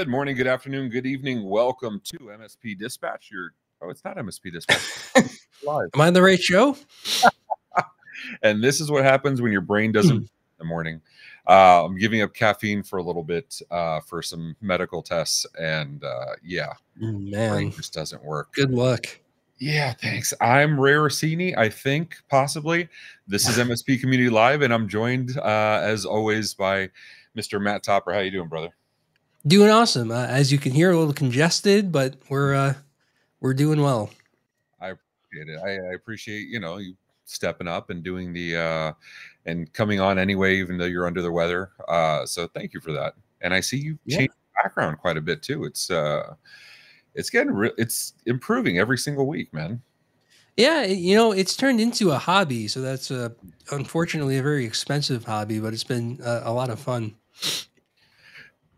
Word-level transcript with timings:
Good 0.00 0.08
morning, 0.08 0.34
good 0.34 0.46
afternoon, 0.46 0.88
good 0.88 1.04
evening. 1.04 1.46
Welcome 1.46 2.00
to 2.04 2.16
MSP 2.16 2.78
Dispatch. 2.78 3.30
Your 3.30 3.52
oh, 3.82 3.90
it's 3.90 4.02
not 4.02 4.16
MSP 4.16 4.50
Dispatch. 4.50 4.80
Live. 5.62 5.90
Am 5.92 6.00
I 6.00 6.06
on 6.06 6.14
the 6.14 6.22
right 6.22 6.40
show? 6.40 6.74
and 8.42 8.64
this 8.64 8.80
is 8.80 8.90
what 8.90 9.04
happens 9.04 9.42
when 9.42 9.52
your 9.52 9.60
brain 9.60 9.92
doesn't 9.92 10.16
in 10.16 10.28
the 10.58 10.64
morning. 10.64 11.02
Uh, 11.46 11.84
I'm 11.84 11.98
giving 11.98 12.22
up 12.22 12.32
caffeine 12.32 12.82
for 12.82 12.98
a 12.98 13.02
little 13.02 13.22
bit 13.22 13.60
uh, 13.70 14.00
for 14.00 14.22
some 14.22 14.56
medical 14.62 15.02
tests, 15.02 15.44
and 15.60 16.02
uh, 16.02 16.32
yeah, 16.42 16.72
mm, 16.98 17.30
man, 17.30 17.70
just 17.70 17.92
doesn't 17.92 18.24
work. 18.24 18.54
Good 18.54 18.70
luck. 18.70 19.04
Yeah, 19.58 19.92
thanks. 19.92 20.32
I'm 20.40 20.80
Ray 20.80 20.94
Orsini. 20.94 21.54
I 21.58 21.68
think 21.68 22.16
possibly 22.30 22.88
this 23.28 23.46
is 23.46 23.58
MSP 23.68 24.00
Community 24.00 24.30
Live, 24.30 24.62
and 24.62 24.72
I'm 24.72 24.88
joined 24.88 25.36
uh, 25.36 25.80
as 25.82 26.06
always 26.06 26.54
by 26.54 26.88
Mr. 27.36 27.60
Matt 27.60 27.82
Topper. 27.82 28.14
How 28.14 28.20
you 28.20 28.30
doing, 28.30 28.48
brother? 28.48 28.70
Doing 29.46 29.70
awesome. 29.70 30.10
Uh, 30.10 30.26
as 30.26 30.52
you 30.52 30.58
can 30.58 30.72
hear, 30.72 30.90
a 30.90 30.98
little 30.98 31.14
congested, 31.14 31.90
but 31.90 32.16
we're 32.28 32.54
uh, 32.54 32.74
we're 33.40 33.54
doing 33.54 33.80
well. 33.80 34.10
I 34.80 34.88
appreciate 34.88 35.54
it. 35.54 35.58
I, 35.64 35.90
I, 35.90 35.94
appreciate 35.94 36.48
you 36.48 36.60
know 36.60 36.76
you 36.76 36.94
stepping 37.24 37.66
up 37.66 37.88
and 37.88 38.02
doing 38.02 38.34
the 38.34 38.56
uh, 38.56 38.92
and 39.46 39.72
coming 39.72 39.98
on 39.98 40.18
anyway, 40.18 40.58
even 40.58 40.76
though 40.76 40.84
you're 40.84 41.06
under 41.06 41.22
the 41.22 41.32
weather. 41.32 41.70
Uh, 41.88 42.26
so 42.26 42.48
thank 42.48 42.74
you 42.74 42.80
for 42.80 42.92
that. 42.92 43.14
And 43.40 43.54
I 43.54 43.60
see 43.60 43.78
you 43.78 43.98
yeah. 44.04 44.18
changed 44.18 44.34
background 44.62 44.98
quite 44.98 45.16
a 45.16 45.22
bit 45.22 45.42
too. 45.42 45.64
It's 45.64 45.90
uh, 45.90 46.34
it's 47.14 47.30
getting 47.30 47.52
re- 47.52 47.72
it's 47.78 48.12
improving 48.26 48.78
every 48.78 48.98
single 48.98 49.26
week, 49.26 49.54
man. 49.54 49.80
Yeah, 50.56 50.84
you 50.84 51.14
know, 51.14 51.32
it's 51.32 51.56
turned 51.56 51.80
into 51.80 52.10
a 52.10 52.18
hobby. 52.18 52.68
So 52.68 52.82
that's 52.82 53.10
uh, 53.10 53.30
unfortunately 53.70 54.36
a 54.36 54.42
very 54.42 54.66
expensive 54.66 55.24
hobby, 55.24 55.60
but 55.60 55.72
it's 55.72 55.84
been 55.84 56.20
uh, 56.22 56.42
a 56.44 56.52
lot 56.52 56.68
of 56.68 56.78
fun. 56.78 57.14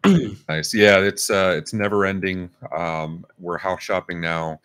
nice. 0.48 0.74
Yeah, 0.74 0.98
it's 0.98 1.30
uh 1.30 1.54
it's 1.56 1.72
never 1.72 2.04
ending. 2.04 2.50
Um 2.76 3.24
we're 3.38 3.58
house 3.58 3.82
shopping 3.82 4.20
now. 4.20 4.60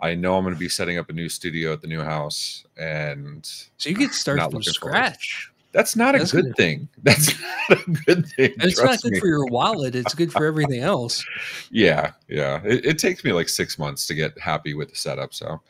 I 0.00 0.14
know 0.14 0.36
I'm 0.36 0.44
going 0.44 0.54
to 0.54 0.60
be 0.60 0.68
setting 0.68 0.98
up 0.98 1.08
a 1.08 1.14
new 1.14 1.28
studio 1.28 1.72
at 1.72 1.80
the 1.80 1.88
new 1.88 2.02
house 2.02 2.66
and 2.76 3.46
so 3.78 3.88
you 3.88 3.96
get 3.96 4.12
started 4.12 4.50
from 4.50 4.62
scratch. 4.62 5.50
That's 5.76 5.94
not 5.94 6.16
That's 6.16 6.32
a 6.32 6.36
good, 6.36 6.44
good, 6.46 6.56
thing. 6.56 6.88
That's 7.02 7.34
not 7.68 7.78
a 7.78 7.90
good 7.90 8.26
thing. 8.28 8.52
And 8.52 8.64
It's 8.64 8.82
not 8.82 9.00
good 9.02 9.12
me. 9.12 9.20
for 9.20 9.26
your 9.26 9.44
wallet. 9.46 9.94
It's 9.94 10.14
good 10.14 10.32
for 10.32 10.46
everything 10.46 10.80
else. 10.80 11.22
Yeah, 11.70 12.12
yeah. 12.28 12.62
It, 12.64 12.86
it, 12.86 12.98
takes 12.98 13.22
me 13.24 13.32
like 13.34 13.50
six 13.50 13.78
months 13.78 14.06
to 14.06 14.14
get 14.14 14.38
happy 14.38 14.72
with 14.72 14.88
the 14.88 14.96
setup. 14.96 15.34
So, 15.34 15.60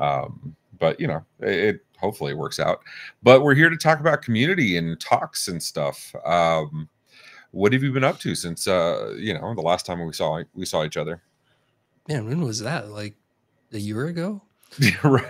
um, 0.00 0.56
but 0.80 0.98
you 0.98 1.06
know, 1.06 1.24
it, 1.38 1.54
it 1.54 1.84
hopefully 1.98 2.34
works 2.34 2.58
out. 2.58 2.80
But 3.22 3.42
we're 3.42 3.54
here 3.54 3.70
to 3.70 3.76
talk 3.76 4.00
about 4.00 4.22
community 4.22 4.76
and 4.76 4.98
talks 4.98 5.46
and 5.46 5.62
stuff. 5.62 6.12
Um, 6.24 6.88
what 7.54 7.72
have 7.72 7.82
you 7.82 7.92
been 7.92 8.04
up 8.04 8.18
to 8.20 8.34
since 8.34 8.66
uh 8.66 9.14
you 9.16 9.32
know 9.32 9.54
the 9.54 9.62
last 9.62 9.86
time 9.86 10.04
we 10.04 10.12
saw 10.12 10.42
we 10.54 10.66
saw 10.66 10.84
each 10.84 10.96
other? 10.96 11.22
Man 12.08 12.26
when 12.26 12.42
was 12.42 12.60
that? 12.60 12.90
Like 12.90 13.14
a 13.72 13.78
year 13.78 14.06
ago? 14.06 14.42
Right. 15.02 15.24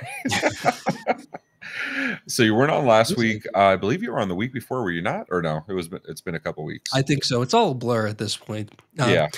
So 2.26 2.42
you 2.42 2.54
weren't 2.54 2.70
on 2.70 2.86
last 2.86 3.16
week. 3.16 3.46
Uh, 3.54 3.60
i 3.60 3.76
believe 3.76 4.02
you 4.02 4.12
were 4.12 4.20
on 4.20 4.28
the 4.28 4.34
week 4.34 4.52
before 4.52 4.82
were 4.82 4.90
you 4.90 5.02
not? 5.02 5.26
Or 5.30 5.42
no? 5.42 5.64
It 5.68 5.72
was 5.72 5.88
it's 6.08 6.20
been 6.20 6.34
a 6.34 6.40
couple 6.40 6.64
weeks. 6.64 6.90
I 6.94 7.02
think 7.02 7.24
so. 7.24 7.42
It's 7.42 7.52
all 7.52 7.72
a 7.72 7.74
blur 7.74 8.06
at 8.06 8.18
this 8.18 8.36
point. 8.36 8.70
Um, 8.98 9.10
yeah. 9.10 9.28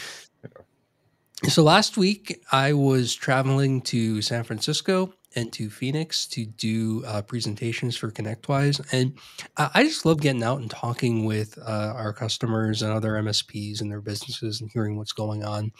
so 1.45 1.63
last 1.63 1.97
week 1.97 2.43
i 2.51 2.73
was 2.73 3.15
traveling 3.15 3.83
to 3.83 4.23
san 4.23 4.43
francisco 4.43 5.13
and 5.37 5.53
to 5.53 5.69
Phoenix 5.69 6.27
to 6.29 6.47
do 6.47 7.05
uh, 7.07 7.23
presentations 7.23 7.97
for 7.97 8.11
ConnectWise. 8.11 8.85
And 8.93 9.17
I 9.57 9.85
just 9.85 10.07
love 10.07 10.21
getting 10.21 10.43
out 10.43 10.61
and 10.61 10.71
talking 10.71 11.27
with 11.27 11.59
uh, 11.59 11.93
our 11.95 12.13
customers 12.13 12.83
and 12.83 12.93
other 12.93 13.13
MSPs 13.13 13.83
and 13.83 13.91
their 13.91 14.01
businesses 14.01 14.61
and 14.61 14.71
hearing 14.71 14.97
what's 14.97 15.13
going 15.13 15.45
on. 15.45 15.73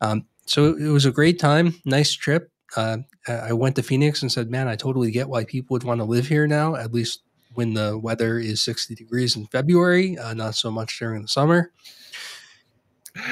Um, 0.00 0.26
so 0.46 0.76
it 0.76 0.88
was 0.88 1.04
a 1.04 1.10
great 1.10 1.38
time, 1.38 1.74
nice 1.84 2.12
trip. 2.12 2.50
Uh, 2.76 2.98
I 3.26 3.52
went 3.52 3.74
to 3.76 3.82
Phoenix 3.82 4.22
and 4.22 4.30
said, 4.30 4.48
man, 4.48 4.68
I 4.68 4.76
totally 4.76 5.10
get 5.10 5.28
why 5.28 5.44
people 5.44 5.74
would 5.74 5.84
want 5.84 6.00
to 6.00 6.04
live 6.04 6.28
here 6.28 6.46
now, 6.46 6.76
at 6.76 6.92
least 6.92 7.22
when 7.54 7.74
the 7.74 7.98
weather 7.98 8.38
is 8.38 8.62
60 8.62 8.94
degrees 8.94 9.34
in 9.34 9.46
February, 9.46 10.16
uh, 10.16 10.34
not 10.34 10.54
so 10.54 10.70
much 10.70 10.98
during 10.98 11.22
the 11.22 11.28
summer. 11.28 11.72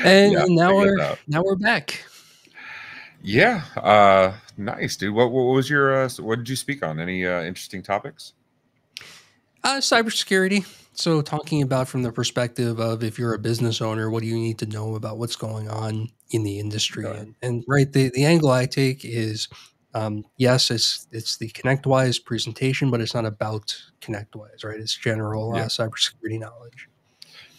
And 0.05 0.33
yeah, 0.33 0.45
now 0.49 0.75
we're 0.75 1.17
now 1.29 1.41
we're 1.41 1.55
back. 1.55 2.05
Yeah, 3.23 3.63
uh, 3.77 4.33
nice, 4.59 4.97
dude. 4.97 5.15
What, 5.15 5.31
what 5.31 5.43
was 5.55 5.71
your 5.71 6.05
uh, 6.05 6.09
what 6.21 6.37
did 6.37 6.49
you 6.49 6.57
speak 6.57 6.83
on? 6.83 7.01
Any 7.01 7.27
uh, 7.27 7.43
interesting 7.43 7.83
topics? 7.83 8.35
Uh, 9.65 9.79
cybersecurity. 9.79 10.67
So, 10.93 11.23
talking 11.23 11.63
about 11.63 11.89
from 11.89 12.03
the 12.03 12.11
perspective 12.11 12.81
of 12.81 13.05
if 13.05 13.19
you're 13.19 13.35
a 13.35 13.39
business 13.39 13.81
owner, 13.81 14.11
what 14.11 14.23
do 14.23 14.27
you 14.29 14.37
need 14.37 14.59
to 14.59 14.67
know 14.67 14.97
about 14.97 15.19
what's 15.19 15.37
going 15.37 15.69
on 15.69 16.09
in 16.31 16.43
the 16.43 16.59
industry? 16.59 17.07
And, 17.07 17.35
and, 17.41 17.65
right, 17.69 17.91
the, 17.93 18.11
the 18.11 18.25
angle 18.25 18.51
I 18.51 18.67
take 18.67 19.05
is 19.05 19.49
um, 19.95 20.25
yes, 20.37 20.71
it's 20.71 21.07
it's 21.13 21.37
the 21.37 21.49
ConnectWise 21.51 22.25
presentation, 22.25 22.91
but 22.91 23.01
it's 23.01 23.15
not 23.15 23.25
about 23.25 23.75
ConnectWise, 24.01 24.65
right? 24.65 24.79
It's 24.79 24.97
general 24.97 25.55
uh, 25.55 25.59
yeah. 25.59 25.65
uh, 25.65 25.69
cybersecurity 25.69 26.41
knowledge. 26.41 26.89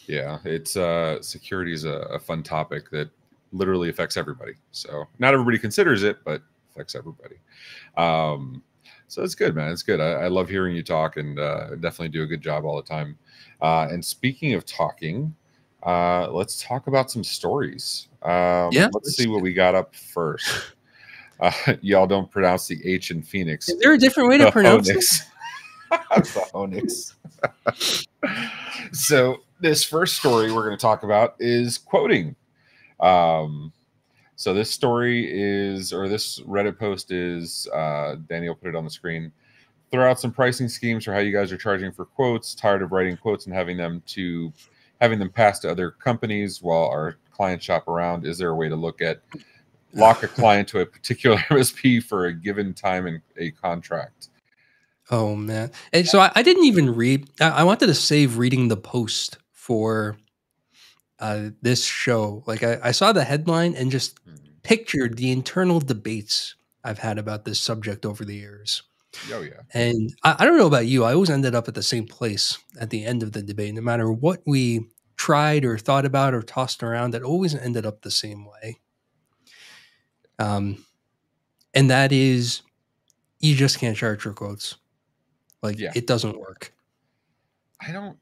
Yeah, 0.08 0.40
it's 0.44 0.76
uh, 0.76 1.22
security 1.22 1.74
is 1.74 1.86
a, 1.86 1.94
a 1.94 2.20
fun 2.20 2.44
topic 2.44 2.90
that 2.92 3.10
literally 3.52 3.90
affects 3.90 4.18
everybody. 4.18 4.54
So 4.72 5.06
not 5.18 5.34
everybody 5.34 5.58
considers 5.58 6.04
it, 6.04 6.18
but 6.24 6.42
affects 6.69 6.96
everybody. 6.96 7.35
Um, 7.97 8.63
so 9.07 9.24
it's 9.24 9.35
good, 9.35 9.56
man. 9.56 9.72
It's 9.72 9.84
good. 9.84 10.00
I, 10.00 10.12
I 10.12 10.28
love 10.28 10.50
hearing 10.50 10.75
you 10.75 10.84
talk 10.84 11.18
and 11.18 11.40
uh, 11.40 11.75
definitely 11.75 12.09
do 12.09 12.24
a 12.24 12.28
good 12.28 12.41
job 12.41 12.63
all 12.66 12.75
the 12.75 12.88
time. 12.88 13.18
Uh, 13.62 13.88
and 13.90 14.03
speaking 14.03 14.53
of 14.53 14.66
talking, 14.66 15.35
uh, 15.84 16.30
let's 16.31 16.62
talk 16.62 16.88
about 16.88 17.09
some 17.09 17.24
stories. 17.24 18.07
Um, 18.22 18.69
yeah. 18.72 18.90
Let's 18.94 19.16
see 19.16 19.28
what 19.28 19.41
we 19.41 19.53
got 19.53 19.75
up 19.75 19.96
first. 19.96 20.74
Uh, 21.41 21.53
y'all 21.81 22.06
don't 22.06 22.30
pronounce 22.30 22.68
the 22.68 22.78
H 22.86 23.12
in 23.12 23.22
Phoenix. 23.22 23.69
Is 23.69 23.80
there 23.80 23.94
a 23.94 23.97
different 23.97 24.28
way 24.28 24.38
to 24.40 24.51
pronounce 24.51 24.90
it? 24.90 24.97
the 25.90 26.24
so 28.91 29.38
this 29.62 29.84
first 29.84 30.18
story 30.18 30.51
we're 30.51 30.66
going 30.66 30.78
to 30.78 30.81
talk 30.81 31.03
about 31.03 31.36
is 31.40 31.78
quoting. 31.78 32.36
Um, 33.00 33.72
so 34.40 34.54
this 34.54 34.72
story 34.72 35.28
is, 35.30 35.92
or 35.92 36.08
this 36.08 36.40
Reddit 36.40 36.80
post 36.80 37.12
is, 37.12 37.68
uh, 37.74 38.16
Daniel 38.30 38.56
put 38.56 38.70
it 38.70 38.76
on 38.76 38.86
the 38.86 38.90
screen. 38.90 39.34
Throw 39.92 40.10
out 40.10 40.18
some 40.18 40.32
pricing 40.32 40.70
schemes 40.70 41.04
for 41.04 41.12
how 41.12 41.20
you 41.20 41.34
guys 41.34 41.52
are 41.52 41.58
charging 41.58 41.92
for 41.92 42.06
quotes. 42.06 42.56
Tired 42.56 42.82
of 42.82 42.94
writing 42.94 43.18
quotes 43.18 43.48
and 43.48 43.54
having 43.54 43.76
them 43.76 44.02
to 44.08 44.54
having 45.02 45.20
them 45.20 45.30
pass 45.30 45.60
to 45.60 45.70
other 45.70 45.92
companies 45.92 46.62
while 46.62 46.86
our 46.86 47.18
clients 47.34 47.66
shop 47.66 47.90
around. 47.90 48.26
Is 48.26 48.38
there 48.38 48.52
a 48.52 48.56
way 48.56 48.70
to 48.70 48.78
look 48.78 49.02
at 49.02 49.22
lock 49.94 50.24
a 50.24 50.28
client 50.40 50.70
to 50.70 50.80
a 50.80 50.86
particular 50.86 51.36
MSP 51.50 52.02
for 52.02 52.28
a 52.28 52.34
given 52.34 52.74
time 52.74 53.08
in 53.08 53.22
a 53.36 53.52
contract? 53.52 54.30
Oh 55.12 55.36
man! 55.36 55.70
And 55.92 56.08
so 56.08 56.22
I, 56.22 56.32
I 56.36 56.44
didn't 56.44 56.64
even 56.64 56.96
read. 56.96 57.30
I, 57.42 57.50
I 57.50 57.64
wanted 57.64 57.88
to 57.88 57.94
save 57.94 58.38
reading 58.38 58.70
the 58.70 58.78
post 58.78 59.38
for 59.52 60.18
uh, 61.19 61.50
this 61.62 61.84
show. 61.84 62.44
Like 62.47 62.63
I, 62.63 62.80
I, 62.84 62.91
saw 62.91 63.12
the 63.12 63.24
headline 63.24 63.75
and 63.75 63.91
just 63.91 64.24
mm-hmm. 64.25 64.35
pictured 64.63 65.18
the 65.18 65.31
internal 65.31 65.80
debates 65.80 66.56
I've 66.84 67.00
had 67.00 67.18
about 67.18 67.46
this 67.46 67.59
subject 67.59 68.06
over 68.06 68.24
the 68.24 68.35
years. 68.35 68.84
Oh 69.31 69.41
yeah. 69.41 69.62
And 69.74 70.13
I, 70.24 70.38
I, 70.40 70.46
don't 70.46 70.57
know 70.57 70.68
about 70.68 70.85
you. 70.85 71.03
I 71.03 71.13
always 71.13 71.30
ended 71.30 71.56
up 71.56 71.68
at 71.68 71.74
the 71.74 71.84
same 71.84 72.06
place 72.06 72.57
at 72.80 72.90
the 72.90 73.06
end 73.06 73.24
of 73.24 73.31
the 73.34 73.41
debate, 73.41 73.74
no 73.74 73.81
matter 73.81 74.12
what 74.12 74.41
we 74.46 74.88
tried 75.18 75.66
or 75.66 75.78
thought 75.78 76.06
about 76.06 76.34
or 76.34 76.41
tossed 76.41 76.81
around. 76.81 77.13
It 77.13 77.24
always 77.24 77.54
ended 77.54 77.86
up 77.86 78.01
the 78.01 78.12
same 78.12 78.45
way. 78.45 78.80
Um, 80.39 80.86
and 81.74 81.89
that 81.89 82.13
is, 82.13 82.62
you 83.39 83.56
just 83.56 83.80
can't 83.80 83.98
charge 83.98 84.24
your 84.24 84.33
quotes. 84.33 84.77
Like 85.62 85.77
yeah. 85.77 85.92
it 85.94 86.07
doesn't 86.07 86.39
work. 86.39 86.74
I 87.81 87.92
don't. 87.92 88.18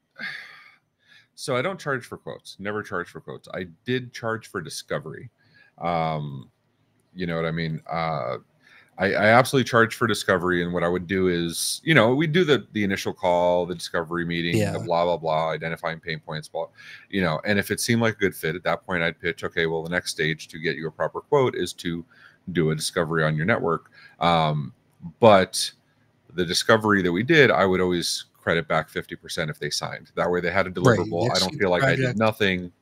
So 1.40 1.54
I 1.54 1.62
don't 1.62 1.78
charge 1.78 2.04
for 2.04 2.16
quotes. 2.16 2.56
Never 2.58 2.82
charge 2.82 3.10
for 3.10 3.20
quotes. 3.20 3.46
I 3.54 3.68
did 3.84 4.12
charge 4.12 4.48
for 4.48 4.60
discovery. 4.60 5.30
Um, 5.80 6.50
you 7.14 7.28
know 7.28 7.36
what 7.36 7.44
I 7.44 7.52
mean? 7.52 7.80
Uh, 7.88 8.38
I, 8.98 9.12
I 9.12 9.26
absolutely 9.26 9.70
charge 9.70 9.94
for 9.94 10.08
discovery, 10.08 10.64
and 10.64 10.72
what 10.72 10.82
I 10.82 10.88
would 10.88 11.06
do 11.06 11.28
is, 11.28 11.80
you 11.84 11.94
know, 11.94 12.12
we 12.12 12.26
do 12.26 12.42
the 12.42 12.66
the 12.72 12.82
initial 12.82 13.14
call, 13.14 13.66
the 13.66 13.74
discovery 13.76 14.24
meeting, 14.24 14.56
yeah. 14.56 14.72
the 14.72 14.80
blah 14.80 15.04
blah 15.04 15.16
blah, 15.16 15.50
identifying 15.50 16.00
pain 16.00 16.18
points, 16.18 16.48
blah, 16.48 16.66
you 17.08 17.22
know. 17.22 17.40
And 17.44 17.56
if 17.56 17.70
it 17.70 17.78
seemed 17.78 18.02
like 18.02 18.14
a 18.14 18.18
good 18.18 18.34
fit, 18.34 18.56
at 18.56 18.64
that 18.64 18.84
point, 18.84 19.04
I'd 19.04 19.20
pitch, 19.20 19.44
okay, 19.44 19.66
well, 19.66 19.84
the 19.84 19.90
next 19.90 20.10
stage 20.10 20.48
to 20.48 20.58
get 20.58 20.74
you 20.74 20.88
a 20.88 20.90
proper 20.90 21.20
quote 21.20 21.54
is 21.54 21.72
to 21.74 22.04
do 22.50 22.70
a 22.70 22.74
discovery 22.74 23.22
on 23.22 23.36
your 23.36 23.46
network. 23.46 23.92
Um, 24.18 24.74
but 25.20 25.70
the 26.34 26.44
discovery 26.44 27.00
that 27.02 27.12
we 27.12 27.22
did, 27.22 27.52
I 27.52 27.64
would 27.64 27.80
always 27.80 28.24
credit 28.48 28.66
back 28.66 28.90
50% 28.90 29.50
if 29.50 29.58
they 29.58 29.68
signed. 29.68 30.10
That 30.14 30.30
way 30.30 30.40
they 30.40 30.50
had 30.50 30.66
a 30.66 30.70
deliverable. 30.70 31.28
Right. 31.28 31.36
I 31.36 31.38
don't 31.38 31.54
feel 31.58 31.68
like. 31.68 31.82
I 31.82 31.96
did 31.96 32.16
nothing, 32.16 32.72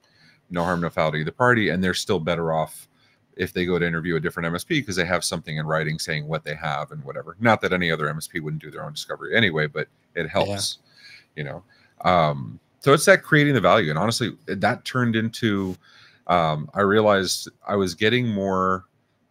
no 0.48 0.62
harm, 0.62 0.80
no 0.80 0.90
foul 0.90 1.10
to 1.10 1.18
either 1.18 1.32
party. 1.32 1.70
And 1.70 1.82
they're 1.82 1.92
still 1.92 2.20
better 2.20 2.52
off 2.52 2.86
if 3.36 3.52
they 3.52 3.66
go 3.66 3.76
to 3.76 3.84
interview 3.84 4.14
a 4.14 4.20
different 4.20 4.54
MSP 4.54 4.68
because 4.68 4.94
they 4.94 5.04
have 5.04 5.24
something 5.24 5.56
in 5.56 5.66
writing 5.66 5.98
saying 5.98 6.28
what 6.28 6.44
they 6.44 6.54
have 6.54 6.92
and 6.92 7.02
whatever. 7.02 7.36
Not 7.40 7.60
that 7.62 7.72
any 7.72 7.90
other 7.90 8.06
MSP 8.06 8.40
wouldn't 8.40 8.62
do 8.62 8.70
their 8.70 8.84
own 8.84 8.92
discovery 8.92 9.36
anyway, 9.36 9.66
but 9.66 9.88
it 10.14 10.28
helps, 10.28 10.78
yeah. 11.34 11.42
you 11.42 11.50
know. 11.50 11.64
Um, 12.08 12.60
so 12.78 12.92
it's 12.92 13.06
that 13.06 13.24
creating 13.24 13.54
the 13.54 13.60
value. 13.60 13.90
And 13.90 13.98
honestly, 13.98 14.36
that 14.46 14.84
turned 14.84 15.16
into 15.16 15.76
um, 16.28 16.70
I 16.74 16.82
realized 16.82 17.48
I 17.66 17.74
was 17.74 17.96
getting 17.96 18.28
more 18.28 18.84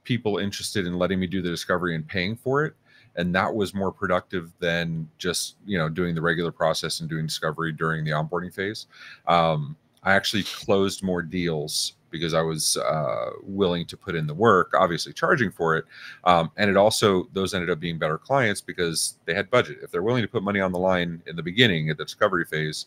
people 0.03 0.38
interested 0.38 0.85
in 0.85 0.97
letting 0.97 1.17
me 1.17 1.27
do 1.27 1.41
the 1.41 1.49
discovery 1.49 1.95
and 1.95 2.05
paying 2.05 2.35
for 2.35 2.65
it 2.65 2.73
and 3.17 3.33
that 3.33 3.53
was 3.53 3.73
more 3.73 3.91
productive 3.91 4.51
than 4.59 5.09
just 5.17 5.56
you 5.65 5.77
know 5.77 5.89
doing 5.89 6.15
the 6.15 6.21
regular 6.21 6.51
process 6.51 7.00
and 7.00 7.09
doing 7.09 7.25
discovery 7.25 7.71
during 7.71 8.03
the 8.03 8.12
onboarding 8.12 8.53
phase. 8.53 8.88
Um, 9.27 9.75
i 10.03 10.13
actually 10.13 10.44
closed 10.44 11.01
more 11.01 11.23
deals 11.23 11.94
because 12.12 12.35
i 12.35 12.41
was 12.41 12.77
uh, 12.77 13.31
willing 13.41 13.85
to 13.88 13.97
put 13.97 14.13
in 14.13 14.27
the 14.27 14.33
work 14.33 14.73
obviously 14.77 15.12
charging 15.13 15.51
for 15.51 15.75
it. 15.75 15.85
Um, 16.23 16.51
and 16.57 16.69
it 16.69 16.77
also 16.77 17.27
those 17.33 17.53
ended 17.53 17.69
up 17.69 17.79
being 17.79 17.97
better 17.97 18.17
clients 18.17 18.62
because 18.62 19.17
they 19.25 19.33
had 19.33 19.50
budget. 19.50 19.79
If 19.81 19.91
they're 19.91 20.03
willing 20.03 20.21
to 20.21 20.27
put 20.27 20.44
money 20.44 20.59
on 20.59 20.71
the 20.71 20.79
line 20.79 21.21
in 21.27 21.35
the 21.35 21.44
beginning 21.44 21.89
at 21.89 21.97
the 21.97 22.06
discovery 22.06 22.45
phase 22.45 22.85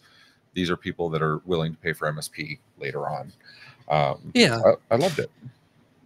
these 0.54 0.70
are 0.70 0.76
people 0.76 1.08
that 1.10 1.22
are 1.22 1.38
willing 1.44 1.72
to 1.72 1.78
pay 1.78 1.92
for 1.92 2.10
msp 2.12 2.58
later 2.78 3.08
on. 3.08 3.32
Um, 3.88 4.32
yeah. 4.34 4.58
I, 4.90 4.94
I 4.94 4.96
loved 4.96 5.19
it. 5.19 5.30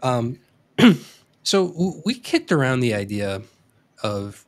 Um, 0.03 0.39
so 1.43 2.01
we 2.05 2.15
kicked 2.15 2.53
around 2.53 2.81
the 2.81 2.95
idea 2.95 3.43
of 4.03 4.45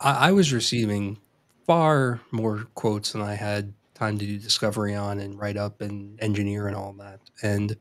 I, 0.00 0.28
I 0.28 0.32
was 0.32 0.52
receiving 0.52 1.18
far 1.66 2.20
more 2.30 2.66
quotes 2.74 3.12
than 3.12 3.22
I 3.22 3.34
had 3.34 3.72
time 3.94 4.18
to 4.18 4.26
do 4.26 4.38
discovery 4.38 4.94
on 4.94 5.18
and 5.18 5.38
write 5.38 5.56
up 5.56 5.82
and 5.82 6.18
engineer 6.22 6.66
and 6.66 6.76
all 6.76 6.94
that. 6.94 7.20
And 7.42 7.76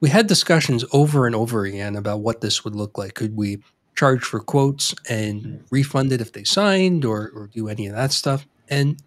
we 0.00 0.10
had 0.10 0.26
discussions 0.26 0.84
over 0.92 1.26
and 1.26 1.34
over 1.34 1.64
again 1.64 1.96
about 1.96 2.20
what 2.20 2.42
this 2.42 2.64
would 2.64 2.74
look 2.74 2.98
like. 2.98 3.14
Could 3.14 3.34
we 3.36 3.62
charge 3.96 4.22
for 4.22 4.38
quotes 4.38 4.94
and 5.08 5.64
refund 5.70 6.12
it 6.12 6.20
if 6.20 6.32
they 6.32 6.44
signed 6.44 7.04
or, 7.04 7.30
or 7.34 7.48
do 7.52 7.68
any 7.68 7.86
of 7.86 7.94
that 7.94 8.12
stuff? 8.12 8.46
And 8.68 9.02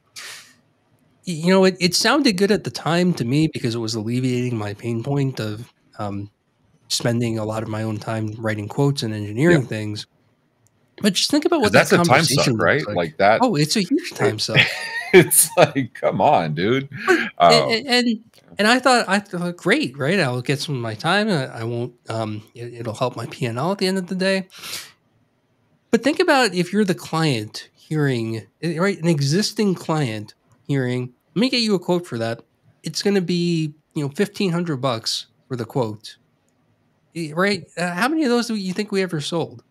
you 1.24 1.52
know, 1.52 1.64
it, 1.66 1.78
it 1.80 1.94
sounded 1.94 2.38
good 2.38 2.50
at 2.50 2.64
the 2.64 2.72
time 2.72 3.14
to 3.14 3.26
me 3.26 3.48
because 3.48 3.76
it 3.76 3.80
was 3.80 3.94
alleviating 3.94 4.58
my 4.58 4.74
pain 4.74 5.04
point 5.04 5.40
of 5.40 5.72
um, 6.00 6.32
spending 6.88 7.38
a 7.38 7.46
lot 7.46 7.62
of 7.62 7.70
my 7.70 7.84
own 7.84 7.98
time 7.98 8.34
writing 8.40 8.68
quotes 8.68 9.04
and 9.04 9.14
engineering 9.14 9.62
yeah. 9.62 9.68
things. 9.68 10.08
But 11.02 11.14
just 11.14 11.32
think 11.32 11.46
about 11.46 11.62
what 11.62 11.72
that's 11.72 11.92
that 11.92 12.02
a 12.02 12.04
time 12.04 12.24
suck, 12.24 12.48
right? 12.60 12.86
Like. 12.86 12.96
like. 12.96 13.18
that. 13.18 13.40
Oh, 13.42 13.56
it's 13.56 13.76
a 13.76 13.82
huge 13.82 14.12
time 14.14 14.40
suck. 14.40 14.60
it's 15.14 15.50
like, 15.58 15.94
come 15.94 16.22
on, 16.22 16.54
dude. 16.54 16.90
Um, 17.08 17.30
and, 17.40 17.88
and, 17.88 18.24
and 18.58 18.68
I 18.68 18.80
thought, 18.80 19.08
I 19.08 19.20
thought, 19.20 19.58
great, 19.58 19.98
right? 19.98 20.20
I'll 20.20 20.42
get 20.42 20.60
some 20.60 20.76
of 20.76 20.82
my 20.82 20.96
time. 20.96 21.30
I 21.30 21.64
won't. 21.64 21.94
Um, 22.10 22.44
it, 22.54 22.86
will 22.86 22.94
help 22.94 23.16
my 23.16 23.26
P 23.28 23.46
and 23.46 23.58
L 23.58 23.72
at 23.72 23.78
the 23.78 23.88
end 23.88 23.98
of 23.98 24.08
the 24.08 24.16
day. 24.16 24.48
But 25.92 26.04
think 26.04 26.20
about 26.20 26.54
if 26.54 26.72
you're 26.72 26.86
the 26.86 26.96
client 26.96 27.70
hearing, 27.74 28.46
eh, 28.62 28.78
right, 28.78 29.00
an 29.00 29.08
existing 29.08 29.76
client 29.76 30.34
hearing. 30.68 31.14
Let 31.36 31.42
me 31.42 31.50
get 31.50 31.62
you 31.62 31.76
a 31.76 31.80
quote 31.80 32.06
for 32.06 32.18
that. 32.18 32.42
It's 32.84 33.02
going 33.02 33.16
to 33.16 33.22
be 33.22 33.74
you 33.94 34.04
know 34.04 34.10
fifteen 34.10 34.52
hundred 34.52 34.78
bucks 34.78 35.28
for 35.48 35.56
the 35.56 35.66
quote, 35.66 36.18
eh, 37.16 37.32
right? 37.34 37.66
Uh, 37.78 37.94
how 37.94 38.08
many 38.08 38.24
of 38.24 38.30
those 38.30 38.48
do 38.48 38.56
you 38.56 38.74
think 38.74 38.92
we 38.92 39.02
ever 39.02 39.22
sold? 39.22 39.64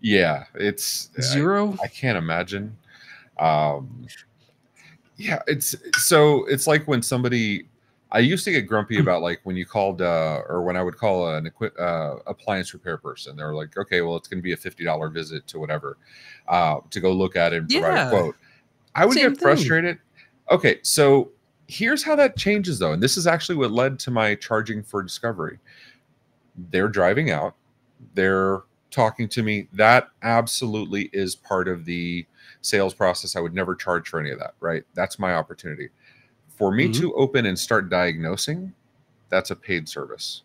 Yeah, 0.00 0.44
it's 0.54 1.10
zero. 1.20 1.76
I, 1.80 1.84
I 1.84 1.88
can't 1.88 2.18
imagine. 2.18 2.76
Um, 3.38 4.06
yeah, 5.16 5.40
it's 5.46 5.74
so 5.98 6.44
it's 6.46 6.66
like 6.66 6.86
when 6.86 7.02
somebody. 7.02 7.68
I 8.12 8.20
used 8.20 8.44
to 8.44 8.52
get 8.52 8.68
grumpy 8.68 8.94
hmm. 8.96 9.02
about 9.02 9.20
like 9.20 9.40
when 9.42 9.56
you 9.56 9.66
called 9.66 10.00
uh, 10.00 10.42
or 10.48 10.62
when 10.62 10.76
I 10.76 10.82
would 10.82 10.96
call 10.96 11.28
an 11.34 11.48
equi- 11.48 11.76
uh, 11.78 12.14
appliance 12.26 12.72
repair 12.72 12.96
person. 12.96 13.36
They're 13.36 13.52
like, 13.52 13.76
okay, 13.76 14.00
well, 14.00 14.16
it's 14.16 14.28
going 14.28 14.38
to 14.38 14.42
be 14.42 14.52
a 14.52 14.56
fifty 14.56 14.84
dollar 14.84 15.08
visit 15.08 15.46
to 15.48 15.58
whatever 15.58 15.98
uh, 16.48 16.78
to 16.90 17.00
go 17.00 17.12
look 17.12 17.34
at 17.34 17.52
it 17.52 17.58
and 17.58 17.68
provide 17.68 17.94
yeah. 17.94 18.06
a 18.06 18.10
quote. 18.10 18.36
I 18.94 19.04
would 19.04 19.14
Same 19.14 19.30
get 19.30 19.40
frustrated. 19.40 19.96
Thing. 19.96 20.56
Okay, 20.56 20.78
so 20.82 21.30
here's 21.66 22.02
how 22.02 22.14
that 22.16 22.36
changes 22.36 22.78
though, 22.78 22.92
and 22.92 23.02
this 23.02 23.16
is 23.16 23.26
actually 23.26 23.56
what 23.56 23.72
led 23.72 23.98
to 24.00 24.10
my 24.10 24.36
charging 24.36 24.82
for 24.82 25.02
discovery. 25.02 25.58
They're 26.70 26.88
driving 26.88 27.30
out. 27.30 27.54
They're 28.14 28.62
talking 28.90 29.28
to 29.28 29.42
me, 29.42 29.68
that 29.72 30.08
absolutely 30.22 31.10
is 31.12 31.34
part 31.34 31.68
of 31.68 31.84
the 31.84 32.26
sales 32.60 32.94
process. 32.94 33.36
I 33.36 33.40
would 33.40 33.54
never 33.54 33.74
charge 33.74 34.08
for 34.08 34.20
any 34.20 34.30
of 34.30 34.38
that, 34.38 34.54
right? 34.60 34.84
That's 34.94 35.18
my 35.18 35.34
opportunity. 35.34 35.88
For 36.48 36.72
me 36.72 36.84
mm-hmm. 36.84 37.00
to 37.00 37.14
open 37.14 37.46
and 37.46 37.58
start 37.58 37.90
diagnosing, 37.90 38.72
that's 39.28 39.50
a 39.50 39.56
paid 39.56 39.88
service. 39.88 40.42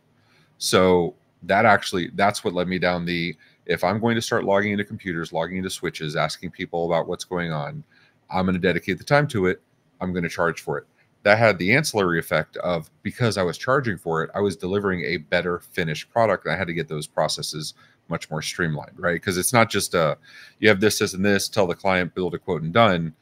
So 0.57 1.15
that 1.43 1.65
actually 1.65 2.11
that's 2.15 2.43
what 2.43 2.53
led 2.53 2.67
me 2.67 2.77
down 2.77 3.05
the 3.05 3.35
if 3.65 3.83
I'm 3.83 3.99
going 3.99 4.15
to 4.15 4.21
start 4.21 4.43
logging 4.43 4.71
into 4.71 4.83
computers, 4.83 5.31
logging 5.31 5.57
into 5.57 5.69
switches, 5.69 6.15
asking 6.15 6.51
people 6.51 6.85
about 6.85 7.07
what's 7.07 7.23
going 7.23 7.51
on, 7.51 7.83
I'm 8.29 8.45
going 8.45 8.55
to 8.55 8.59
dedicate 8.59 8.97
the 8.97 9.03
time 9.03 9.27
to 9.29 9.45
it. 9.47 9.61
I'm 9.99 10.11
going 10.11 10.23
to 10.23 10.29
charge 10.29 10.61
for 10.61 10.77
it. 10.77 10.85
That 11.23 11.37
had 11.37 11.59
the 11.59 11.73
ancillary 11.75 12.19
effect 12.19 12.57
of 12.57 12.89
because 13.03 13.37
I 13.37 13.43
was 13.43 13.57
charging 13.57 13.97
for 13.97 14.23
it, 14.23 14.31
I 14.33 14.41
was 14.41 14.55
delivering 14.55 15.03
a 15.05 15.17
better 15.17 15.59
finished 15.59 16.09
product. 16.09 16.47
I 16.47 16.57
had 16.57 16.67
to 16.67 16.73
get 16.73 16.87
those 16.87 17.05
processes 17.05 17.75
much 18.11 18.29
more 18.29 18.43
streamlined, 18.43 18.99
right? 18.99 19.15
Because 19.15 19.37
it's 19.37 19.53
not 19.53 19.69
just 19.69 19.95
a 19.95 20.17
you 20.59 20.69
have 20.69 20.79
this, 20.79 20.99
this, 20.99 21.15
and 21.15 21.25
this, 21.25 21.49
tell 21.49 21.65
the 21.65 21.73
client, 21.73 22.13
build 22.13 22.35
a 22.35 22.39
quote 22.39 22.61
and 22.61 22.71
done. 22.71 23.13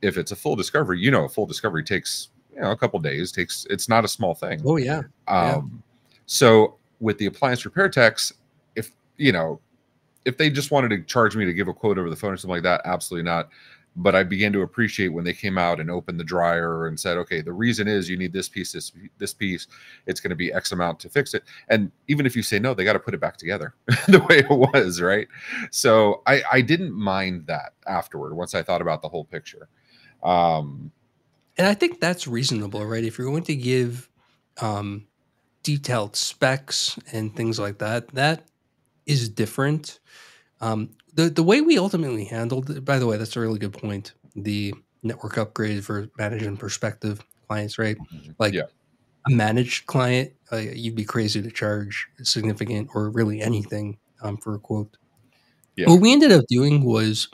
If 0.00 0.16
it's 0.16 0.32
a 0.32 0.36
full 0.36 0.56
discovery, 0.56 0.98
you 0.98 1.10
know, 1.10 1.24
a 1.24 1.28
full 1.28 1.44
discovery 1.44 1.84
takes 1.84 2.30
you 2.54 2.60
know 2.60 2.70
a 2.70 2.76
couple 2.76 2.98
days. 3.00 3.32
Takes 3.32 3.66
it's 3.68 3.88
not 3.88 4.04
a 4.04 4.08
small 4.08 4.34
thing. 4.34 4.62
Oh 4.64 4.76
yeah. 4.76 5.02
Um, 5.28 5.36
yeah. 5.36 5.60
So 6.26 6.76
with 7.00 7.18
the 7.18 7.26
appliance 7.26 7.64
repair 7.64 7.88
techs, 7.88 8.32
if 8.76 8.92
you 9.18 9.32
know, 9.32 9.60
if 10.24 10.38
they 10.38 10.48
just 10.48 10.70
wanted 10.70 10.88
to 10.90 11.02
charge 11.02 11.36
me 11.36 11.44
to 11.44 11.52
give 11.52 11.68
a 11.68 11.74
quote 11.74 11.98
over 11.98 12.08
the 12.08 12.16
phone 12.16 12.32
or 12.32 12.36
something 12.36 12.54
like 12.54 12.62
that, 12.62 12.82
absolutely 12.84 13.28
not 13.28 13.50
but 13.96 14.14
I 14.14 14.22
began 14.22 14.52
to 14.52 14.62
appreciate 14.62 15.08
when 15.08 15.24
they 15.24 15.32
came 15.32 15.58
out 15.58 15.80
and 15.80 15.90
opened 15.90 16.20
the 16.20 16.24
dryer 16.24 16.86
and 16.86 16.98
said, 16.98 17.16
okay, 17.18 17.40
the 17.40 17.52
reason 17.52 17.88
is 17.88 18.08
you 18.08 18.16
need 18.16 18.32
this 18.32 18.48
piece, 18.48 18.72
this 18.72 18.92
this 19.18 19.34
piece, 19.34 19.66
it's 20.06 20.20
going 20.20 20.30
to 20.30 20.36
be 20.36 20.52
X 20.52 20.72
amount 20.72 21.00
to 21.00 21.08
fix 21.08 21.34
it. 21.34 21.42
And 21.68 21.90
even 22.08 22.24
if 22.24 22.36
you 22.36 22.42
say 22.42 22.58
no, 22.58 22.72
they 22.72 22.84
got 22.84 22.92
to 22.92 23.00
put 23.00 23.14
it 23.14 23.20
back 23.20 23.36
together 23.36 23.74
the 24.08 24.24
way 24.28 24.38
it 24.38 24.50
was, 24.50 25.00
right? 25.00 25.28
So 25.70 26.22
I 26.26 26.42
I 26.50 26.60
didn't 26.60 26.92
mind 26.92 27.46
that 27.46 27.74
afterward 27.86 28.34
once 28.34 28.54
I 28.54 28.62
thought 28.62 28.80
about 28.80 29.02
the 29.02 29.08
whole 29.08 29.24
picture. 29.24 29.68
Um, 30.22 30.92
and 31.58 31.66
I 31.66 31.74
think 31.74 32.00
that's 32.00 32.26
reasonable, 32.26 32.86
right? 32.86 33.04
If 33.04 33.18
you're 33.18 33.28
going 33.28 33.44
to 33.44 33.56
give 33.56 34.08
um, 34.60 35.06
detailed 35.62 36.16
specs 36.16 36.98
and 37.12 37.34
things 37.34 37.58
like 37.58 37.78
that, 37.78 38.08
that 38.08 38.48
is 39.06 39.28
different. 39.28 39.98
Um, 40.60 40.90
the 41.20 41.30
the 41.30 41.42
way 41.42 41.60
we 41.60 41.78
ultimately 41.78 42.24
handled 42.24 42.70
it, 42.70 42.84
by 42.84 42.98
the 42.98 43.06
way 43.06 43.16
that's 43.16 43.36
a 43.36 43.40
really 43.40 43.58
good 43.58 43.72
point 43.72 44.14
the 44.34 44.74
network 45.02 45.38
upgrade 45.38 45.84
for 45.84 46.08
managing 46.18 46.56
perspective 46.56 47.24
clients 47.46 47.78
right 47.78 47.96
mm-hmm. 47.98 48.32
like 48.38 48.54
yeah. 48.54 48.62
a 49.26 49.30
managed 49.30 49.86
client 49.86 50.32
uh, 50.52 50.56
you'd 50.56 50.94
be 50.94 51.04
crazy 51.04 51.42
to 51.42 51.50
charge 51.50 52.08
significant 52.22 52.88
or 52.94 53.10
really 53.10 53.40
anything 53.40 53.98
um, 54.22 54.36
for 54.36 54.54
a 54.54 54.58
quote 54.58 54.96
yeah. 55.76 55.88
what 55.88 56.00
we 56.00 56.12
ended 56.12 56.32
up 56.32 56.44
doing 56.48 56.84
was 56.84 57.28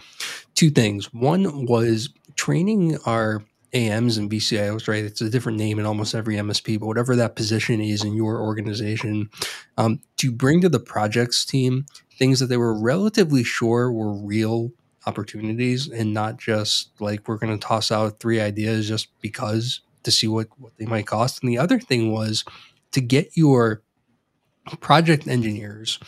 two 0.54 0.70
things 0.70 1.12
one 1.12 1.66
was 1.66 2.10
training 2.34 2.98
our 3.06 3.42
AMs 3.76 4.16
and 4.16 4.30
VCIOs, 4.30 4.88
right? 4.88 5.04
It's 5.04 5.20
a 5.20 5.28
different 5.28 5.58
name 5.58 5.78
in 5.78 5.86
almost 5.86 6.14
every 6.14 6.36
MSP, 6.36 6.80
but 6.80 6.86
whatever 6.86 7.14
that 7.16 7.36
position 7.36 7.80
is 7.80 8.02
in 8.02 8.14
your 8.14 8.40
organization, 8.40 9.28
um, 9.76 10.00
to 10.16 10.32
bring 10.32 10.60
to 10.62 10.68
the 10.68 10.80
projects 10.80 11.44
team 11.44 11.84
things 12.18 12.40
that 12.40 12.46
they 12.46 12.56
were 12.56 12.74
relatively 12.74 13.44
sure 13.44 13.92
were 13.92 14.12
real 14.12 14.72
opportunities 15.06 15.88
and 15.88 16.14
not 16.14 16.38
just 16.38 16.90
like 17.00 17.28
we're 17.28 17.36
going 17.36 17.56
to 17.56 17.66
toss 17.66 17.92
out 17.92 18.18
three 18.18 18.40
ideas 18.40 18.88
just 18.88 19.08
because 19.20 19.82
to 20.02 20.10
see 20.10 20.26
what, 20.26 20.48
what 20.58 20.72
they 20.78 20.86
might 20.86 21.06
cost. 21.06 21.42
And 21.42 21.50
the 21.50 21.58
other 21.58 21.78
thing 21.78 22.10
was 22.10 22.44
to 22.92 23.00
get 23.00 23.36
your 23.36 23.82
project 24.80 25.28
engineers 25.28 26.00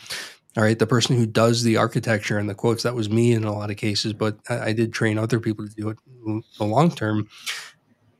all 0.57 0.63
right 0.63 0.79
the 0.79 0.87
person 0.87 1.15
who 1.15 1.25
does 1.25 1.63
the 1.63 1.77
architecture 1.77 2.37
and 2.37 2.49
the 2.49 2.55
quotes 2.55 2.83
that 2.83 2.95
was 2.95 3.09
me 3.09 3.33
in 3.33 3.43
a 3.43 3.53
lot 3.53 3.69
of 3.69 3.77
cases 3.77 4.13
but 4.13 4.37
i, 4.49 4.69
I 4.69 4.73
did 4.73 4.93
train 4.93 5.17
other 5.17 5.39
people 5.39 5.67
to 5.67 5.75
do 5.75 5.89
it 5.89 5.97
the 6.57 6.65
long 6.65 6.91
term 6.91 7.27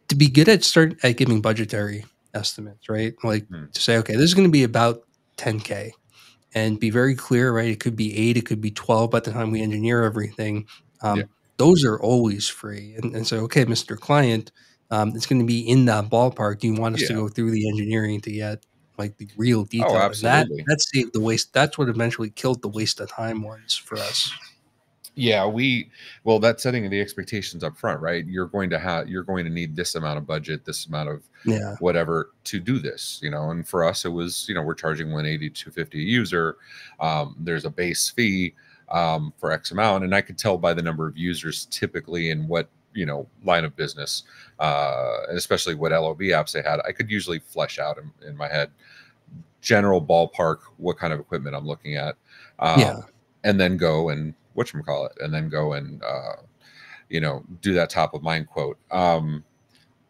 to 0.07 0.15
be 0.15 0.27
good 0.27 0.49
at 0.49 0.63
start 0.63 0.97
at 1.03 1.17
giving 1.17 1.41
budgetary 1.41 2.05
estimates 2.33 2.89
right 2.89 3.13
like 3.23 3.47
hmm. 3.47 3.65
to 3.73 3.81
say 3.81 3.97
okay 3.97 4.13
this 4.13 4.25
is 4.25 4.33
going 4.33 4.47
to 4.47 4.51
be 4.51 4.63
about 4.63 5.03
10k 5.37 5.91
and 6.53 6.79
be 6.79 6.89
very 6.89 7.15
clear, 7.15 7.53
right? 7.53 7.69
It 7.69 7.79
could 7.79 7.95
be 7.95 8.15
eight, 8.17 8.37
it 8.37 8.45
could 8.45 8.61
be 8.61 8.71
12 8.71 9.11
by 9.11 9.19
the 9.19 9.31
time 9.31 9.51
we 9.51 9.61
engineer 9.61 10.03
everything. 10.03 10.67
Um, 11.01 11.19
yeah. 11.19 11.23
Those 11.57 11.83
are 11.83 11.99
always 11.99 12.47
free. 12.47 12.95
And, 12.95 13.15
and 13.15 13.27
so, 13.27 13.39
okay, 13.41 13.65
Mr. 13.65 13.99
Client, 13.99 14.51
um, 14.91 15.11
it's 15.15 15.25
going 15.25 15.39
to 15.39 15.45
be 15.45 15.67
in 15.67 15.85
that 15.85 16.09
ballpark. 16.09 16.59
Do 16.59 16.67
you 16.67 16.73
want 16.73 16.95
us 16.95 17.01
yeah. 17.01 17.09
to 17.09 17.13
go 17.13 17.27
through 17.27 17.51
the 17.51 17.67
engineering 17.69 18.21
to 18.21 18.31
get 18.31 18.65
like 18.99 19.17
the 19.17 19.27
real 19.37 19.63
detail? 19.63 19.87
Oh, 19.89 19.97
absolutely. 19.97 20.57
That, 20.57 20.65
that 20.67 20.81
saved 20.81 21.13
the 21.13 21.21
waste. 21.21 21.53
That's 21.53 21.77
what 21.77 21.89
eventually 21.89 22.29
killed 22.29 22.61
the 22.61 22.67
waste 22.67 22.99
of 22.99 23.09
time 23.09 23.41
ones 23.41 23.75
for 23.75 23.97
us 23.97 24.31
yeah 25.19 25.45
we 25.45 25.89
well 26.23 26.39
that's 26.39 26.63
setting 26.63 26.89
the 26.89 26.99
expectations 26.99 27.61
up 27.61 27.77
front 27.77 27.99
right 27.99 28.25
you're 28.25 28.45
going 28.45 28.69
to 28.69 28.79
have 28.79 29.09
you're 29.09 29.23
going 29.23 29.43
to 29.43 29.51
need 29.51 29.75
this 29.75 29.95
amount 29.95 30.17
of 30.17 30.25
budget 30.25 30.63
this 30.63 30.85
amount 30.87 31.09
of 31.09 31.23
yeah 31.45 31.75
whatever 31.79 32.31
to 32.45 32.59
do 32.59 32.79
this 32.79 33.19
you 33.21 33.29
know 33.29 33.49
and 33.49 33.67
for 33.67 33.83
us 33.83 34.05
it 34.05 34.09
was 34.09 34.45
you 34.47 34.55
know 34.55 34.61
we're 34.61 34.73
charging 34.73 35.07
180 35.07 35.49
250 35.49 35.99
a 35.99 36.01
user 36.01 36.57
um, 37.01 37.35
there's 37.39 37.65
a 37.65 37.69
base 37.69 38.09
fee 38.09 38.55
um, 38.89 39.33
for 39.37 39.51
x 39.51 39.71
amount 39.71 40.05
and 40.05 40.15
i 40.15 40.21
could 40.21 40.37
tell 40.37 40.57
by 40.57 40.73
the 40.73 40.81
number 40.81 41.05
of 41.05 41.17
users 41.17 41.65
typically 41.65 42.31
and 42.31 42.47
what 42.47 42.69
you 42.99 43.05
know 43.05 43.27
line 43.43 43.63
of 43.65 43.75
business, 43.75 44.23
uh, 44.59 45.17
and 45.29 45.37
especially 45.37 45.75
what 45.75 45.91
LOB 45.91 46.19
apps 46.39 46.51
they 46.51 46.61
had, 46.61 46.79
I 46.87 46.91
could 46.91 47.09
usually 47.09 47.39
flesh 47.39 47.79
out 47.79 47.97
in, 47.97 48.11
in 48.27 48.35
my 48.35 48.49
head 48.49 48.69
general 49.61 50.01
ballpark 50.01 50.57
what 50.77 50.97
kind 50.97 51.13
of 51.13 51.19
equipment 51.19 51.55
I'm 51.55 51.65
looking 51.67 51.95
at. 51.95 52.15
Um, 52.59 52.79
Yeah. 52.79 53.01
and 53.43 53.59
then 53.59 53.77
go 53.77 54.09
and 54.09 54.33
what 54.53 54.71
call 54.85 55.05
it, 55.05 55.13
and 55.21 55.33
then 55.33 55.47
go 55.49 55.73
and 55.73 56.03
uh, 56.03 56.35
you 57.09 57.21
know 57.21 57.43
do 57.61 57.73
that 57.73 57.89
top 57.89 58.13
of 58.13 58.21
mind 58.21 58.47
quote. 58.47 58.77
Um, 58.91 59.43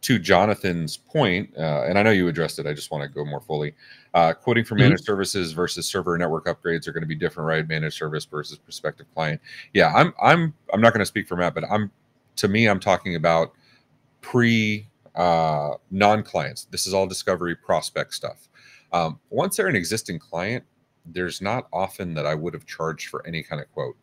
to 0.02 0.18
Jonathan's 0.18 0.96
point, 0.96 1.50
uh, 1.58 1.84
and 1.88 2.00
I 2.00 2.04
know 2.04 2.12
you 2.12 2.30
addressed 2.30 2.58
it. 2.58 2.66
I 2.66 2.74
just 2.74 2.90
want 2.90 3.04
to 3.04 3.10
go 3.10 3.26
more 3.26 3.42
fully. 3.42 3.76
Uh, 4.14 4.34
quoting 4.34 4.64
for 4.64 4.76
Mhm. 4.76 4.80
managed 4.80 5.04
services 5.04 5.52
versus 5.52 5.88
server 5.88 6.18
network 6.18 6.46
upgrades 6.46 6.88
are 6.88 6.94
going 6.94 7.04
to 7.04 7.08
be 7.08 7.16
different, 7.16 7.48
right? 7.48 7.68
Managed 7.68 7.98
service 7.98 8.26
versus 8.26 8.58
prospective 8.58 9.06
client. 9.14 9.42
Yeah, 9.74 9.94
I'm 9.94 10.14
I'm 10.22 10.54
I'm 10.74 10.82
not 10.82 10.94
going 10.94 11.02
to 11.02 11.06
speak 11.06 11.28
for 11.28 11.36
Matt, 11.36 11.54
but 11.54 11.66
I'm 11.70 11.92
to 12.40 12.48
me 12.48 12.68
I'm 12.68 12.80
talking 12.80 13.16
about 13.16 13.54
pre 14.22 14.88
uh, 15.16 15.74
non 15.92 16.24
clients. 16.24 16.66
This 16.66 16.88
is 16.88 16.94
all 16.94 17.08
discovery 17.08 17.56
prospect 17.56 18.14
stuff. 18.14 18.48
Um, 18.92 19.20
once 19.30 19.58
they're 19.58 19.68
an 19.68 19.76
existing 19.76 20.20
client, 20.20 20.64
there's 21.06 21.42
not 21.42 21.68
often 21.74 22.14
that 22.14 22.26
I 22.26 22.36
would 22.36 22.54
have 22.54 22.66
charged 22.66 23.10
for 23.10 23.26
any 23.28 23.44
kind 23.44 23.62
of 23.62 23.72
quote. 23.74 23.98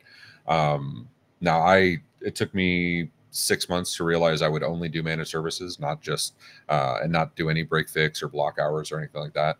Um, 0.47 1.09
now 1.41 1.61
I 1.61 1.99
it 2.21 2.35
took 2.35 2.55
me 2.55 3.11
six 3.31 3.69
months 3.69 3.97
to 3.97 4.05
realize 4.05 4.43
I 4.43 4.49
would 4.49 4.63
only 4.63 4.89
do 4.89 5.03
managed 5.03 5.31
services, 5.31 5.79
not 5.79 6.01
just 6.01 6.35
uh, 6.69 6.99
and 7.03 7.13
not 7.13 7.37
do 7.37 7.51
any 7.51 7.63
break 7.63 7.89
fix 7.89 8.23
or 8.23 8.29
block 8.29 8.59
hours 8.59 8.93
or 8.93 8.99
anything 8.99 9.21
like 9.21 9.35
that. 9.35 9.57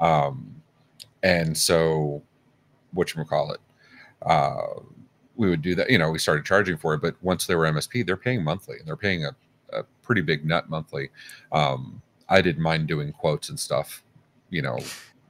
Um, 0.00 0.62
and 1.22 1.56
so, 1.56 2.22
what 2.92 3.14
you 3.14 3.24
call 3.24 3.52
it, 3.52 3.60
uh, 4.22 4.80
we 5.36 5.48
would 5.50 5.62
do 5.62 5.74
that. 5.74 5.90
You 5.90 5.98
know, 5.98 6.10
we 6.10 6.18
started 6.18 6.44
charging 6.44 6.76
for 6.76 6.94
it, 6.94 7.02
but 7.02 7.14
once 7.22 7.46
they 7.46 7.54
were 7.54 7.64
MSP, 7.64 8.06
they're 8.06 8.16
paying 8.16 8.42
monthly, 8.42 8.78
and 8.78 8.86
they're 8.86 8.96
paying 8.96 9.24
a, 9.24 9.30
a 9.72 9.82
pretty 10.02 10.22
big 10.22 10.44
nut 10.44 10.68
monthly. 10.68 11.10
Um, 11.52 12.02
I 12.28 12.40
didn't 12.42 12.62
mind 12.62 12.88
doing 12.88 13.12
quotes 13.12 13.48
and 13.48 13.58
stuff, 13.58 14.02
you 14.50 14.62
know, 14.62 14.78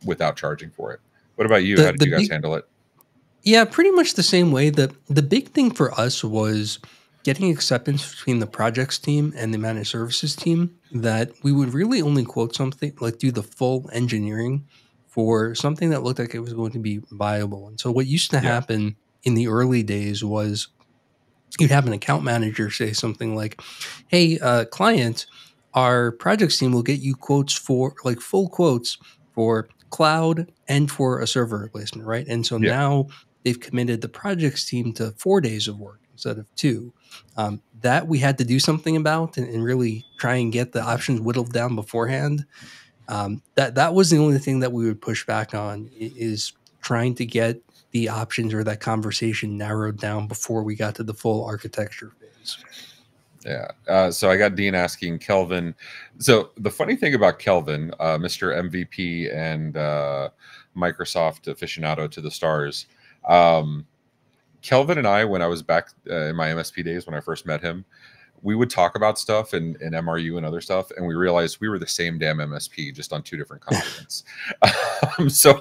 without 0.05 0.37
charging 0.37 0.71
for 0.71 0.93
it. 0.93 1.01
What 1.35 1.47
about 1.47 1.65
you? 1.65 1.77
The- 1.77 1.85
How 1.87 1.91
did 1.93 2.03
you 2.03 2.11
guys 2.11 2.21
big- 2.23 2.31
handle 2.31 2.55
it? 2.55 2.67
Yeah, 3.43 3.65
pretty 3.65 3.91
much 3.93 4.15
the 4.15 4.23
same 4.25 4.51
way. 4.51 4.71
The 4.71 4.93
the 5.09 5.23
big 5.23 5.51
thing 5.51 5.71
for 5.71 5.93
us 5.99 6.25
was 6.25 6.81
getting 7.23 7.51
acceptance 7.51 8.11
between 8.13 8.39
the 8.41 8.47
projects 8.47 8.99
team 8.99 9.33
and 9.37 9.53
the 9.55 9.59
managed 9.59 9.91
services 9.91 10.35
team 10.37 10.77
that 10.93 11.33
we 11.43 11.53
would 11.53 11.73
really 11.75 12.01
only 12.03 12.25
quote 12.25 12.55
something 12.55 12.93
like 13.01 13.19
do 13.19 13.31
the 13.33 13.43
full 13.43 13.89
engineering 13.93 14.65
for 15.09 15.55
something 15.55 15.91
that 15.91 16.03
looked 16.03 16.19
like 16.21 16.35
it 16.35 16.41
was 16.41 16.53
going 16.55 16.71
to 16.73 16.79
be 16.79 17.01
viable. 17.11 17.67
And 17.69 17.79
so 17.81 17.91
what 17.91 18.07
used 18.07 18.31
to 18.31 18.37
Yeah. 18.37 18.43
happen 18.43 18.97
in 19.25 19.35
the 19.35 19.49
early 19.49 19.83
days 19.83 20.23
was 20.25 20.69
you'd 21.59 21.71
have 21.71 21.87
an 21.87 21.93
account 21.93 22.23
manager 22.25 22.71
say 22.71 22.93
something 22.93 23.35
like, 23.35 23.61
"Hey, 24.09 24.39
uh, 24.39 24.65
client, 24.67 25.27
our 25.75 26.13
projects 26.13 26.59
team 26.59 26.73
will 26.73 26.83
get 26.83 27.01
you 27.01 27.15
quotes 27.15 27.53
for 27.55 27.95
like 28.05 28.21
full 28.21 28.49
quotes 28.49 28.99
for 29.35 29.69
cloud 29.91 30.51
and 30.69 30.91
for 30.91 31.21
a 31.21 31.27
server 31.27 31.59
replacement, 31.59 32.07
right?" 32.07 32.27
And 32.29 32.45
so 32.47 32.57
Yeah. 32.59 32.71
now 32.73 33.07
they've 33.45 33.59
committed 33.61 34.01
the 34.01 34.09
projects 34.09 34.65
team 34.65 34.93
to 34.95 35.13
four 35.13 35.41
days 35.41 35.69
of 35.69 35.79
work 35.79 36.01
instead 36.13 36.39
of 36.39 36.47
two. 36.57 36.93
Um, 37.37 37.63
that 37.83 38.09
we 38.09 38.19
had 38.19 38.39
to 38.39 38.45
do 38.45 38.59
something 38.59 38.97
about 38.97 39.37
and, 39.37 39.47
and 39.49 39.63
really 39.63 40.05
try 40.19 40.37
and 40.37 40.53
get 40.53 40.73
the 40.73 40.83
options 40.83 41.21
whittled 41.21 41.53
down 41.53 41.75
beforehand. 41.77 42.45
Um, 43.09 43.43
that 43.55 43.77
that 43.77 43.95
was 43.95 44.11
the 44.11 44.19
only 44.19 44.39
thing 44.39 44.61
that 44.61 44.73
we 44.73 44.87
would 44.87 45.01
push 45.01 45.25
back 45.27 45.55
on 45.55 45.89
is 45.93 46.53
trying 46.83 47.15
to 47.17 47.27
get 47.27 47.63
the 47.97 48.11
options 48.11 48.53
or 48.53 48.63
that 48.63 48.79
conversation 48.79 49.57
narrowed 49.57 49.99
down 49.99 50.27
before 50.27 50.63
we 50.63 50.75
got 50.75 50.95
to 50.95 51.03
the 51.03 51.15
full 51.15 51.43
architecture 51.47 52.13
phase. 52.21 52.59
Yeah. 53.43 53.69
Uh, 53.89 54.11
so 54.11 54.31
I 54.31 54.37
got 54.37 54.55
Dean 54.55 54.75
asking 54.75 55.21
Kelvin. 55.21 55.75
So 56.19 56.51
the 56.59 56.71
funny 56.71 56.95
thing 56.95 57.15
about 57.15 57.39
Kelvin, 57.39 57.95
uh, 57.99 58.19
Mr. 58.19 58.55
MVP 58.69 59.35
and 59.35 59.79
uh, 59.79 60.29
Microsoft 60.77 61.45
aficionado 61.45 62.11
to 62.11 62.21
the 62.21 62.31
stars, 62.31 62.85
um, 63.27 63.87
Kelvin 64.61 64.99
and 64.99 65.07
I, 65.07 65.25
when 65.25 65.41
I 65.41 65.47
was 65.47 65.63
back 65.63 65.89
uh, 66.11 66.27
in 66.27 66.37
my 66.37 66.49
MSP 66.49 66.85
days 66.85 67.07
when 67.07 67.15
I 67.15 67.21
first 67.21 67.47
met 67.47 67.63
him, 67.63 67.87
we 68.43 68.55
would 68.55 68.71
talk 68.71 68.97
about 68.97 69.19
stuff 69.19 69.53
and, 69.53 69.81
and 69.81 69.95
MRU 69.95 70.37
and 70.37 70.47
other 70.47 70.61
stuff, 70.61 70.91
and 70.97 71.07
we 71.07 71.15
realized 71.15 71.59
we 71.61 71.69
were 71.69 71.79
the 71.79 71.87
same 71.87 72.19
damn 72.19 72.39
MSP, 72.39 72.95
just 72.95 73.13
on 73.13 73.23
two 73.23 73.37
different 73.37 73.63
continents. 73.63 74.25
um, 75.19 75.29
so, 75.29 75.61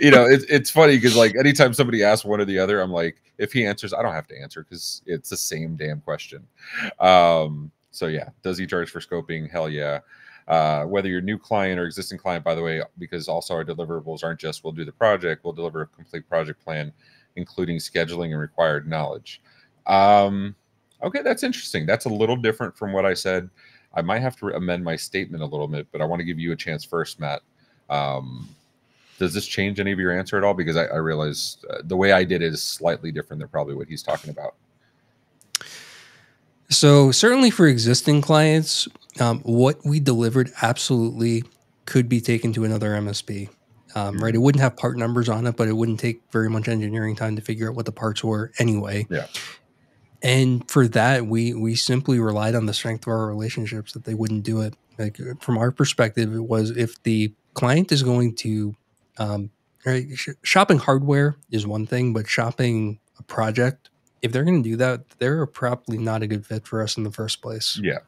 you 0.00 0.10
know, 0.10 0.24
it, 0.24 0.42
it's 0.48 0.70
funny 0.70 0.96
because 0.96 1.16
like 1.16 1.34
anytime 1.36 1.72
somebody 1.74 2.02
asks 2.02 2.24
one 2.24 2.40
or 2.40 2.44
the 2.44 2.58
other, 2.58 2.80
I'm 2.80 2.92
like, 2.92 3.20
if 3.38 3.52
he 3.52 3.66
answers, 3.66 3.92
I 3.92 4.02
don't 4.02 4.12
have 4.12 4.28
to 4.28 4.40
answer 4.40 4.62
because 4.62 5.02
it's 5.06 5.30
the 5.30 5.36
same 5.36 5.76
damn 5.76 6.00
question. 6.00 6.46
Um, 7.00 7.70
so 7.90 8.06
yeah, 8.06 8.30
does 8.42 8.58
he 8.58 8.66
charge 8.66 8.90
for 8.90 9.00
scoping? 9.00 9.50
Hell 9.50 9.68
yeah. 9.68 10.00
Uh, 10.46 10.84
whether 10.84 11.08
you're 11.08 11.22
new 11.22 11.38
client 11.38 11.80
or 11.80 11.86
existing 11.86 12.18
client, 12.18 12.44
by 12.44 12.54
the 12.54 12.62
way, 12.62 12.82
because 12.98 13.28
also 13.28 13.54
our 13.54 13.64
deliverables 13.64 14.22
aren't 14.22 14.38
just 14.38 14.62
we'll 14.62 14.72
do 14.72 14.84
the 14.84 14.92
project, 14.92 15.42
we'll 15.44 15.54
deliver 15.54 15.82
a 15.82 15.86
complete 15.86 16.28
project 16.28 16.62
plan, 16.62 16.92
including 17.36 17.78
scheduling 17.78 18.30
and 18.32 18.40
required 18.40 18.86
knowledge. 18.86 19.40
Um, 19.86 20.54
okay, 21.04 21.22
that's 21.22 21.42
interesting. 21.42 21.86
That's 21.86 22.06
a 22.06 22.08
little 22.08 22.36
different 22.36 22.76
from 22.76 22.92
what 22.92 23.06
I 23.06 23.14
said. 23.14 23.48
I 23.94 24.02
might 24.02 24.20
have 24.20 24.36
to 24.36 24.48
amend 24.48 24.84
my 24.84 24.96
statement 24.96 25.42
a 25.42 25.46
little 25.46 25.68
bit, 25.68 25.86
but 25.92 26.00
I 26.00 26.04
want 26.04 26.20
to 26.20 26.24
give 26.24 26.38
you 26.38 26.52
a 26.52 26.56
chance 26.56 26.84
first, 26.84 27.20
Matt. 27.20 27.42
Um, 27.88 28.48
does 29.18 29.32
this 29.32 29.46
change 29.46 29.78
any 29.78 29.92
of 29.92 29.98
your 29.98 30.16
answer 30.16 30.36
at 30.36 30.44
all? 30.44 30.54
Because 30.54 30.76
I, 30.76 30.84
I 30.86 30.96
realize 30.96 31.58
uh, 31.70 31.78
the 31.84 31.96
way 31.96 32.12
I 32.12 32.24
did 32.24 32.42
it 32.42 32.52
is 32.52 32.62
slightly 32.62 33.12
different 33.12 33.40
than 33.40 33.48
probably 33.48 33.74
what 33.74 33.86
he's 33.86 34.02
talking 34.02 34.30
about. 34.30 34.54
So 36.70 37.12
certainly 37.12 37.50
for 37.50 37.68
existing 37.68 38.22
clients, 38.22 38.88
um, 39.20 39.40
what 39.40 39.78
we 39.84 40.00
delivered 40.00 40.50
absolutely 40.62 41.44
could 41.86 42.08
be 42.08 42.20
taken 42.20 42.52
to 42.54 42.64
another 42.64 42.90
MSP. 42.90 43.48
Um, 43.94 44.18
right, 44.18 44.34
it 44.34 44.38
wouldn't 44.38 44.60
have 44.62 44.76
part 44.76 44.98
numbers 44.98 45.28
on 45.28 45.46
it, 45.46 45.56
but 45.56 45.68
it 45.68 45.72
wouldn't 45.72 46.00
take 46.00 46.20
very 46.32 46.50
much 46.50 46.66
engineering 46.66 47.14
time 47.14 47.36
to 47.36 47.42
figure 47.42 47.68
out 47.68 47.76
what 47.76 47.86
the 47.86 47.92
parts 47.92 48.24
were 48.24 48.50
anyway. 48.58 49.06
Yeah. 49.08 49.26
And 50.24 50.68
for 50.70 50.88
that, 50.88 51.26
we 51.26 51.52
we 51.52 51.76
simply 51.76 52.18
relied 52.18 52.54
on 52.54 52.64
the 52.64 52.72
strength 52.72 53.06
of 53.06 53.12
our 53.12 53.26
relationships 53.26 53.92
that 53.92 54.04
they 54.04 54.14
wouldn't 54.14 54.42
do 54.42 54.62
it. 54.62 54.74
Like 54.98 55.20
from 55.40 55.58
our 55.58 55.70
perspective, 55.70 56.34
it 56.34 56.40
was 56.40 56.70
if 56.70 57.00
the 57.02 57.32
client 57.52 57.92
is 57.92 58.02
going 58.02 58.34
to, 58.36 58.74
um, 59.18 59.50
right, 59.84 60.06
sh- 60.14 60.30
shopping 60.42 60.78
hardware 60.78 61.36
is 61.50 61.66
one 61.66 61.86
thing, 61.86 62.14
but 62.14 62.26
shopping 62.26 62.98
a 63.18 63.22
project, 63.24 63.90
if 64.22 64.32
they're 64.32 64.44
going 64.44 64.62
to 64.62 64.68
do 64.68 64.76
that, 64.76 65.06
they're 65.18 65.44
probably 65.44 65.98
not 65.98 66.22
a 66.22 66.26
good 66.26 66.46
fit 66.46 66.66
for 66.66 66.82
us 66.82 66.96
in 66.96 67.04
the 67.04 67.12
first 67.12 67.42
place. 67.42 67.78
Yeah. 67.82 67.98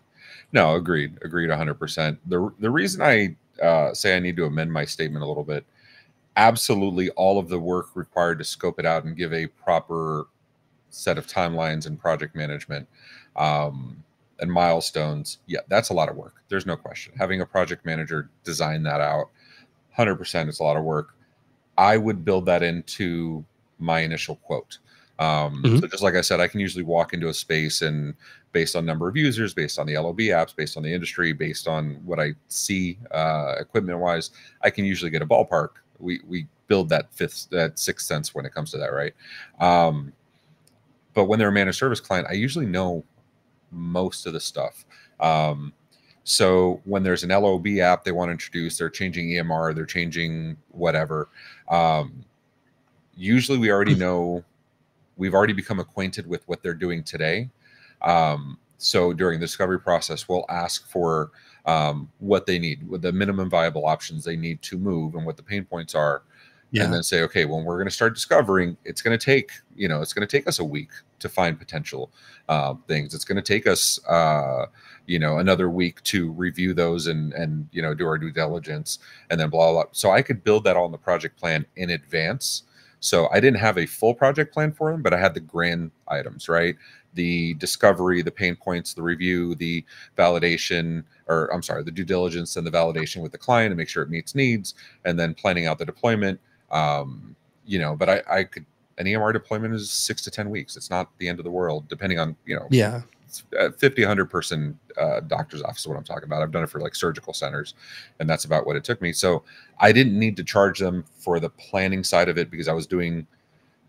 No, 0.52 0.74
agreed. 0.74 1.18
Agreed 1.22 1.50
100%. 1.50 2.16
The 2.24 2.50
the 2.58 2.70
reason 2.70 3.02
I 3.02 3.36
uh, 3.62 3.92
say 3.92 4.16
I 4.16 4.20
need 4.20 4.36
to 4.36 4.46
amend 4.46 4.72
my 4.72 4.86
statement 4.86 5.22
a 5.22 5.28
little 5.28 5.44
bit, 5.44 5.66
absolutely 6.34 7.10
all 7.10 7.38
of 7.38 7.50
the 7.50 7.58
work 7.58 7.88
required 7.94 8.38
to 8.38 8.44
scope 8.44 8.78
it 8.78 8.86
out 8.86 9.04
and 9.04 9.14
give 9.14 9.34
a 9.34 9.48
proper 9.48 10.28
set 10.90 11.18
of 11.18 11.26
timelines 11.26 11.86
and 11.86 11.98
project 11.98 12.34
management 12.34 12.88
um, 13.36 14.02
and 14.40 14.50
milestones. 14.50 15.38
Yeah, 15.46 15.60
that's 15.68 15.90
a 15.90 15.94
lot 15.94 16.08
of 16.08 16.16
work. 16.16 16.42
There's 16.48 16.66
no 16.66 16.76
question. 16.76 17.12
Having 17.18 17.40
a 17.40 17.46
project 17.46 17.84
manager 17.84 18.30
design 18.44 18.82
that 18.84 19.00
out, 19.00 19.30
100% 19.96 20.48
it's 20.48 20.60
a 20.60 20.62
lot 20.62 20.76
of 20.76 20.84
work. 20.84 21.14
I 21.78 21.96
would 21.96 22.24
build 22.24 22.46
that 22.46 22.62
into 22.62 23.44
my 23.78 24.00
initial 24.00 24.36
quote. 24.36 24.78
Um, 25.18 25.62
Mhm. 25.62 25.80
So 25.80 25.86
just 25.86 26.02
like 26.02 26.14
I 26.14 26.20
said, 26.20 26.40
I 26.40 26.48
can 26.48 26.60
usually 26.60 26.84
walk 26.84 27.14
into 27.14 27.28
a 27.28 27.34
space 27.34 27.82
and 27.82 28.14
based 28.52 28.76
on 28.76 28.86
number 28.86 29.08
of 29.08 29.16
users, 29.16 29.52
based 29.54 29.78
on 29.78 29.86
the 29.86 29.96
LOB 29.96 30.18
apps, 30.18 30.54
based 30.54 30.76
on 30.76 30.82
the 30.82 30.92
industry, 30.92 31.32
based 31.32 31.68
on 31.68 31.94
what 32.04 32.18
I 32.18 32.34
see 32.48 32.98
uh, 33.10 33.54
equipment 33.58 33.98
wise, 33.98 34.30
I 34.62 34.70
can 34.70 34.84
usually 34.84 35.10
get 35.10 35.22
a 35.22 35.26
ballpark. 35.26 35.70
We 35.98 36.20
we 36.26 36.46
build 36.66 36.88
that 36.90 37.12
fifth 37.12 37.48
that 37.50 37.78
sixth 37.78 38.06
sense 38.06 38.34
when 38.34 38.44
it 38.44 38.52
comes 38.52 38.70
to 38.72 38.78
that, 38.78 38.92
right? 38.92 39.14
Um, 39.60 40.12
but 41.16 41.24
when 41.24 41.38
they're 41.38 41.48
a 41.48 41.52
managed 41.52 41.78
service 41.78 41.98
client, 41.98 42.26
I 42.28 42.34
usually 42.34 42.66
know 42.66 43.02
most 43.70 44.26
of 44.26 44.34
the 44.34 44.38
stuff. 44.38 44.84
Um, 45.18 45.72
so 46.24 46.82
when 46.84 47.02
there's 47.02 47.24
an 47.24 47.30
LOB 47.30 47.66
app 47.78 48.04
they 48.04 48.12
want 48.12 48.28
to 48.28 48.32
introduce, 48.32 48.76
they're 48.76 48.90
changing 48.90 49.28
EMR, 49.28 49.74
they're 49.74 49.86
changing 49.86 50.58
whatever. 50.72 51.30
Um, 51.70 52.22
usually 53.16 53.56
we 53.56 53.70
already 53.70 53.94
know, 53.94 54.44
we've 55.16 55.32
already 55.32 55.54
become 55.54 55.80
acquainted 55.80 56.26
with 56.26 56.46
what 56.48 56.62
they're 56.62 56.74
doing 56.74 57.02
today. 57.02 57.48
Um, 58.02 58.58
so 58.76 59.14
during 59.14 59.40
the 59.40 59.46
discovery 59.46 59.80
process, 59.80 60.28
we'll 60.28 60.44
ask 60.50 60.86
for 60.86 61.30
um, 61.64 62.10
what 62.18 62.44
they 62.44 62.58
need, 62.58 62.86
what 62.86 63.00
the 63.00 63.10
minimum 63.10 63.48
viable 63.48 63.86
options 63.86 64.22
they 64.22 64.36
need 64.36 64.60
to 64.62 64.76
move, 64.76 65.14
and 65.14 65.24
what 65.24 65.38
the 65.38 65.42
pain 65.42 65.64
points 65.64 65.94
are 65.94 66.24
and 66.84 66.92
then 66.92 67.02
say, 67.02 67.22
okay, 67.22 67.44
when 67.44 67.64
we're 67.64 67.76
going 67.76 67.88
to 67.88 67.94
start 67.94 68.14
discovering, 68.14 68.76
it's 68.84 69.00
going 69.00 69.16
to 69.18 69.24
take, 69.24 69.52
you 69.74 69.88
know, 69.88 70.02
it's 70.02 70.12
going 70.12 70.26
to 70.26 70.30
take 70.36 70.46
us 70.46 70.58
a 70.58 70.64
week 70.64 70.90
to 71.18 71.28
find 71.28 71.58
potential 71.58 72.10
uh, 72.48 72.74
things. 72.86 73.14
It's 73.14 73.24
going 73.24 73.36
to 73.36 73.42
take 73.42 73.66
us, 73.66 74.04
uh, 74.06 74.66
you 75.06 75.18
know, 75.18 75.38
another 75.38 75.70
week 75.70 76.02
to 76.04 76.30
review 76.32 76.74
those 76.74 77.06
and 77.06 77.32
and 77.32 77.68
you 77.72 77.82
know 77.82 77.94
do 77.94 78.06
our 78.06 78.18
due 78.18 78.32
diligence, 78.32 78.98
and 79.30 79.40
then 79.40 79.50
blah 79.50 79.72
blah. 79.72 79.84
blah. 79.84 79.92
So 79.92 80.10
I 80.10 80.22
could 80.22 80.44
build 80.44 80.64
that 80.64 80.76
all 80.76 80.86
in 80.86 80.92
the 80.92 80.98
project 80.98 81.38
plan 81.38 81.66
in 81.76 81.90
advance. 81.90 82.62
So 83.00 83.28
I 83.30 83.40
didn't 83.40 83.58
have 83.58 83.78
a 83.78 83.86
full 83.86 84.14
project 84.14 84.52
plan 84.54 84.72
for 84.72 84.90
them, 84.90 85.02
but 85.02 85.12
I 85.12 85.18
had 85.18 85.34
the 85.34 85.40
grand 85.40 85.90
items, 86.08 86.48
right? 86.48 86.76
the 87.16 87.54
discovery, 87.54 88.22
the 88.22 88.30
pain 88.30 88.54
points, 88.54 88.94
the 88.94 89.02
review, 89.02 89.56
the 89.56 89.84
validation, 90.16 91.02
or 91.26 91.52
I'm 91.52 91.62
sorry, 91.62 91.82
the 91.82 91.90
due 91.90 92.04
diligence 92.04 92.56
and 92.56 92.64
the 92.64 92.70
validation 92.70 93.22
with 93.22 93.32
the 93.32 93.38
client 93.38 93.72
to 93.72 93.74
make 93.74 93.88
sure 93.88 94.04
it 94.04 94.10
meets 94.10 94.36
needs, 94.36 94.74
and 95.04 95.18
then 95.18 95.34
planning 95.34 95.66
out 95.66 95.78
the 95.78 95.84
deployment. 95.84 96.38
Um, 96.70 97.34
you 97.64 97.80
know, 97.80 97.96
but 97.96 98.08
I, 98.08 98.22
I 98.30 98.44
could 98.44 98.64
an 98.98 99.06
EMR 99.06 99.32
deployment 99.32 99.74
is 99.74 99.90
six 99.90 100.22
to 100.22 100.30
ten 100.30 100.50
weeks. 100.50 100.76
It's 100.76 100.90
not 100.90 101.10
the 101.18 101.28
end 101.28 101.38
of 101.38 101.44
the 101.44 101.50
world, 101.50 101.88
depending 101.88 102.18
on 102.18 102.36
you 102.44 102.56
know. 102.56 102.66
Yeah. 102.70 103.02
50 103.78 104.02
100 104.02 104.30
person 104.30 104.78
uh, 104.96 105.20
doctor's 105.20 105.60
office 105.62 105.80
is 105.80 105.86
what 105.86 105.96
i'm 105.96 106.04
talking 106.04 106.24
about 106.24 106.42
i've 106.42 106.52
done 106.52 106.62
it 106.62 106.70
for 106.70 106.80
like 106.80 106.94
surgical 106.94 107.34
centers 107.34 107.74
and 108.18 108.30
that's 108.30 108.44
about 108.44 108.66
what 108.66 108.76
it 108.76 108.84
took 108.84 109.02
me 109.02 109.12
so 109.12 109.42
i 109.78 109.92
didn't 109.92 110.18
need 110.18 110.36
to 110.36 110.44
charge 110.44 110.78
them 110.78 111.04
for 111.18 111.38
the 111.38 111.50
planning 111.50 112.02
side 112.02 112.28
of 112.28 112.38
it 112.38 112.50
because 112.50 112.68
i 112.68 112.72
was 112.72 112.86
doing 112.86 113.26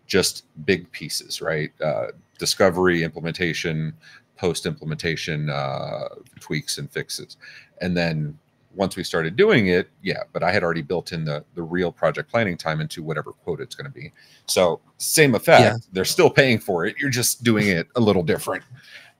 just 0.06 0.44
big 0.66 0.90
pieces 0.92 1.40
right 1.40 1.70
uh, 1.80 2.08
discovery 2.38 3.04
implementation 3.04 3.94
post 4.36 4.66
implementation 4.66 5.48
uh, 5.48 6.08
tweaks 6.40 6.76
and 6.76 6.90
fixes 6.90 7.36
and 7.80 7.96
then 7.96 8.36
once 8.78 8.96
we 8.96 9.04
started 9.04 9.36
doing 9.36 9.66
it 9.66 9.90
yeah 10.02 10.22
but 10.32 10.42
i 10.42 10.50
had 10.50 10.62
already 10.62 10.82
built 10.82 11.12
in 11.12 11.24
the 11.24 11.44
the 11.54 11.62
real 11.62 11.92
project 11.92 12.30
planning 12.30 12.56
time 12.56 12.80
into 12.80 13.02
whatever 13.02 13.32
quote 13.32 13.60
it's 13.60 13.74
going 13.74 13.84
to 13.84 13.90
be 13.90 14.12
so 14.46 14.80
same 14.96 15.34
effect 15.34 15.60
yeah. 15.60 15.76
they're 15.92 16.04
still 16.04 16.30
paying 16.30 16.58
for 16.58 16.86
it 16.86 16.96
you're 16.98 17.10
just 17.10 17.44
doing 17.44 17.68
it 17.68 17.86
a 17.96 18.00
little 18.00 18.22
different 18.22 18.64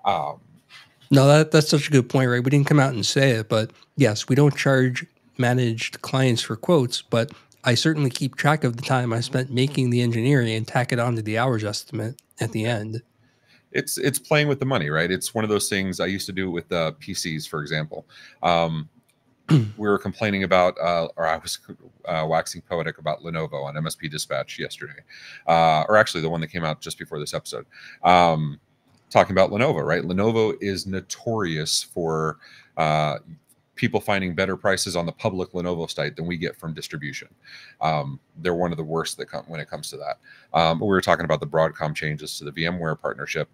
um, 0.04 0.40
no, 1.10 1.26
that, 1.26 1.50
that's 1.50 1.68
such 1.68 1.88
a 1.88 1.90
good 1.90 2.08
point, 2.08 2.30
right? 2.30 2.42
We 2.42 2.50
didn't 2.50 2.66
come 2.66 2.80
out 2.80 2.92
and 2.92 3.04
say 3.04 3.30
it, 3.30 3.48
but 3.48 3.70
yes, 3.96 4.28
we 4.28 4.34
don't 4.34 4.56
charge 4.56 5.06
managed 5.38 6.02
clients 6.02 6.42
for 6.42 6.56
quotes, 6.56 7.02
but 7.02 7.32
I 7.64 7.74
certainly 7.74 8.10
keep 8.10 8.36
track 8.36 8.64
of 8.64 8.76
the 8.76 8.82
time 8.82 9.12
I 9.12 9.20
spent 9.20 9.50
making 9.50 9.90
the 9.90 10.02
engineering 10.02 10.50
and 10.50 10.66
tack 10.66 10.92
it 10.92 10.98
onto 10.98 11.22
the 11.22 11.38
hours 11.38 11.64
estimate 11.64 12.20
at 12.40 12.52
the 12.52 12.66
end. 12.66 13.02
It's 13.70 13.98
it's 13.98 14.18
playing 14.18 14.48
with 14.48 14.60
the 14.60 14.66
money, 14.66 14.88
right? 14.88 15.10
It's 15.10 15.34
one 15.34 15.44
of 15.44 15.50
those 15.50 15.68
things 15.68 16.00
I 16.00 16.06
used 16.06 16.24
to 16.26 16.32
do 16.32 16.50
with 16.50 16.70
uh, 16.72 16.92
PCs, 17.00 17.46
for 17.46 17.60
example. 17.60 18.06
Um, 18.42 18.88
we 19.50 19.68
were 19.76 19.98
complaining 19.98 20.44
about, 20.44 20.78
uh, 20.78 21.08
or 21.16 21.26
I 21.26 21.36
was 21.38 21.58
uh, 22.04 22.26
waxing 22.28 22.62
poetic 22.62 22.98
about 22.98 23.20
Lenovo 23.20 23.64
on 23.64 23.74
MSP 23.74 24.10
Dispatch 24.10 24.58
yesterday, 24.58 25.00
uh, 25.46 25.84
or 25.88 25.96
actually 25.96 26.20
the 26.20 26.30
one 26.30 26.40
that 26.40 26.48
came 26.48 26.64
out 26.64 26.80
just 26.80 26.98
before 26.98 27.18
this 27.18 27.34
episode. 27.34 27.66
Um, 28.02 28.60
talking 29.10 29.32
about 29.32 29.50
Lenovo, 29.50 29.84
right? 29.84 30.02
Lenovo 30.02 30.54
is 30.60 30.86
notorious 30.86 31.82
for 31.82 32.38
uh, 32.76 33.18
people 33.74 34.00
finding 34.00 34.34
better 34.34 34.56
prices 34.56 34.96
on 34.96 35.06
the 35.06 35.12
public 35.12 35.52
Lenovo 35.52 35.90
site 35.90 36.16
than 36.16 36.26
we 36.26 36.36
get 36.36 36.56
from 36.56 36.74
distribution. 36.74 37.28
Um, 37.80 38.20
they're 38.36 38.54
one 38.54 38.72
of 38.72 38.76
the 38.76 38.84
worst 38.84 39.16
that 39.16 39.26
come 39.26 39.44
when 39.46 39.60
it 39.60 39.70
comes 39.70 39.88
to 39.90 39.96
that. 39.96 40.18
Um, 40.52 40.80
we 40.80 40.88
were 40.88 41.00
talking 41.00 41.24
about 41.24 41.40
the 41.40 41.46
Broadcom 41.46 41.94
changes 41.94 42.36
to 42.38 42.44
the 42.44 42.52
VMware 42.52 43.00
partnership. 43.00 43.48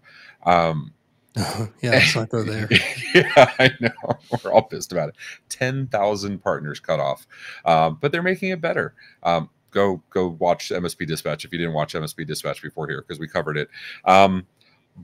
Um, 0.45 0.93
yeah, 1.81 1.91
let's 1.91 2.15
not 2.15 2.29
there. 2.29 2.67
yeah, 3.13 3.51
I 3.59 3.71
know. 3.81 3.89
We're 4.43 4.53
all 4.53 4.61
pissed 4.63 4.91
about 4.91 5.09
it. 5.09 5.15
Ten 5.49 5.87
thousand 5.87 6.41
partners 6.41 6.79
cut 6.79 6.99
off, 6.99 7.27
um, 7.65 7.97
but 7.99 8.11
they're 8.11 8.23
making 8.23 8.51
it 8.51 8.61
better. 8.61 8.93
Um, 9.23 9.49
go 9.71 10.01
go 10.09 10.29
watch 10.39 10.69
MSP 10.69 11.05
Dispatch 11.05 11.43
if 11.43 11.51
you 11.51 11.57
didn't 11.57 11.73
watch 11.73 11.93
MSP 11.93 12.25
Dispatch 12.25 12.61
before 12.61 12.87
here 12.87 13.01
because 13.01 13.19
we 13.19 13.27
covered 13.27 13.57
it. 13.57 13.69
Um, 14.05 14.45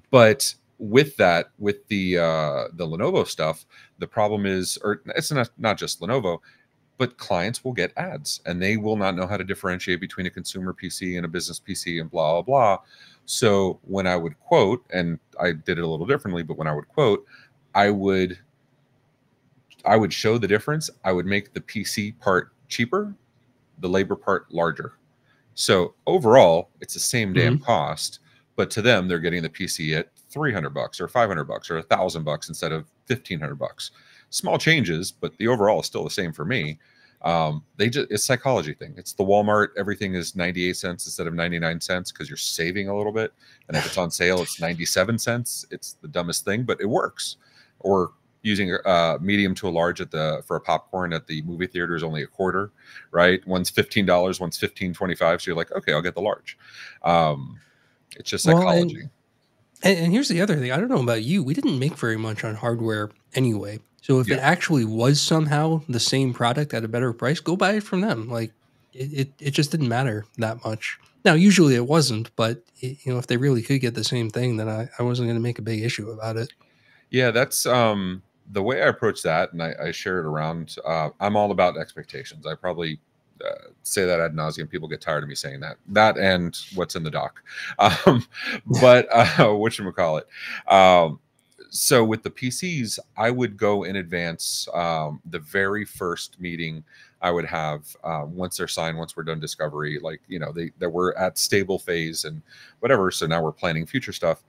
but 0.10 0.54
with 0.80 1.18
that, 1.18 1.52
with 1.60 1.86
the 1.90 2.18
uh, 2.18 2.64
the 2.74 2.88
Lenovo 2.88 3.28
stuff, 3.28 3.66
the 4.00 4.08
problem 4.08 4.46
is, 4.46 4.78
or 4.84 5.02
it's 5.16 5.32
not 5.32 5.50
not 5.58 5.78
just 5.78 6.00
Lenovo, 6.00 6.40
but 6.98 7.18
clients 7.18 7.64
will 7.64 7.74
get 7.74 7.92
ads 7.98 8.42
and 8.46 8.62
they 8.62 8.78
will 8.78 8.96
not 8.96 9.16
know 9.16 9.28
how 9.28 9.36
to 9.36 9.44
differentiate 9.44 10.00
between 10.00 10.28
a 10.28 10.30
consumer 10.30 10.74
PC 10.74 11.18
and 11.18 11.26
a 11.26 11.28
business 11.28 11.60
PC 11.60 12.00
and 12.00 12.10
blah 12.10 12.34
blah 12.34 12.42
blah. 12.42 12.78
So 13.26 13.80
when 13.84 14.08
I 14.08 14.16
would 14.16 14.40
quote, 14.40 14.84
and 14.94 15.20
I 15.40 15.52
did 15.52 15.78
it 15.78 15.84
a 15.84 15.88
little 15.88 16.06
differently, 16.06 16.44
but 16.44 16.58
when 16.58 16.68
I 16.68 16.76
would 16.76 16.88
quote, 16.88 17.26
I 17.74 17.90
would 17.90 18.38
I 19.86 19.96
would 19.96 20.14
show 20.14 20.38
the 20.38 20.48
difference. 20.48 20.90
I 21.04 21.12
would 21.12 21.26
make 21.26 21.54
the 21.54 21.62
PC 21.62 22.20
part 22.20 22.54
cheaper, 22.68 23.16
the 23.80 23.90
labor 23.90 24.16
part 24.16 24.52
larger. 24.54 24.94
So 25.56 25.96
overall, 26.06 26.70
it's 26.82 26.94
the 26.94 27.00
same 27.00 27.34
damn 27.34 27.56
mm-hmm. 27.56 27.64
cost 27.64 28.20
but 28.56 28.70
to 28.70 28.82
them 28.82 29.08
they're 29.08 29.20
getting 29.20 29.42
the 29.42 29.50
pc 29.50 29.98
at 29.98 30.10
300 30.30 30.70
bucks 30.70 31.02
or 31.02 31.08
500 31.08 31.46
bucks 31.46 31.72
or 31.72 31.78
a 31.78 31.84
thousand 31.84 32.24
bucks 32.24 32.48
instead 32.48 32.72
of 32.72 32.86
1500 33.08 33.56
bucks 33.56 33.92
small 34.30 34.58
changes 34.58 35.12
but 35.12 35.36
the 35.38 35.48
overall 35.48 35.80
is 35.80 35.88
still 35.88 36.04
the 36.04 36.10
same 36.10 36.32
for 36.32 36.46
me 36.46 36.78
um, 37.24 37.64
they 37.78 37.90
just 37.90 38.10
it's 38.12 38.24
psychology 38.24 38.74
thing 38.74 38.94
it's 38.98 39.14
the 39.14 39.24
walmart 39.24 39.70
everything 39.78 40.16
is 40.16 40.36
98 40.36 40.76
cents 40.76 41.06
instead 41.06 41.28
of 41.28 41.34
99 41.34 41.80
cents 41.82 42.12
because 42.12 42.30
you're 42.30 42.38
saving 42.38 42.88
a 42.88 42.96
little 42.96 43.12
bit 43.12 43.34
and 43.68 43.78
if 43.78 43.86
it's 43.86 43.98
on 43.98 44.10
sale 44.10 44.42
it's 44.42 44.60
97 44.60 45.18
cents 45.18 45.66
it's 45.72 45.94
the 46.02 46.08
dumbest 46.08 46.46
thing 46.46 46.64
but 46.64 46.80
it 46.82 46.88
works 46.88 47.38
or 47.80 48.14
using 48.44 48.74
a 48.74 48.78
uh, 48.90 49.18
medium 49.22 49.54
to 49.54 49.68
a 49.68 49.70
large 49.70 50.02
at 50.02 50.10
the 50.10 50.42
for 50.48 50.56
a 50.56 50.62
popcorn 50.62 51.14
at 51.14 51.28
the 51.28 51.44
movie 51.44 51.68
theater 51.68 51.96
is 51.96 52.02
only 52.02 52.24
a 52.24 52.28
quarter 52.28 52.72
right 53.12 53.46
one's 53.46 53.70
$15 53.70 54.40
one's 54.40 54.58
15 54.58 54.94
25 54.94 55.42
so 55.42 55.52
you're 55.52 55.56
like 55.56 55.72
okay 55.74 55.94
i'll 55.94 56.02
get 56.02 56.16
the 56.16 56.22
large 56.22 56.58
um, 57.04 57.60
it's 58.18 58.30
just 58.30 58.44
psychology. 58.44 58.98
Well, 58.98 59.12
and, 59.84 59.98
and, 59.98 60.14
here's 60.14 60.28
the 60.28 60.42
other 60.42 60.56
thing. 60.56 60.72
I 60.72 60.78
don't 60.78 60.90
know 60.90 61.02
about 61.02 61.24
you. 61.24 61.44
We 61.44 61.54
didn't 61.54 61.80
make 61.80 61.98
very 61.98 62.18
much 62.18 62.44
on 62.44 62.56
hardware 62.56 63.10
anyway. 63.34 63.80
So 64.02 64.20
if 64.20 64.28
yeah. 64.28 64.38
it 64.38 64.40
actually 64.40 64.86
was 64.86 65.22
somehow 65.22 65.82
the 65.88 66.00
same 66.00 66.34
product 66.34 66.74
at 66.74 66.84
a 66.84 66.88
better 66.88 67.14
price, 67.14 67.40
go 67.40 67.56
buy 67.56 67.74
it 67.74 67.84
from 67.84 68.02
them. 68.02 68.30
Like 68.30 68.52
it, 68.94 69.14
it, 69.14 69.34
it 69.40 69.52
just 69.52 69.72
didn't 69.72 69.90
matter 69.90 70.26
that 70.38 70.64
much. 70.66 71.00
Now, 71.24 71.34
usually 71.34 71.76
it 71.76 71.86
wasn't, 71.86 72.36
but 72.36 72.64
it, 72.80 72.98
you 73.06 73.14
know, 73.14 73.20
if 73.20 73.28
they 73.28 73.38
really 73.38 73.62
could 73.62 73.80
get 73.80 73.94
the 73.94 74.04
same 74.04 74.30
thing, 74.30 74.58
then 74.58 74.68
I, 74.68 74.90
I 74.98 75.04
wasn't 75.04 75.28
going 75.28 75.38
to 75.38 75.42
make 75.42 75.60
a 75.60 75.64
big 75.64 75.84
issue 75.84 76.10
about 76.10 76.36
it. 76.36 76.52
Yeah, 77.12 77.30
that's 77.30 77.66
um, 77.68 78.24
the 78.52 78.64
way 78.64 78.82
I 78.82 78.88
approach 78.88 79.22
that, 79.22 79.54
and 79.54 79.62
I, 79.62 79.76
I 79.80 79.92
share 79.92 80.20
it 80.20 80.26
around. 80.26 80.76
Uh, 80.84 81.10
I'm 81.20 81.36
all 81.36 81.52
about 81.52 81.78
expectations. 81.78 82.48
I 82.48 82.56
probably 82.56 83.00
uh, 83.44 83.70
say 83.84 84.06
that 84.06 84.20
ad 84.20 84.34
nauseum. 84.34 84.70
People 84.70 84.88
get 84.88 85.02
tired 85.02 85.24
of 85.24 85.30
me 85.30 85.36
saying 85.36 85.60
that. 85.60 85.78
That 85.90 86.18
and 86.18 86.58
what's 86.76 86.96
in 86.96 87.04
the 87.04 87.12
doc. 87.12 87.42
Um, 88.06 88.26
but 88.82 89.08
uh, 89.12 89.54
what 89.54 89.74
should 89.74 89.86
we 89.86 89.92
call 89.92 90.18
it? 90.18 90.28
Um, 90.72 91.20
so 91.74 92.04
with 92.04 92.22
the 92.22 92.30
PCs, 92.30 93.00
I 93.16 93.32
would 93.32 93.56
go 93.56 93.84
in 93.84 93.96
advance. 93.96 94.68
Um, 94.74 95.22
the 95.30 95.40
very 95.40 95.86
first 95.86 96.38
meeting 96.38 96.84
I 97.22 97.32
would 97.32 97.46
have 97.46 97.96
uh, 98.04 98.26
once 98.28 98.58
they're 98.58 98.68
signed, 98.68 98.98
once 98.98 99.16
we're 99.16 99.24
done 99.24 99.40
discovery, 99.40 99.98
like 100.02 100.20
you 100.28 100.38
know, 100.38 100.52
they 100.52 100.72
that 100.80 100.90
we're 100.90 101.14
at 101.14 101.38
stable 101.38 101.80
phase 101.80 102.26
and 102.26 102.42
whatever. 102.82 103.10
So 103.10 103.26
now 103.26 103.42
we're 103.42 103.54
planning 103.54 103.86
future 103.86 104.12
stuff. 104.12 104.44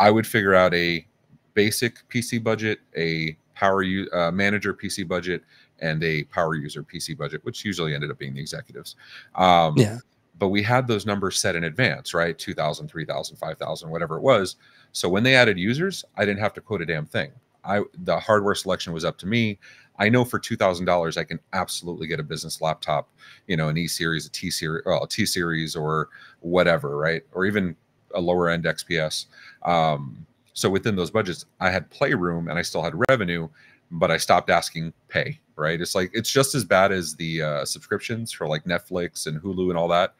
I 0.00 0.10
would 0.10 0.26
figure 0.26 0.54
out 0.54 0.74
a 0.74 1.06
basic 1.54 1.96
PC 2.08 2.42
budget, 2.42 2.80
a 2.96 3.36
power 3.54 3.82
u- 3.82 4.10
uh, 4.12 4.32
manager 4.32 4.74
PC 4.74 5.06
budget, 5.06 5.44
and 5.78 6.02
a 6.02 6.24
power 6.24 6.56
user 6.56 6.82
PC 6.82 7.16
budget, 7.16 7.44
which 7.44 7.64
usually 7.64 7.94
ended 7.94 8.10
up 8.10 8.18
being 8.18 8.34
the 8.34 8.40
executives. 8.40 8.96
Um, 9.36 9.74
yeah. 9.76 9.98
But 10.38 10.48
we 10.48 10.62
had 10.62 10.86
those 10.86 11.06
numbers 11.06 11.38
set 11.38 11.56
in 11.56 11.64
advance, 11.64 12.14
right? 12.14 12.38
2,000, 12.38 12.88
3,000, 12.88 13.36
5,000, 13.36 13.90
whatever 13.90 14.16
it 14.16 14.22
was. 14.22 14.56
So 14.92 15.08
when 15.08 15.22
they 15.22 15.34
added 15.34 15.58
users, 15.58 16.04
I 16.16 16.24
didn't 16.24 16.40
have 16.40 16.54
to 16.54 16.60
quote 16.60 16.82
a 16.82 16.86
damn 16.86 17.06
thing. 17.06 17.32
I 17.64 17.82
the 18.04 18.18
hardware 18.18 18.54
selection 18.54 18.92
was 18.92 19.04
up 19.04 19.18
to 19.18 19.26
me. 19.26 19.58
I 19.98 20.08
know 20.08 20.24
for 20.24 20.38
two 20.38 20.56
thousand 20.56 20.86
dollars 20.86 21.16
I 21.16 21.24
can 21.24 21.40
absolutely 21.52 22.06
get 22.06 22.20
a 22.20 22.22
business 22.22 22.60
laptop, 22.60 23.08
you 23.46 23.56
know, 23.56 23.68
an 23.68 23.76
E 23.76 23.86
series, 23.86 24.26
a 24.26 24.30
T 24.30 24.50
series, 24.50 24.82
well, 24.86 25.04
a 25.04 25.08
T 25.08 25.26
series, 25.26 25.76
or 25.76 26.08
whatever, 26.40 26.96
right? 26.96 27.22
Or 27.32 27.44
even 27.44 27.76
a 28.14 28.20
lower 28.20 28.48
end 28.48 28.64
XPS. 28.64 29.26
Um, 29.64 30.26
so 30.54 30.70
within 30.70 30.96
those 30.96 31.10
budgets, 31.10 31.44
I 31.60 31.70
had 31.70 31.90
playroom 31.90 32.48
and 32.48 32.58
I 32.58 32.62
still 32.62 32.82
had 32.82 32.94
revenue, 33.08 33.48
but 33.90 34.10
I 34.10 34.16
stopped 34.16 34.50
asking 34.50 34.92
pay 35.08 35.38
right? 35.58 35.80
It's 35.80 35.94
like 35.94 36.10
it's 36.14 36.30
just 36.30 36.54
as 36.54 36.64
bad 36.64 36.92
as 36.92 37.14
the 37.16 37.42
uh, 37.42 37.64
subscriptions 37.64 38.32
for 38.32 38.46
like 38.46 38.64
Netflix 38.64 39.26
and 39.26 39.40
Hulu 39.40 39.68
and 39.70 39.78
all 39.78 39.88
that. 39.88 40.14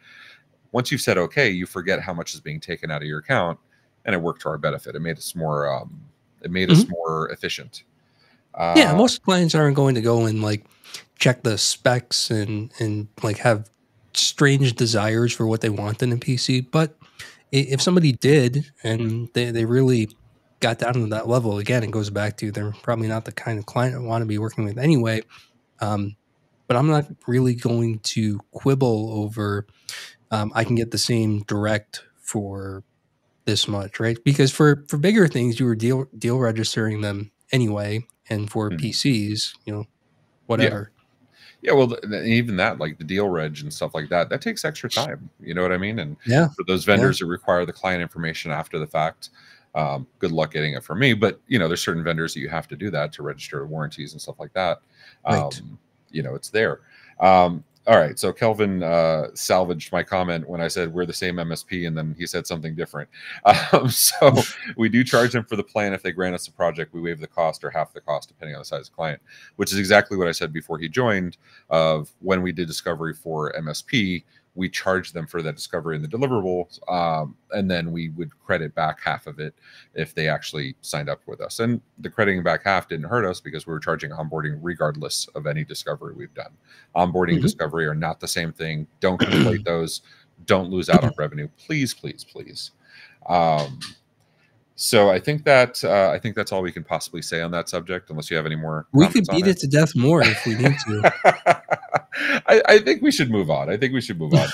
Once 0.72 0.92
you've 0.92 1.00
said 1.00 1.16
okay, 1.16 1.48
you 1.48 1.66
forget 1.66 2.00
how 2.00 2.12
much 2.12 2.34
is 2.34 2.40
being 2.40 2.60
taken 2.60 2.90
out 2.90 3.02
of 3.02 3.08
your 3.08 3.20
account, 3.20 3.58
and 4.04 4.14
it 4.14 4.20
worked 4.20 4.42
to 4.42 4.48
our 4.48 4.58
benefit. 4.58 4.94
It 4.94 5.00
made 5.00 5.16
us 5.16 5.34
more. 5.34 5.72
Um, 5.72 6.00
it 6.42 6.50
made 6.50 6.68
mm-hmm. 6.68 6.80
us 6.80 6.88
more 6.88 7.30
efficient. 7.30 7.84
Uh, 8.54 8.74
yeah, 8.76 8.94
most 8.94 9.22
clients 9.22 9.54
aren't 9.54 9.76
going 9.76 9.94
to 9.94 10.00
go 10.00 10.26
and 10.26 10.42
like 10.42 10.64
check 11.18 11.42
the 11.42 11.56
specs 11.56 12.30
and 12.30 12.70
and 12.78 13.08
like 13.22 13.38
have 13.38 13.70
strange 14.14 14.74
desires 14.74 15.32
for 15.32 15.46
what 15.46 15.60
they 15.60 15.70
want 15.70 16.02
in 16.02 16.12
a 16.12 16.16
PC. 16.16 16.66
But 16.70 16.96
if 17.52 17.80
somebody 17.80 18.12
did 18.12 18.70
and 18.82 19.28
they, 19.32 19.50
they 19.50 19.64
really 19.64 20.10
got 20.60 20.78
down 20.78 20.94
to 20.94 21.06
that 21.06 21.28
level 21.28 21.58
again, 21.58 21.82
it 21.82 21.90
goes 21.90 22.10
back 22.10 22.36
to 22.38 22.50
they're 22.50 22.72
probably 22.82 23.08
not 23.08 23.24
the 23.24 23.32
kind 23.32 23.58
of 23.58 23.66
client 23.66 23.94
I 23.94 23.98
want 23.98 24.22
to 24.22 24.26
be 24.26 24.38
working 24.38 24.64
with 24.64 24.78
anyway. 24.78 25.22
Um, 25.80 26.16
but 26.66 26.76
I'm 26.76 26.88
not 26.88 27.06
really 27.26 27.54
going 27.54 28.00
to 28.00 28.40
quibble 28.52 29.10
over. 29.12 29.66
Um, 30.30 30.52
I 30.54 30.64
can 30.64 30.74
get 30.74 30.90
the 30.90 30.98
same 30.98 31.40
direct 31.44 32.04
for 32.20 32.84
this 33.46 33.66
much, 33.66 33.98
right? 33.98 34.18
Because 34.22 34.52
for 34.52 34.84
for 34.88 34.98
bigger 34.98 35.26
things, 35.26 35.58
you 35.58 35.66
were 35.66 35.74
deal 35.74 36.06
deal 36.16 36.38
registering 36.38 37.00
them 37.00 37.32
anyway, 37.50 38.06
and 38.28 38.50
for 38.50 38.70
mm-hmm. 38.70 38.84
PCs, 38.84 39.54
you 39.64 39.72
know, 39.72 39.84
whatever. 40.46 40.90
Yeah. 40.90 40.94
Yeah, 41.60 41.72
well, 41.72 41.96
even 42.24 42.56
that, 42.58 42.78
like 42.78 42.98
the 42.98 43.04
deal 43.04 43.28
reg 43.28 43.58
and 43.62 43.74
stuff 43.74 43.92
like 43.92 44.10
that, 44.10 44.28
that 44.30 44.40
takes 44.40 44.64
extra 44.64 44.88
time. 44.88 45.28
You 45.40 45.54
know 45.54 45.62
what 45.62 45.72
I 45.72 45.76
mean? 45.76 45.98
And 45.98 46.16
yeah, 46.24 46.50
for 46.50 46.62
those 46.62 46.84
vendors 46.84 47.20
yeah. 47.20 47.24
that 47.24 47.30
require 47.30 47.66
the 47.66 47.72
client 47.72 48.00
information 48.00 48.52
after 48.52 48.78
the 48.78 48.86
fact, 48.86 49.30
Um, 49.78 50.08
good 50.18 50.32
luck 50.32 50.52
getting 50.52 50.74
it 50.74 50.82
from 50.82 50.98
me. 50.98 51.14
But 51.14 51.40
you 51.46 51.58
know, 51.58 51.68
there's 51.68 51.82
certain 51.82 52.02
vendors 52.02 52.34
that 52.34 52.40
you 52.40 52.48
have 52.48 52.66
to 52.68 52.76
do 52.76 52.90
that 52.90 53.12
to 53.12 53.22
register 53.22 53.64
warranties 53.64 54.12
and 54.12 54.20
stuff 54.20 54.40
like 54.40 54.52
that. 54.54 54.80
Um, 55.24 55.42
right. 55.42 55.62
You 56.10 56.22
know, 56.24 56.34
it's 56.34 56.50
there. 56.50 56.80
Um, 57.20 57.62
all 57.86 57.96
right. 57.96 58.18
So 58.18 58.32
Kelvin 58.32 58.82
uh, 58.82 59.28
salvaged 59.34 59.92
my 59.92 60.02
comment 60.02 60.46
when 60.46 60.60
I 60.60 60.68
said 60.68 60.92
we're 60.92 61.06
the 61.06 61.12
same 61.12 61.36
MSP, 61.36 61.86
and 61.86 61.96
then 61.96 62.14
he 62.18 62.26
said 62.26 62.46
something 62.46 62.74
different. 62.74 63.08
Um, 63.72 63.88
so 63.90 64.34
we 64.76 64.88
do 64.88 65.04
charge 65.04 65.32
them 65.32 65.44
for 65.44 65.56
the 65.56 65.62
plan. 65.62 65.92
If 65.92 66.02
they 66.02 66.12
grant 66.12 66.34
us 66.34 66.48
a 66.48 66.52
project, 66.52 66.92
we 66.92 67.00
waive 67.00 67.20
the 67.20 67.26
cost 67.26 67.62
or 67.64 67.70
half 67.70 67.92
the 67.92 68.00
cost, 68.00 68.28
depending 68.28 68.56
on 68.56 68.60
the 68.60 68.64
size 68.64 68.80
of 68.80 68.86
the 68.86 68.96
client, 68.96 69.20
which 69.56 69.72
is 69.72 69.78
exactly 69.78 70.16
what 70.16 70.26
I 70.26 70.32
said 70.32 70.52
before 70.52 70.78
he 70.78 70.88
joined. 70.88 71.36
Of 71.70 72.12
when 72.20 72.42
we 72.42 72.50
did 72.50 72.66
discovery 72.66 73.14
for 73.14 73.52
MSP, 73.52 74.24
we 74.58 74.68
charge 74.68 75.12
them 75.12 75.24
for 75.24 75.40
that 75.40 75.54
discovery 75.54 75.94
in 75.94 76.02
the 76.02 76.08
deliverables, 76.08 76.80
um, 76.92 77.36
and 77.52 77.70
then 77.70 77.92
we 77.92 78.08
would 78.10 78.36
credit 78.40 78.74
back 78.74 79.00
half 79.00 79.28
of 79.28 79.38
it 79.38 79.54
if 79.94 80.16
they 80.16 80.28
actually 80.28 80.74
signed 80.82 81.08
up 81.08 81.20
with 81.26 81.40
us. 81.40 81.60
And 81.60 81.80
the 81.98 82.10
crediting 82.10 82.42
back 82.42 82.64
half 82.64 82.88
didn't 82.88 83.08
hurt 83.08 83.24
us 83.24 83.40
because 83.40 83.68
we 83.68 83.72
were 83.72 83.78
charging 83.78 84.10
onboarding 84.10 84.58
regardless 84.60 85.28
of 85.36 85.46
any 85.46 85.64
discovery 85.64 86.12
we've 86.12 86.34
done. 86.34 86.50
Onboarding 86.96 87.34
mm-hmm. 87.34 87.42
discovery 87.42 87.86
are 87.86 87.94
not 87.94 88.18
the 88.18 88.26
same 88.26 88.52
thing. 88.52 88.88
Don't 88.98 89.20
conflate 89.20 89.64
those. 89.64 90.02
Don't 90.44 90.70
lose 90.70 90.90
out 90.90 91.04
on 91.04 91.12
revenue, 91.16 91.48
please, 91.56 91.94
please, 91.94 92.24
please. 92.24 92.72
Um, 93.28 93.78
so 94.80 95.10
I 95.10 95.18
think 95.18 95.42
that 95.42 95.82
uh, 95.82 96.10
I 96.14 96.20
think 96.20 96.36
that's 96.36 96.52
all 96.52 96.62
we 96.62 96.70
can 96.70 96.84
possibly 96.84 97.20
say 97.20 97.42
on 97.42 97.50
that 97.50 97.68
subject, 97.68 98.10
unless 98.10 98.30
you 98.30 98.36
have 98.36 98.46
any 98.46 98.54
more. 98.54 98.86
We 98.92 99.08
could 99.08 99.26
beat 99.28 99.48
it. 99.48 99.56
it. 99.56 99.58
to 99.58 99.66
death 99.66 99.96
more 99.96 100.22
if 100.22 100.46
we 100.46 100.54
need 100.54 100.76
to. 100.86 101.12
I, 102.46 102.62
I, 102.64 102.78
think 102.78 103.02
we 103.02 103.10
should 103.10 103.28
move 103.28 103.50
on. 103.50 103.68
I 103.68 103.76
think 103.76 103.92
we 103.92 104.00
should 104.00 104.20
move 104.20 104.34
on. 104.34 104.48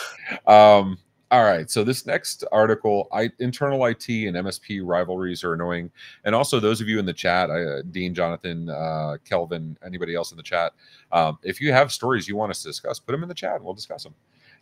um, 0.47 0.99
all 1.31 1.45
right. 1.45 1.71
So 1.71 1.85
this 1.85 2.07
next 2.07 2.43
article, 2.53 3.07
I, 3.13 3.33
internal 3.39 3.85
IT 3.85 4.09
and 4.09 4.35
MSP 4.35 4.81
rivalries 4.83 5.45
are 5.45 5.53
annoying, 5.53 5.91
and 6.25 6.35
also 6.35 6.59
those 6.59 6.81
of 6.81 6.89
you 6.89 6.99
in 6.99 7.05
the 7.05 7.13
chat, 7.13 7.51
uh, 7.51 7.83
Dean, 7.83 8.15
Jonathan, 8.15 8.71
uh, 8.71 9.19
Kelvin, 9.27 9.77
anybody 9.85 10.15
else 10.15 10.31
in 10.31 10.39
the 10.39 10.43
chat, 10.43 10.73
um, 11.13 11.37
if 11.43 11.61
you 11.61 11.71
have 11.71 11.93
stories 11.93 12.27
you 12.27 12.35
want 12.35 12.49
us 12.49 12.63
to 12.63 12.69
discuss, 12.69 12.99
put 12.99 13.13
them 13.13 13.23
in 13.25 13.29
the 13.29 13.35
chat, 13.35 13.57
and 13.57 13.65
we'll 13.65 13.75
discuss 13.75 14.05
them. 14.05 14.15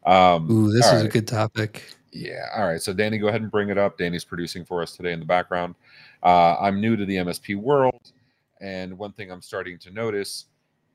Um, 0.04 0.50
Ooh, 0.50 0.72
this 0.72 0.86
is 0.86 0.92
right. 0.92 1.06
a 1.06 1.08
good 1.08 1.28
topic. 1.28 1.84
Yeah. 2.12 2.46
All 2.54 2.66
right. 2.66 2.80
So, 2.80 2.92
Danny, 2.92 3.18
go 3.18 3.28
ahead 3.28 3.42
and 3.42 3.50
bring 3.50 3.70
it 3.70 3.78
up. 3.78 3.98
Danny's 3.98 4.24
producing 4.24 4.64
for 4.64 4.82
us 4.82 4.96
today 4.96 5.12
in 5.12 5.20
the 5.20 5.26
background. 5.26 5.74
Uh, 6.22 6.56
I'm 6.60 6.80
new 6.80 6.96
to 6.96 7.04
the 7.06 7.16
MSP 7.16 7.56
world. 7.56 8.12
And 8.60 8.96
one 8.96 9.12
thing 9.12 9.30
I'm 9.30 9.42
starting 9.42 9.78
to 9.78 9.90
notice 9.90 10.46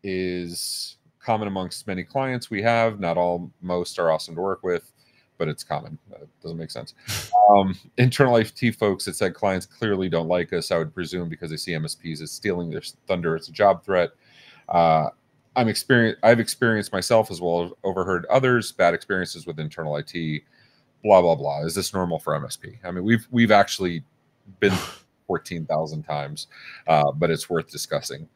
is 0.04 0.98
common 1.20 1.48
amongst 1.48 1.88
many 1.88 2.04
clients 2.04 2.50
we 2.50 2.62
have. 2.62 3.00
Not 3.00 3.18
all, 3.18 3.52
most 3.62 4.00
are 4.00 4.12
awesome 4.12 4.36
to 4.36 4.42
work 4.42 4.64
with, 4.64 4.92
but 5.38 5.48
it's 5.48 5.64
common. 5.64 5.98
That 6.10 6.28
doesn't 6.42 6.58
make 6.58 6.72
sense. 6.72 6.94
Um, 7.48 7.80
internal 7.98 8.36
IT 8.36 8.76
folks 8.78 9.06
that 9.06 9.16
said 9.16 9.34
clients 9.34 9.66
clearly 9.66 10.10
don't 10.10 10.28
like 10.28 10.52
us, 10.52 10.70
I 10.70 10.78
would 10.78 10.94
presume 10.94 11.30
because 11.30 11.50
they 11.50 11.56
see 11.56 11.72
MSPs 11.72 12.22
as 12.22 12.30
stealing 12.30 12.70
their 12.70 12.82
thunder. 13.08 13.38
It's 13.38 13.48
a 13.48 13.54
job 13.54 13.86
threat. 13.86 14.10
Uh, 14.68 15.12
I'm 15.58 15.68
experienced. 15.68 16.20
I've 16.24 16.40
experienced 16.40 16.94
myself 16.94 17.32
as 17.32 17.42
well 17.42 17.64
as 17.64 17.72
overheard 17.84 18.26
others 18.28 18.72
bad 18.72 18.94
experiences 18.94 19.46
with 19.46 19.60
internal 19.60 19.98
IT 19.98 20.44
blah 21.04 21.22
blah 21.22 21.36
blah. 21.36 21.64
Is 21.64 21.76
this 21.76 21.94
normal 21.94 22.20
for 22.20 22.40
MSP? 22.40 22.78
I 22.84 22.92
mean, 22.92 23.04
we've 23.04 23.28
we've 23.32 23.52
actually 23.52 24.04
been 24.60 24.74
fourteen 25.28 25.66
thousand 25.66 26.04
times, 26.04 26.48
uh, 26.88 27.12
but 27.12 27.32
it's 27.32 27.50
worth 27.50 27.70
discussing. 27.70 28.28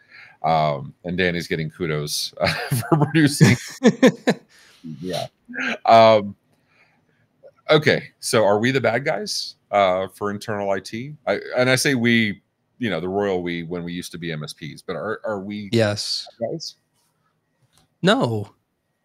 Um, 0.44 0.94
and 1.04 1.18
Danny's 1.18 1.48
getting 1.48 1.70
kudos 1.70 2.34
uh, 2.42 2.48
for 2.90 2.98
producing. 2.98 3.56
yeah. 5.02 5.28
Um, 5.86 6.36
okay, 7.70 8.10
so 8.20 8.44
are 8.44 8.60
we 8.60 8.72
the 8.72 8.82
bad 8.82 9.06
guys 9.06 9.56
uh, 9.70 10.08
for 10.08 10.32
internal 10.32 10.74
IT? 10.74 11.14
I, 11.28 11.40
and 11.56 11.70
I 11.70 11.76
say 11.76 11.94
we, 11.94 12.42
you 12.80 12.90
know, 12.90 13.00
the 13.00 13.10
royal 13.10 13.44
we 13.44 13.64
when 13.64 13.84
we 13.84 13.94
used 13.94 14.12
to 14.14 14.18
be 14.18 14.30
MSPs, 14.30 14.82
but 14.86 14.96
are 14.96 15.22
are 15.24 15.40
we? 15.40 15.70
Yes. 15.72 16.28
Guys? 16.40 16.76
No. 18.02 18.54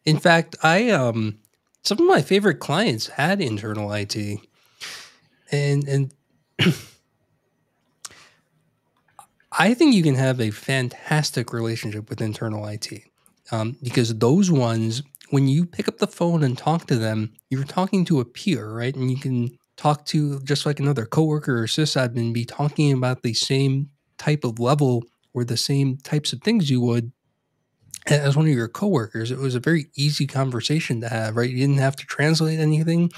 In 0.04 0.18
fact, 0.18 0.56
I 0.62 0.90
um 0.90 1.38
some 1.84 2.00
of 2.00 2.06
my 2.06 2.22
favorite 2.22 2.60
clients 2.60 3.08
had 3.08 3.40
internal 3.40 3.92
IT, 3.92 4.40
and 5.52 5.86
and 5.88 6.14
I 9.52 9.74
think 9.74 9.94
you 9.94 10.02
can 10.02 10.14
have 10.16 10.40
a 10.40 10.50
fantastic 10.50 11.52
relationship 11.52 12.10
with 12.10 12.20
internal 12.20 12.66
IT 12.66 13.04
um, 13.50 13.76
because 13.82 14.14
those 14.18 14.50
ones, 14.50 15.02
when 15.30 15.48
you 15.48 15.64
pick 15.64 15.88
up 15.88 15.98
the 15.98 16.06
phone 16.06 16.42
and 16.42 16.58
talk 16.58 16.86
to 16.86 16.96
them, 16.96 17.32
you're 17.48 17.64
talking 17.64 18.04
to 18.06 18.20
a 18.20 18.24
peer, 18.24 18.70
right? 18.70 18.94
And 18.94 19.10
you 19.10 19.16
can 19.18 19.56
talk 19.76 20.04
to 20.06 20.40
just 20.40 20.66
like 20.66 20.80
another 20.80 21.06
coworker 21.06 21.62
or 21.62 21.66
sysadmin, 21.66 22.32
be 22.32 22.44
talking 22.44 22.92
about 22.92 23.22
the 23.22 23.34
same 23.34 23.90
type 24.18 24.44
of 24.44 24.58
level 24.58 25.04
or 25.32 25.44
the 25.44 25.56
same 25.56 25.98
types 25.98 26.32
of 26.32 26.42
things 26.42 26.70
you 26.70 26.80
would 26.80 27.12
as 28.08 28.36
one 28.36 28.46
of 28.46 28.52
your 28.52 28.68
coworkers, 28.68 29.30
it 29.30 29.38
was 29.38 29.54
a 29.54 29.60
very 29.60 29.86
easy 29.96 30.26
conversation 30.26 31.00
to 31.00 31.08
have, 31.08 31.36
right? 31.36 31.50
You 31.50 31.56
didn't 31.56 31.78
have 31.78 31.96
to 31.96 32.06
translate 32.06 32.58
anything. 32.60 33.10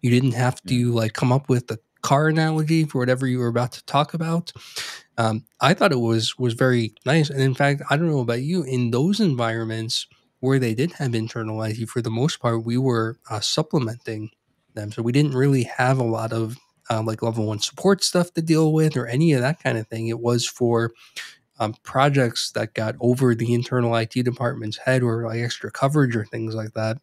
You 0.00 0.10
didn't 0.10 0.32
have 0.32 0.62
to 0.64 0.92
like 0.92 1.12
come 1.12 1.32
up 1.32 1.48
with 1.48 1.70
a 1.70 1.78
car 2.02 2.28
analogy 2.28 2.84
for 2.84 2.98
whatever 2.98 3.26
you 3.26 3.38
were 3.38 3.48
about 3.48 3.72
to 3.72 3.84
talk 3.86 4.14
about. 4.14 4.52
Um, 5.18 5.44
I 5.60 5.74
thought 5.74 5.92
it 5.92 6.00
was 6.00 6.38
was 6.38 6.54
very 6.54 6.94
nice, 7.04 7.30
and 7.30 7.40
in 7.40 7.54
fact, 7.54 7.82
I 7.90 7.96
don't 7.96 8.10
know 8.10 8.20
about 8.20 8.42
you. 8.42 8.62
In 8.62 8.90
those 8.90 9.18
environments 9.18 10.06
where 10.40 10.58
they 10.58 10.74
did 10.74 10.92
have 10.92 11.14
internal 11.14 11.62
IT, 11.62 11.88
for 11.88 12.02
the 12.02 12.10
most 12.10 12.38
part, 12.40 12.64
we 12.64 12.78
were 12.78 13.18
uh, 13.30 13.40
supplementing 13.40 14.30
them, 14.74 14.92
so 14.92 15.02
we 15.02 15.12
didn't 15.12 15.34
really 15.34 15.64
have 15.64 15.98
a 15.98 16.04
lot 16.04 16.32
of 16.32 16.58
uh, 16.90 17.02
like 17.02 17.22
level 17.22 17.46
one 17.46 17.58
support 17.58 18.04
stuff 18.04 18.32
to 18.34 18.42
deal 18.42 18.72
with 18.72 18.96
or 18.96 19.06
any 19.06 19.32
of 19.32 19.40
that 19.40 19.62
kind 19.62 19.78
of 19.78 19.88
thing. 19.88 20.08
It 20.08 20.20
was 20.20 20.46
for 20.46 20.92
um, 21.58 21.74
projects 21.82 22.50
that 22.52 22.74
got 22.74 22.96
over 23.00 23.34
the 23.34 23.54
internal 23.54 23.94
IT 23.96 24.12
department's 24.12 24.76
head 24.76 25.02
or 25.02 25.26
like 25.26 25.40
extra 25.40 25.70
coverage 25.70 26.14
or 26.14 26.24
things 26.24 26.54
like 26.54 26.72
that. 26.74 26.98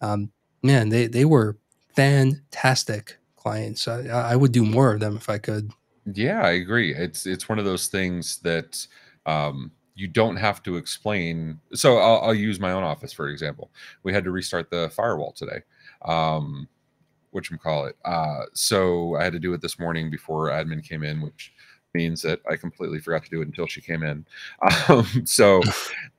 Um, 0.00 0.32
man, 0.62 0.88
they, 0.88 1.06
they 1.06 1.24
were 1.24 1.56
fantastic 1.94 3.18
clients. 3.36 3.86
I, 3.88 4.06
I 4.06 4.36
would 4.36 4.52
do 4.52 4.64
more 4.64 4.92
of 4.92 5.00
them 5.00 5.16
if 5.16 5.28
I 5.28 5.38
could. 5.38 5.70
Yeah, 6.12 6.42
I 6.42 6.52
agree. 6.52 6.94
It's 6.94 7.26
it's 7.26 7.48
one 7.48 7.58
of 7.58 7.64
those 7.64 7.88
things 7.88 8.38
that 8.38 8.86
um, 9.24 9.72
you 9.94 10.06
don't 10.06 10.36
have 10.36 10.62
to 10.64 10.76
explain. 10.76 11.58
So 11.74 11.98
I'll, 11.98 12.20
I'll, 12.20 12.34
use 12.34 12.60
my 12.60 12.70
own 12.70 12.84
office 12.84 13.12
for 13.12 13.28
example. 13.28 13.72
We 14.04 14.12
had 14.12 14.22
to 14.24 14.30
restart 14.30 14.70
the 14.70 14.88
firewall 14.90 15.32
today. 15.32 15.62
Um, 16.04 16.68
which 17.36 17.52
call 17.62 17.84
it. 17.84 17.96
Uh, 18.04 18.44
so 18.54 19.14
I 19.16 19.24
had 19.24 19.34
to 19.34 19.38
do 19.38 19.52
it 19.52 19.60
this 19.60 19.78
morning 19.78 20.10
before 20.10 20.48
admin 20.48 20.82
came 20.82 21.02
in, 21.02 21.20
which 21.20 21.52
means 21.96 22.22
that 22.22 22.40
I 22.48 22.56
completely 22.56 23.00
forgot 23.00 23.24
to 23.24 23.30
do 23.30 23.40
it 23.40 23.48
until 23.48 23.66
she 23.66 23.80
came 23.80 24.02
in. 24.02 24.24
Um, 24.88 25.06
so, 25.24 25.62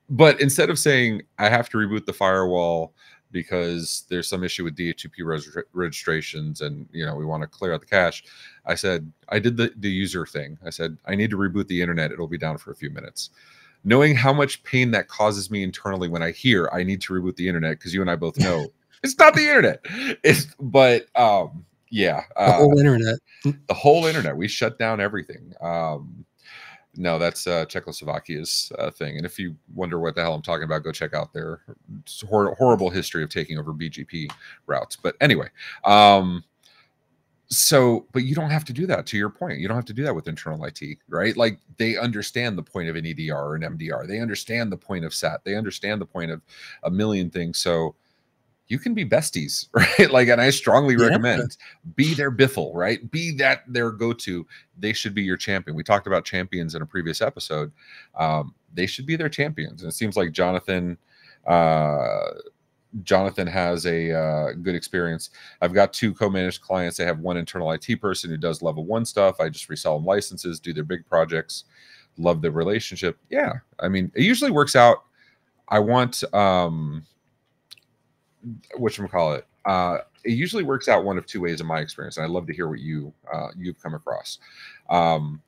but 0.09 0.41
instead 0.41 0.69
of 0.69 0.79
saying 0.79 1.21
I 1.37 1.49
have 1.49 1.69
to 1.69 1.77
reboot 1.77 2.05
the 2.05 2.13
firewall 2.13 2.93
because 3.31 4.05
there's 4.09 4.27
some 4.27 4.43
issue 4.43 4.63
with 4.63 4.75
DHCP 4.75 5.11
res- 5.23 5.57
registrations 5.73 6.61
and 6.61 6.87
you 6.91 7.05
know 7.05 7.15
we 7.15 7.25
want 7.25 7.43
to 7.43 7.47
clear 7.47 7.73
out 7.73 7.81
the 7.81 7.87
cache, 7.87 8.23
I 8.65 8.75
said 8.75 9.11
I 9.29 9.39
did 9.39 9.57
the 9.57 9.71
the 9.77 9.89
user 9.89 10.25
thing. 10.25 10.57
I 10.65 10.69
said 10.69 10.97
I 11.05 11.15
need 11.15 11.29
to 11.31 11.37
reboot 11.37 11.67
the 11.67 11.81
internet. 11.81 12.11
It'll 12.11 12.27
be 12.27 12.37
down 12.37 12.57
for 12.57 12.71
a 12.71 12.75
few 12.75 12.89
minutes. 12.89 13.29
Knowing 13.83 14.15
how 14.15 14.33
much 14.33 14.63
pain 14.63 14.91
that 14.91 15.07
causes 15.07 15.51
me 15.51 15.63
internally 15.63 16.09
when 16.09 16.23
I 16.23 16.31
hear 16.31 16.69
I 16.73 16.83
need 16.83 17.01
to 17.01 17.13
reboot 17.13 17.35
the 17.35 17.47
internet 17.47 17.77
because 17.77 17.93
you 17.93 18.01
and 18.01 18.09
I 18.09 18.15
both 18.15 18.37
know 18.37 18.67
it's 19.03 19.17
not 19.17 19.35
the 19.35 19.47
internet. 19.47 19.79
It's 20.23 20.47
but 20.59 21.07
um 21.15 21.65
yeah, 21.89 22.23
the 22.35 22.41
uh, 22.41 22.57
whole 22.57 22.79
internet. 22.79 23.19
The 23.43 23.73
whole 23.73 24.05
internet. 24.05 24.35
We 24.35 24.47
shut 24.47 24.77
down 24.77 24.99
everything. 24.99 25.53
Um, 25.61 26.25
no, 26.97 27.19
that's 27.19 27.45
uh, 27.45 27.65
Czechoslovakia's 27.65 28.71
uh, 28.79 28.89
thing. 28.89 29.17
And 29.17 29.25
if 29.25 29.37
you 29.37 29.55
wonder 29.75 29.99
what 29.99 30.15
the 30.15 30.21
hell 30.21 30.33
I'm 30.33 30.41
talking 30.41 30.63
about, 30.63 30.83
go 30.83 30.91
check 30.91 31.13
out 31.13 31.31
their 31.31 31.61
hor- 32.27 32.55
horrible 32.55 32.89
history 32.89 33.23
of 33.23 33.29
taking 33.29 33.59
over 33.59 33.71
BGP 33.71 34.31
routes. 34.65 34.95
But 34.95 35.15
anyway, 35.21 35.49
um, 35.85 36.43
so 37.49 38.07
but 38.11 38.23
you 38.23 38.35
don't 38.35 38.49
have 38.49 38.65
to 38.65 38.73
do 38.73 38.85
that. 38.87 39.05
To 39.07 39.17
your 39.17 39.29
point, 39.29 39.59
you 39.59 39.67
don't 39.67 39.77
have 39.77 39.85
to 39.85 39.93
do 39.93 40.03
that 40.03 40.15
with 40.15 40.27
internal 40.27 40.65
IT, 40.65 40.81
right? 41.07 41.37
Like 41.37 41.59
they 41.77 41.97
understand 41.97 42.57
the 42.57 42.63
point 42.63 42.89
of 42.89 42.95
an 42.95 43.05
EDR 43.05 43.35
or 43.35 43.55
an 43.55 43.61
MDR. 43.61 44.07
They 44.07 44.19
understand 44.19 44.71
the 44.71 44.77
point 44.77 45.05
of 45.05 45.13
SAT. 45.13 45.41
They 45.45 45.55
understand 45.55 46.01
the 46.01 46.05
point 46.05 46.31
of 46.31 46.41
a 46.83 46.91
million 46.91 47.29
things. 47.29 47.59
So 47.59 47.95
you 48.67 48.79
can 48.79 48.93
be 48.93 49.05
besties, 49.05 49.67
right? 49.73 50.11
Like, 50.11 50.27
and 50.27 50.41
I 50.41 50.49
strongly 50.49 50.95
yeah. 50.95 51.07
recommend 51.07 51.57
be 51.95 52.13
their 52.13 52.31
biffle, 52.31 52.73
right? 52.73 53.09
Be 53.11 53.35
that 53.37 53.63
their 53.67 53.91
go 53.91 54.13
to. 54.13 54.45
They 54.77 54.93
should 54.93 55.13
be 55.13 55.23
your 55.23 55.37
champion. 55.37 55.75
We 55.75 55.83
talked 55.83 56.07
about 56.07 56.25
champions 56.25 56.75
in 56.75 56.81
a 56.81 56.85
previous 56.85 57.21
episode. 57.21 57.71
Um, 58.15 58.53
they 58.73 58.85
should 58.85 59.05
be 59.05 59.15
their 59.15 59.29
champions. 59.29 59.81
And 59.81 59.91
it 59.91 59.95
seems 59.95 60.17
like 60.17 60.31
Jonathan, 60.31 60.97
uh, 61.45 62.31
Jonathan 63.03 63.47
has 63.47 63.85
a 63.85 64.11
uh, 64.11 64.51
good 64.53 64.75
experience. 64.75 65.29
I've 65.61 65.73
got 65.73 65.93
two 65.93 66.13
co-managed 66.13 66.61
clients. 66.61 66.97
They 66.97 67.05
have 67.05 67.19
one 67.19 67.37
internal 67.37 67.71
IT 67.71 68.01
person 68.01 68.29
who 68.29 68.37
does 68.37 68.61
level 68.61 68.85
one 68.85 69.05
stuff. 69.05 69.39
I 69.39 69.49
just 69.49 69.69
resell 69.69 69.95
them 69.97 70.05
licenses, 70.05 70.59
do 70.59 70.73
their 70.73 70.83
big 70.83 71.05
projects. 71.05 71.65
Love 72.17 72.41
the 72.41 72.51
relationship. 72.51 73.17
Yeah, 73.29 73.53
I 73.79 73.89
mean, 73.89 74.11
it 74.15 74.23
usually 74.23 74.51
works 74.51 74.75
out. 74.75 75.03
I 75.69 75.79
want 75.79 76.23
um, 76.33 77.05
what 78.77 78.97
you 78.97 79.07
call 79.07 79.33
it. 79.33 79.45
uh, 79.65 79.99
it 80.23 80.31
usually 80.31 80.63
works 80.63 80.87
out 80.87 81.03
one 81.03 81.17
of 81.17 81.25
two 81.25 81.41
ways 81.41 81.61
in 81.61 81.67
my 81.67 81.79
experience, 81.79 82.17
and 82.17 82.23
I'd 82.23 82.31
love 82.31 82.47
to 82.47 82.53
hear 82.53 82.67
what 82.67 82.79
you 82.79 83.13
uh, 83.33 83.49
you've 83.57 83.81
come 83.81 83.93
across. 83.93 84.39
Um, 84.89 85.41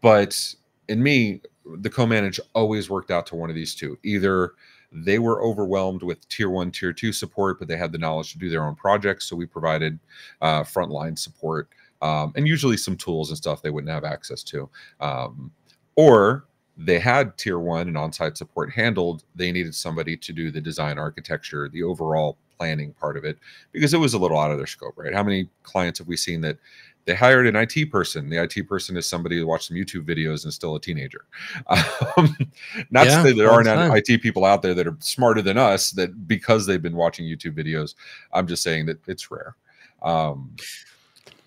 but 0.00 0.54
in 0.88 1.02
me, 1.02 1.40
the 1.78 1.90
co-manage 1.90 2.40
always 2.54 2.90
worked 2.90 3.10
out 3.10 3.26
to 3.26 3.36
one 3.36 3.50
of 3.50 3.56
these 3.56 3.74
two. 3.74 3.98
Either 4.02 4.52
they 4.90 5.18
were 5.18 5.42
overwhelmed 5.42 6.02
with 6.02 6.28
tier 6.28 6.50
one, 6.50 6.70
tier 6.70 6.92
two 6.92 7.12
support, 7.12 7.58
but 7.58 7.68
they 7.68 7.76
had 7.76 7.92
the 7.92 7.98
knowledge 7.98 8.32
to 8.32 8.38
do 8.38 8.50
their 8.50 8.64
own 8.64 8.74
projects, 8.74 9.26
so 9.26 9.36
we 9.36 9.46
provided 9.46 9.98
uh, 10.40 10.62
frontline 10.62 11.18
support 11.18 11.68
um, 12.02 12.32
and 12.34 12.46
usually 12.46 12.76
some 12.76 12.96
tools 12.96 13.30
and 13.30 13.38
stuff 13.38 13.62
they 13.62 13.70
wouldn't 13.70 13.92
have 13.92 14.04
access 14.04 14.42
to. 14.42 14.68
Um, 15.00 15.50
or 15.96 16.44
they 16.76 16.98
had 16.98 17.36
tier 17.36 17.58
one 17.58 17.88
and 17.88 17.98
on-site 17.98 18.36
support 18.36 18.72
handled. 18.72 19.24
They 19.34 19.52
needed 19.52 19.74
somebody 19.74 20.16
to 20.16 20.32
do 20.32 20.50
the 20.50 20.60
design 20.60 20.98
architecture, 20.98 21.68
the 21.68 21.82
overall 21.82 22.38
planning 22.58 22.92
part 22.94 23.16
of 23.16 23.24
it, 23.24 23.38
because 23.72 23.92
it 23.92 23.98
was 23.98 24.14
a 24.14 24.18
little 24.18 24.38
out 24.38 24.50
of 24.50 24.56
their 24.56 24.66
scope, 24.66 24.94
right? 24.96 25.14
How 25.14 25.22
many 25.22 25.48
clients 25.62 25.98
have 25.98 26.08
we 26.08 26.16
seen 26.16 26.40
that 26.42 26.58
they 27.04 27.14
hired 27.14 27.46
an 27.46 27.56
IT 27.56 27.90
person. 27.90 28.28
The 28.28 28.42
IT 28.42 28.68
person 28.68 28.96
is 28.96 29.08
somebody 29.08 29.36
who 29.36 29.46
watched 29.46 29.68
some 29.68 29.76
YouTube 29.76 30.06
videos 30.06 30.44
and 30.44 30.50
is 30.50 30.54
still 30.54 30.76
a 30.76 30.80
teenager. 30.80 31.24
Um, 32.16 32.36
not 32.90 33.06
yeah, 33.06 33.22
to 33.22 33.22
say 33.22 33.32
there 33.32 33.50
aren't 33.50 33.68
IT 33.68 34.20
people 34.20 34.44
out 34.44 34.60
there 34.60 34.74
that 34.74 34.86
are 34.86 34.96
smarter 35.00 35.40
than 35.40 35.56
us 35.56 35.90
that 35.92 36.28
because 36.28 36.66
they've 36.66 36.82
been 36.82 36.96
watching 36.96 37.24
YouTube 37.24 37.56
videos. 37.56 37.94
I'm 38.34 38.46
just 38.46 38.62
saying 38.62 38.86
that 38.86 38.98
it's 39.08 39.30
rare. 39.30 39.56
Um, 40.02 40.54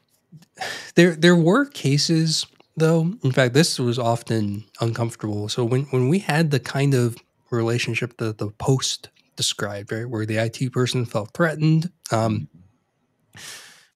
there, 0.96 1.16
there 1.16 1.36
were 1.36 1.66
cases 1.66 2.48
though. 2.78 3.14
In 3.24 3.32
fact, 3.32 3.54
this 3.54 3.80
was 3.80 4.00
often 4.00 4.66
uncomfortable. 4.82 5.50
So 5.50 5.64
when 5.64 5.84
when 5.86 6.10
we 6.10 6.20
had 6.20 6.52
the 6.52 6.60
kind 6.60 6.94
of 6.94 7.18
relationship 7.52 8.18
that 8.18 8.38
the 8.38 8.50
post 8.52 9.10
described, 9.36 9.92
right, 9.92 10.10
where 10.10 10.26
the 10.26 10.38
IT 10.38 10.72
person 10.72 11.06
felt 11.06 11.34
threatened. 11.34 11.92
Um, 12.12 12.48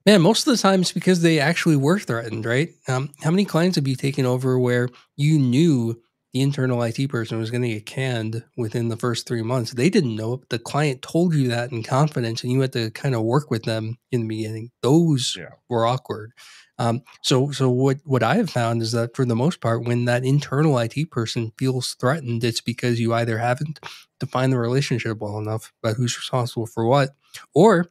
man, 0.06 0.22
most 0.22 0.48
of 0.48 0.56
the 0.56 0.62
time 0.62 0.82
it's 0.82 0.92
because 0.92 1.22
they 1.22 1.40
actually 1.40 1.76
were 1.76 2.00
threatened, 2.00 2.46
right? 2.46 2.70
Um, 2.88 3.12
how 3.22 3.32
many 3.32 3.46
clients 3.46 3.76
have 3.76 3.88
you 3.88 3.96
taken 3.96 4.26
over 4.26 4.60
where 4.60 4.90
you 5.16 5.40
knew 5.40 6.02
the 6.34 6.42
internal 6.42 6.84
IT 6.84 7.10
person 7.10 7.40
was 7.40 7.50
going 7.50 7.64
to 7.64 7.70
get 7.70 7.86
canned 7.86 8.44
within 8.56 8.90
the 8.90 8.98
first 8.98 9.28
three 9.28 9.42
months? 9.42 9.72
They 9.72 9.90
didn't 9.90 10.16
know 10.16 10.34
it. 10.34 10.50
The 10.50 10.60
client 10.60 11.02
told 11.02 11.34
you 11.34 11.48
that 11.50 11.72
in 11.72 11.84
confidence, 11.84 12.44
and 12.44 12.52
you 12.52 12.62
had 12.62 12.74
to 12.74 12.92
kind 12.92 13.16
of 13.16 13.24
work 13.24 13.50
with 13.50 13.64
them 13.64 13.98
in 14.12 14.22
the 14.22 14.28
beginning. 14.28 14.72
Those 14.82 15.36
yeah. 15.38 15.50
were 15.70 15.86
awkward. 15.86 16.34
Um, 16.80 17.04
so, 17.22 17.52
so 17.52 17.70
what 17.70 17.98
what 18.06 18.24
I 18.24 18.36
have 18.36 18.50
found 18.50 18.82
is 18.82 18.94
that 18.94 19.16
for 19.16 19.26
the 19.26 19.36
most 19.36 19.60
part, 19.60 19.84
when 19.84 20.06
that 20.06 20.24
internal 20.24 20.80
IT 20.80 21.12
person 21.12 21.52
feels 21.58 21.94
threatened, 21.96 22.44
it's 22.44 22.62
because 22.62 23.00
you 23.00 23.14
either 23.14 23.38
haven't 23.38 23.82
defined 24.20 24.54
the 24.54 24.58
relationship 24.58 25.20
well 25.20 25.38
enough 25.38 25.74
about 25.84 25.98
who's 25.98 26.18
responsible 26.18 26.66
for 26.66 26.86
what, 26.86 27.10
or 27.54 27.88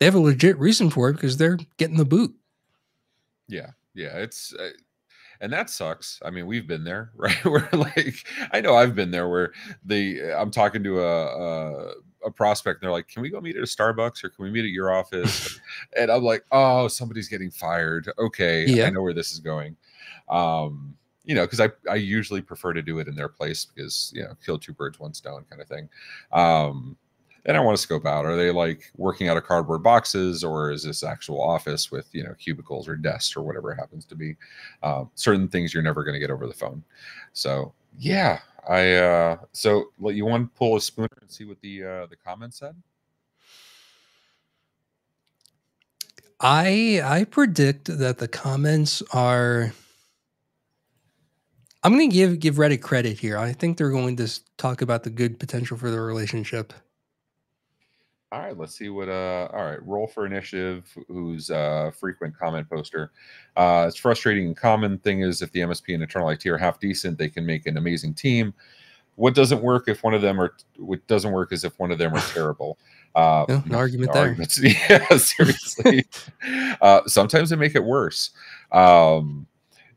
they 0.00 0.06
have 0.06 0.14
a 0.14 0.20
legit 0.20 0.58
reason 0.58 0.88
for 0.88 1.10
it 1.10 1.14
because 1.14 1.36
they're 1.36 1.58
getting 1.76 1.98
the 1.98 2.04
boot. 2.06 2.34
Yeah, 3.46 3.70
yeah, 3.94 4.16
it's. 4.16 4.54
Uh, 4.54 4.70
and 5.40 5.52
that 5.52 5.70
sucks. 5.70 6.18
I 6.24 6.30
mean, 6.30 6.46
we've 6.46 6.66
been 6.66 6.84
there, 6.84 7.12
right? 7.16 7.44
Where 7.44 7.68
like 7.72 8.26
I 8.52 8.62
know 8.62 8.74
I've 8.74 8.94
been 8.94 9.10
there 9.10 9.28
where 9.28 9.52
the 9.84 10.32
I'm 10.32 10.50
talking 10.50 10.82
to 10.84 11.00
a, 11.00 11.24
a 11.26 11.92
a 12.28 12.32
prospect 12.32 12.80
and 12.80 12.86
they're 12.86 12.92
like, 12.92 13.08
"Can 13.08 13.22
we 13.22 13.30
go 13.30 13.40
meet 13.40 13.56
at 13.56 13.62
a 13.62 13.66
Starbucks 13.66 14.22
or 14.22 14.28
can 14.28 14.44
we 14.44 14.50
meet 14.50 14.64
at 14.64 14.70
your 14.70 14.92
office?" 14.92 15.58
and 15.96 16.10
I'm 16.10 16.22
like, 16.22 16.44
"Oh, 16.52 16.88
somebody's 16.88 17.28
getting 17.28 17.50
fired. 17.50 18.10
Okay, 18.18 18.66
yeah. 18.66 18.86
I 18.86 18.90
know 18.90 19.02
where 19.02 19.14
this 19.14 19.32
is 19.32 19.40
going." 19.40 19.76
Um, 20.28 20.96
you 21.24 21.34
know, 21.34 21.44
because 21.44 21.60
I 21.60 21.70
I 21.90 21.96
usually 21.96 22.40
prefer 22.40 22.72
to 22.72 22.82
do 22.82 22.98
it 22.98 23.08
in 23.08 23.14
their 23.14 23.28
place 23.28 23.64
because 23.64 24.12
you 24.14 24.22
know, 24.22 24.34
kill 24.44 24.58
two 24.58 24.72
birds, 24.72 24.98
one 24.98 25.14
stone 25.14 25.44
kind 25.50 25.60
of 25.60 25.68
thing. 25.68 25.88
Um, 26.32 26.96
and 27.44 27.56
I 27.56 27.60
want 27.60 27.76
to 27.76 27.82
scope 27.82 28.06
out: 28.06 28.26
are 28.26 28.36
they 28.36 28.50
like 28.50 28.90
working 28.96 29.28
out 29.28 29.36
of 29.36 29.44
cardboard 29.44 29.82
boxes, 29.82 30.44
or 30.44 30.70
is 30.70 30.84
this 30.84 31.02
actual 31.02 31.40
office 31.40 31.90
with 31.90 32.08
you 32.12 32.22
know 32.22 32.34
cubicles 32.38 32.88
or 32.88 32.96
desks 32.96 33.36
or 33.36 33.42
whatever 33.42 33.72
it 33.72 33.76
happens 33.76 34.04
to 34.06 34.14
be? 34.14 34.36
Um, 34.82 35.10
certain 35.14 35.48
things 35.48 35.72
you're 35.72 35.82
never 35.82 36.04
going 36.04 36.14
to 36.14 36.20
get 36.20 36.30
over 36.30 36.46
the 36.46 36.54
phone. 36.54 36.84
So 37.32 37.72
yeah, 37.98 38.40
I 38.68 38.92
uh 38.96 39.38
so 39.52 39.92
you 40.00 40.26
want 40.26 40.52
to 40.52 40.58
pull 40.58 40.76
a 40.76 40.80
spooner 40.80 41.08
and 41.20 41.30
see 41.30 41.44
what 41.44 41.60
the 41.62 41.84
uh 41.84 42.06
the 42.06 42.16
comments 42.16 42.58
said? 42.58 42.76
I 46.40 47.00
I 47.04 47.24
predict 47.24 47.86
that 47.98 48.18
the 48.18 48.28
comments 48.28 49.02
are 49.12 49.72
I'm 51.82 51.92
going 51.96 52.10
to 52.10 52.14
give 52.14 52.40
give 52.40 52.56
Reddit 52.56 52.82
credit 52.82 53.18
here. 53.18 53.38
I 53.38 53.52
think 53.52 53.78
they're 53.78 53.90
going 53.90 54.16
to 54.16 54.40
talk 54.58 54.82
about 54.82 55.04
the 55.04 55.10
good 55.10 55.38
potential 55.40 55.76
for 55.76 55.90
the 55.90 56.00
relationship. 56.00 56.72
All 58.30 58.40
right, 58.40 58.56
let's 58.56 58.76
see 58.76 58.90
what. 58.90 59.08
Uh, 59.08 59.48
all 59.54 59.64
right, 59.64 59.82
roll 59.86 60.06
for 60.06 60.26
initiative. 60.26 60.84
Who's 61.08 61.48
a 61.48 61.92
frequent 61.98 62.38
comment 62.38 62.68
poster? 62.68 63.10
Uh, 63.56 63.86
it's 63.88 63.96
frustrating. 63.96 64.54
Common 64.54 64.98
thing 64.98 65.22
is 65.22 65.40
if 65.40 65.50
the 65.52 65.60
MSP 65.60 65.94
and 65.94 66.02
internal 66.02 66.28
IT 66.28 66.44
are 66.46 66.58
half 66.58 66.78
decent, 66.78 67.16
they 67.16 67.30
can 67.30 67.46
make 67.46 67.66
an 67.66 67.78
amazing 67.78 68.12
team. 68.12 68.52
What 69.14 69.34
doesn't 69.34 69.62
work 69.62 69.88
if 69.88 70.02
one 70.02 70.12
of 70.12 70.20
them 70.20 70.38
are? 70.40 70.54
What 70.76 71.06
doesn't 71.06 71.32
work 71.32 71.52
is 71.52 71.64
if 71.64 71.78
one 71.78 71.90
of 71.90 71.96
them 71.96 72.12
are 72.14 72.20
terrible. 72.34 72.78
Uh, 73.14 73.46
an 73.48 73.74
argument 73.74 74.12
there. 74.12 74.36
Yeah, 74.90 75.16
seriously. 75.16 76.04
uh, 76.82 77.00
sometimes 77.06 77.48
they 77.48 77.56
make 77.56 77.74
it 77.74 77.82
worse. 77.84 78.30
Um, 78.72 79.46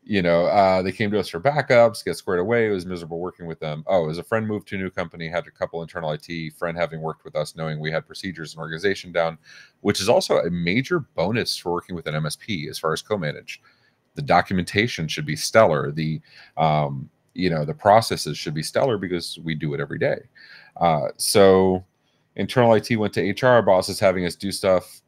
you 0.04 0.20
know, 0.20 0.46
uh, 0.46 0.82
they 0.82 0.90
came 0.90 1.10
to 1.12 1.18
us 1.20 1.28
for 1.28 1.40
backups, 1.40 2.04
get 2.04 2.16
squared 2.16 2.40
away. 2.40 2.66
It 2.66 2.70
was 2.70 2.84
miserable 2.84 3.20
working 3.20 3.46
with 3.46 3.60
them. 3.60 3.84
Oh, 3.86 4.10
as 4.10 4.18
a 4.18 4.24
friend 4.24 4.46
moved 4.46 4.66
to 4.68 4.74
a 4.74 4.78
new 4.78 4.90
company, 4.90 5.28
had 5.28 5.46
a 5.46 5.50
couple 5.50 5.80
internal 5.80 6.10
IT, 6.12 6.54
friend 6.54 6.76
having 6.76 7.00
worked 7.00 7.24
with 7.24 7.36
us, 7.36 7.54
knowing 7.54 7.78
we 7.78 7.92
had 7.92 8.06
procedures 8.06 8.52
and 8.52 8.60
organization 8.60 9.12
down, 9.12 9.38
which 9.80 10.00
is 10.00 10.08
also 10.08 10.38
a 10.38 10.50
major 10.50 11.00
bonus 11.00 11.56
for 11.56 11.72
working 11.72 11.94
with 11.94 12.06
an 12.08 12.14
MSP 12.14 12.68
as 12.68 12.78
far 12.78 12.92
as 12.92 13.00
co-manage. 13.00 13.62
The 14.16 14.22
documentation 14.22 15.06
should 15.06 15.24
be 15.24 15.36
stellar. 15.36 15.92
The, 15.92 16.20
um, 16.56 17.08
you 17.34 17.48
know, 17.48 17.64
the 17.64 17.74
processes 17.74 18.36
should 18.36 18.54
be 18.54 18.62
stellar 18.62 18.98
because 18.98 19.38
we 19.44 19.54
do 19.54 19.72
it 19.72 19.80
every 19.80 19.98
day. 19.98 20.18
Uh, 20.78 21.08
so 21.16 21.84
internal 22.34 22.74
IT 22.74 22.90
went 22.96 23.14
to 23.14 23.30
HR, 23.30 23.62
bosses 23.62 24.00
having 24.00 24.26
us 24.26 24.34
do 24.34 24.50
stuff 24.50 25.01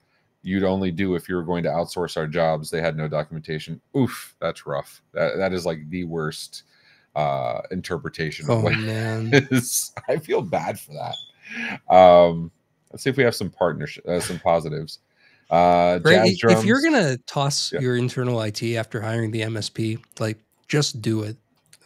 you'd 0.44 0.62
only 0.62 0.90
do 0.90 1.14
if 1.14 1.28
you 1.28 1.34
were 1.34 1.42
going 1.42 1.64
to 1.64 1.70
outsource 1.70 2.16
our 2.16 2.26
jobs. 2.26 2.70
They 2.70 2.80
had 2.80 2.96
no 2.96 3.08
documentation. 3.08 3.80
Oof, 3.96 4.36
that's 4.40 4.66
rough. 4.66 5.02
That 5.12 5.36
that 5.38 5.52
is 5.52 5.66
like 5.66 5.88
the 5.88 6.04
worst 6.04 6.64
uh 7.16 7.62
interpretation 7.70 8.46
oh, 8.48 8.62
man. 8.70 9.32
I 10.08 10.18
feel 10.18 10.42
bad 10.42 10.78
for 10.78 10.92
that. 10.92 11.92
Um 11.94 12.50
let's 12.92 13.02
see 13.02 13.10
if 13.10 13.16
we 13.16 13.24
have 13.24 13.34
some 13.34 13.50
partnership 13.50 14.06
uh, 14.06 14.20
some 14.20 14.38
positives. 14.38 14.98
Uh 15.50 15.98
right, 16.04 16.36
if 16.42 16.64
you're 16.64 16.82
gonna 16.82 17.16
toss 17.26 17.72
yeah. 17.72 17.80
your 17.80 17.96
internal 17.96 18.40
IT 18.42 18.62
after 18.62 19.00
hiring 19.00 19.30
the 19.30 19.42
MSP, 19.42 20.02
like 20.20 20.38
just 20.68 21.00
do 21.00 21.22
it. 21.22 21.36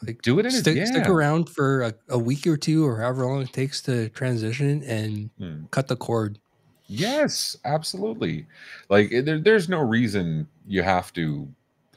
Like 0.05 0.23
do 0.23 0.39
it 0.39 0.47
in 0.47 0.53
stick, 0.53 0.77
a, 0.77 0.79
yeah. 0.79 0.85
stick 0.85 1.09
around 1.09 1.49
for 1.49 1.83
a, 1.83 1.95
a, 2.11 2.19
week 2.19 2.47
or 2.47 2.57
two 2.57 2.87
or 2.87 3.01
however 3.01 3.27
long 3.27 3.43
it 3.43 3.53
takes 3.53 3.83
to 3.83 4.09
transition 4.11 4.85
and 4.85 5.29
hmm. 5.39 5.65
cut 5.73 5.89
the 5.89 5.97
cord 5.97 6.39
Yes, 6.89 7.57
absolutely. 7.65 8.47
Like 8.89 9.13
eh, 9.13 9.21
there, 9.21 9.39
there's 9.39 9.69
no 9.69 9.81
reason 9.81 10.49
you 10.67 10.83
have 10.83 11.13
to. 11.15 11.47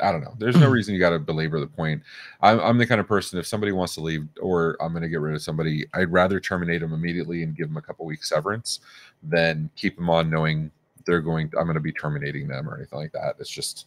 I 0.01 0.11
don't 0.11 0.21
know. 0.21 0.33
There's 0.39 0.57
no 0.57 0.67
reason 0.69 0.93
you 0.95 0.99
got 0.99 1.11
to 1.11 1.19
belabor 1.19 1.59
the 1.59 1.67
point. 1.67 2.01
I'm, 2.41 2.59
I'm 2.59 2.77
the 2.79 2.87
kind 2.87 2.99
of 2.99 3.07
person 3.07 3.37
if 3.39 3.45
somebody 3.45 3.71
wants 3.71 3.93
to 3.95 4.01
leave 4.01 4.27
or 4.41 4.75
I'm 4.81 4.91
going 4.93 5.03
to 5.03 5.09
get 5.09 5.19
rid 5.21 5.35
of 5.35 5.43
somebody, 5.43 5.85
I'd 5.93 6.11
rather 6.11 6.39
terminate 6.39 6.81
them 6.81 6.91
immediately 6.93 7.43
and 7.43 7.55
give 7.55 7.67
them 7.67 7.77
a 7.77 7.81
couple 7.83 8.05
weeks 8.05 8.29
severance 8.29 8.79
than 9.21 9.69
keep 9.75 9.95
them 9.95 10.09
on 10.09 10.29
knowing 10.29 10.71
they're 11.05 11.21
going. 11.21 11.51
I'm 11.57 11.65
going 11.65 11.75
to 11.75 11.79
be 11.79 11.91
terminating 11.91 12.47
them 12.47 12.67
or 12.67 12.75
anything 12.75 12.97
like 12.99 13.11
that. 13.13 13.35
It's 13.39 13.49
just, 13.49 13.85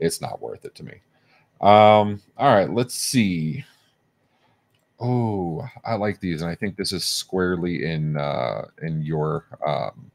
it's 0.00 0.20
not 0.20 0.42
worth 0.42 0.64
it 0.64 0.74
to 0.76 0.84
me. 0.84 0.94
Um. 1.60 2.20
All 2.38 2.54
right. 2.54 2.70
Let's 2.70 2.94
see. 2.94 3.64
Oh, 5.00 5.66
I 5.84 5.94
like 5.94 6.20
these, 6.20 6.42
and 6.42 6.50
I 6.50 6.54
think 6.54 6.76
this 6.76 6.92
is 6.92 7.04
squarely 7.04 7.84
in 7.84 8.16
uh, 8.16 8.66
in 8.82 9.02
your 9.02 9.46
um, 9.66 10.10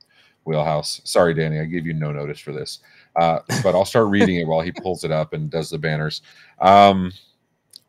wheelhouse. 0.47 1.01
Sorry, 1.03 1.33
Danny, 1.33 1.59
I 1.59 1.65
gave 1.65 1.85
you 1.85 1.93
no 1.93 2.11
notice 2.11 2.39
for 2.39 2.51
this, 2.51 2.79
uh, 3.15 3.39
but 3.61 3.75
I'll 3.75 3.85
start 3.85 4.07
reading 4.07 4.37
it 4.37 4.47
while 4.47 4.61
he 4.61 4.71
pulls 4.71 5.03
it 5.03 5.11
up 5.11 5.33
and 5.33 5.49
does 5.49 5.69
the 5.69 5.77
banners. 5.77 6.21
Um, 6.59 7.11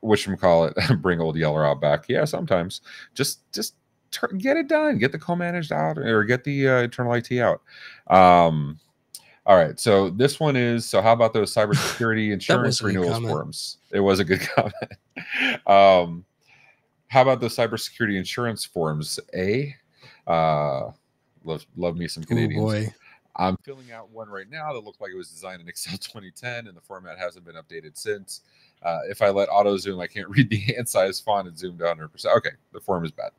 which 0.01 0.29
call 0.39 0.65
it 0.65 0.77
bring 1.03 1.21
old 1.21 1.37
Yeller 1.37 1.67
out 1.67 1.81
back? 1.81 2.05
Yeah, 2.09 2.25
sometimes 2.25 2.83
just 3.15 3.41
just 3.53 3.75
get 4.39 4.57
it 4.57 4.69
done, 4.69 4.99
get 4.99 5.13
the 5.13 5.19
co-managed 5.19 5.73
out, 5.73 5.99
or 5.99 6.25
get 6.25 6.45
the 6.45 6.69
uh, 6.69 6.83
internal 6.83 7.15
IT 7.15 7.33
out. 7.39 7.63
Um, 8.09 8.79
all 9.47 9.57
right, 9.57 9.79
so 9.81 10.11
this 10.11 10.39
one 10.39 10.57
is 10.57 10.87
so. 10.87 11.01
How 11.01 11.13
about 11.13 11.33
those 11.33 11.55
cybersecurity 11.55 12.31
insurance 12.33 12.83
renewals 12.83 13.19
forms? 13.19 13.79
It 13.91 14.01
was 14.01 14.21
a 14.21 14.25
good 14.25 14.41
comment. 14.55 14.75
um, 15.67 16.25
how 17.09 17.23
about 17.23 17.41
the 17.41 17.47
cybersecurity 17.47 18.17
insurance 18.17 18.65
forms? 18.65 19.19
A 19.35 19.75
uh, 20.27 20.91
Love, 21.45 21.67
love 21.77 21.97
me 21.97 22.09
some 22.09 22.25
Canadians. 22.25 22.63
Oh 22.63 22.67
boy. 22.67 22.95
I'm 23.39 23.57
filling 23.59 23.93
out 23.93 24.11
one 24.11 24.29
right 24.29 24.51
now 24.51 24.73
that 24.73 24.81
looked 24.85 25.01
like 25.01 25.13
it 25.13 25.17
was 25.17 25.31
designed 25.31 25.61
in 25.61 25.69
Excel 25.69 25.97
2010, 25.99 26.67
and 26.67 26.77
the 26.77 26.81
format 26.81 27.19
hasn't 27.19 27.45
been 27.45 27.55
updated 27.55 27.97
since. 27.97 28.41
Uh, 28.83 29.01
if 29.09 29.23
I 29.23 29.31
let 29.31 29.49
auto 29.49 29.77
zoom, 29.77 30.01
I 30.01 30.07
can't 30.07 30.29
read 30.37 30.51
the 30.51 30.59
hand 30.59 30.89
size 30.89 31.21
font 31.21 31.49
and 31.49 31.59
zoomed 31.59 31.81
100%. 31.81 32.37
Okay, 32.37 32.51
the 32.73 32.81
form 32.81 33.05
is 33.05 33.13
bad. 33.13 33.31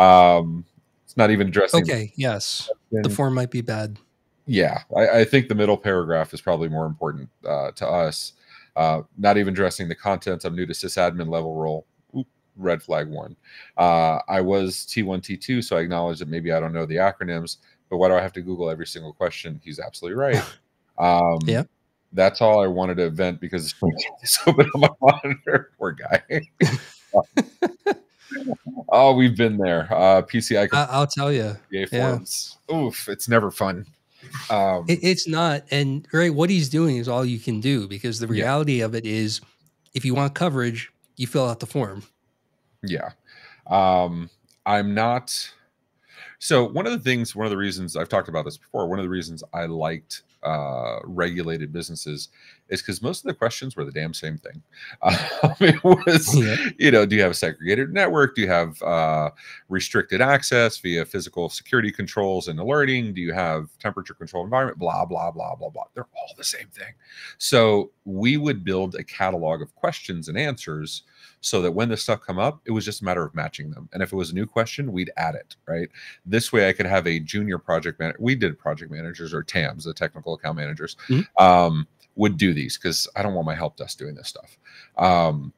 Um, 0.00 0.64
it's 1.04 1.16
not 1.16 1.30
even 1.30 1.48
addressing. 1.48 1.82
Okay, 1.82 2.12
yes. 2.16 2.68
the 2.90 3.08
form 3.10 3.34
might 3.34 3.50
be 3.50 3.62
bad. 3.62 3.98
Yeah, 4.46 4.82
I, 4.96 5.20
I, 5.20 5.24
think 5.24 5.48
the 5.48 5.56
middle 5.56 5.76
paragraph 5.76 6.32
is 6.32 6.40
probably 6.40 6.68
more 6.68 6.86
important 6.86 7.28
uh, 7.44 7.72
to 7.72 7.86
us. 7.86 8.34
Uh, 8.76 9.02
not 9.18 9.38
even 9.38 9.54
addressing 9.54 9.88
the 9.88 9.94
contents. 9.94 10.44
I'm 10.44 10.54
new 10.54 10.66
to 10.66 10.72
sysadmin 10.72 11.28
level 11.28 11.56
role. 11.56 11.84
Red 12.56 12.82
flag 12.82 13.08
one. 13.08 13.36
Uh, 13.76 14.20
I 14.28 14.40
was 14.40 14.86
T1, 14.86 15.20
T2, 15.20 15.64
so 15.64 15.76
I 15.76 15.80
acknowledge 15.80 16.18
that 16.18 16.28
maybe 16.28 16.52
I 16.52 16.60
don't 16.60 16.72
know 16.72 16.86
the 16.86 16.96
acronyms, 16.96 17.58
but 17.90 17.98
why 17.98 18.08
do 18.08 18.14
I 18.14 18.20
have 18.20 18.32
to 18.34 18.42
Google 18.42 18.70
every 18.70 18.86
single 18.86 19.12
question? 19.12 19.60
He's 19.64 19.78
absolutely 19.78 20.16
right. 20.16 20.42
Um, 20.98 21.40
yeah. 21.44 21.64
That's 22.14 22.40
all 22.40 22.62
I 22.62 22.66
wanted 22.66 22.96
to 22.96 23.10
vent 23.10 23.38
because 23.38 23.74
it's 24.22 24.38
open 24.46 24.70
on 24.74 24.80
my 24.80 24.88
monitor. 25.02 25.72
Poor 25.78 25.92
guy. 25.92 26.22
oh, 28.88 29.14
we've 29.14 29.36
been 29.36 29.58
there. 29.58 29.86
Uh, 29.90 30.22
PCI. 30.22 30.72
I, 30.72 30.98
will 30.98 31.06
tell 31.06 31.30
you. 31.30 31.54
Forms. 31.90 32.56
Yeah. 32.66 32.76
Oof, 32.76 33.10
it's 33.10 33.28
never 33.28 33.50
fun. 33.50 33.84
Um, 34.50 34.84
it, 34.88 35.00
it's 35.02 35.28
not. 35.28 35.64
And 35.70 36.06
right, 36.12 36.32
what 36.32 36.50
he's 36.50 36.68
doing 36.68 36.96
is 36.96 37.08
all 37.08 37.24
you 37.24 37.38
can 37.38 37.60
do 37.60 37.86
because 37.86 38.18
the 38.18 38.26
reality 38.26 38.78
yeah. 38.78 38.86
of 38.86 38.94
it 38.94 39.04
is, 39.04 39.40
if 39.94 40.04
you 40.04 40.14
want 40.14 40.34
coverage, 40.34 40.90
you 41.16 41.26
fill 41.26 41.48
out 41.48 41.60
the 41.60 41.66
form. 41.66 42.02
Yeah. 42.82 43.10
Um, 43.66 44.30
I'm 44.64 44.94
not. 44.94 45.52
So 46.38 46.64
one 46.64 46.86
of 46.86 46.92
the 46.92 46.98
things, 46.98 47.34
one 47.34 47.46
of 47.46 47.50
the 47.50 47.56
reasons 47.56 47.96
I've 47.96 48.08
talked 48.08 48.28
about 48.28 48.44
this 48.44 48.56
before, 48.58 48.88
one 48.88 48.98
of 48.98 49.04
the 49.04 49.10
reasons 49.10 49.42
I 49.52 49.66
liked 49.66 50.22
uh, 50.42 50.98
regulated 51.04 51.72
businesses 51.72 52.28
is 52.68 52.82
because 52.82 53.02
most 53.02 53.24
of 53.24 53.28
the 53.28 53.34
questions 53.34 53.76
were 53.76 53.84
the 53.84 53.92
damn 53.92 54.14
same 54.14 54.38
thing. 54.38 54.62
Um, 55.42 55.54
it 55.60 55.82
was, 55.84 56.36
yeah. 56.36 56.56
you 56.78 56.90
know, 56.90 57.06
do 57.06 57.14
you 57.16 57.22
have 57.22 57.30
a 57.30 57.34
segregated 57.34 57.92
network? 57.92 58.34
Do 58.34 58.42
you 58.42 58.48
have 58.48 58.80
uh, 58.82 59.30
restricted 59.68 60.20
access 60.20 60.78
via 60.78 61.04
physical 61.04 61.48
security 61.48 61.92
controls 61.92 62.48
and 62.48 62.58
alerting? 62.58 63.14
Do 63.14 63.20
you 63.20 63.32
have 63.32 63.68
temperature 63.78 64.14
control 64.14 64.44
environment? 64.44 64.78
Blah, 64.78 65.04
blah, 65.04 65.30
blah, 65.30 65.54
blah, 65.54 65.68
blah. 65.68 65.84
They're 65.94 66.08
all 66.16 66.34
the 66.36 66.44
same 66.44 66.68
thing. 66.68 66.94
So 67.38 67.92
we 68.04 68.36
would 68.36 68.64
build 68.64 68.94
a 68.94 69.04
catalog 69.04 69.62
of 69.62 69.74
questions 69.74 70.28
and 70.28 70.38
answers 70.38 71.02
so 71.40 71.62
that 71.62 71.72
when 71.72 71.88
this 71.88 72.02
stuff 72.02 72.20
come 72.20 72.38
up, 72.38 72.60
it 72.64 72.70
was 72.72 72.84
just 72.84 73.02
a 73.02 73.04
matter 73.04 73.24
of 73.24 73.34
matching 73.34 73.70
them. 73.70 73.88
And 73.92 74.02
if 74.02 74.12
it 74.12 74.16
was 74.16 74.30
a 74.30 74.34
new 74.34 74.46
question, 74.46 74.92
we'd 74.92 75.12
add 75.16 75.34
it, 75.34 75.54
right? 75.68 75.88
This 76.24 76.52
way 76.52 76.68
I 76.68 76.72
could 76.72 76.86
have 76.86 77.06
a 77.06 77.20
junior 77.20 77.58
project 77.58 78.00
manager. 78.00 78.18
We 78.20 78.34
did 78.34 78.58
project 78.58 78.90
managers 78.90 79.32
or 79.32 79.42
TAMs, 79.42 79.84
the 79.84 79.94
technical 79.94 80.34
account 80.34 80.56
managers, 80.56 80.96
mm-hmm. 81.08 81.42
um, 81.44 81.86
would 82.16 82.36
do 82.36 82.52
these 82.52 82.76
because 82.76 83.08
I 83.16 83.22
don't 83.22 83.34
want 83.34 83.46
my 83.46 83.54
help 83.54 83.76
desk 83.76 83.98
doing 83.98 84.14
this 84.14 84.28
stuff. 84.28 84.58
Um, 84.98 85.52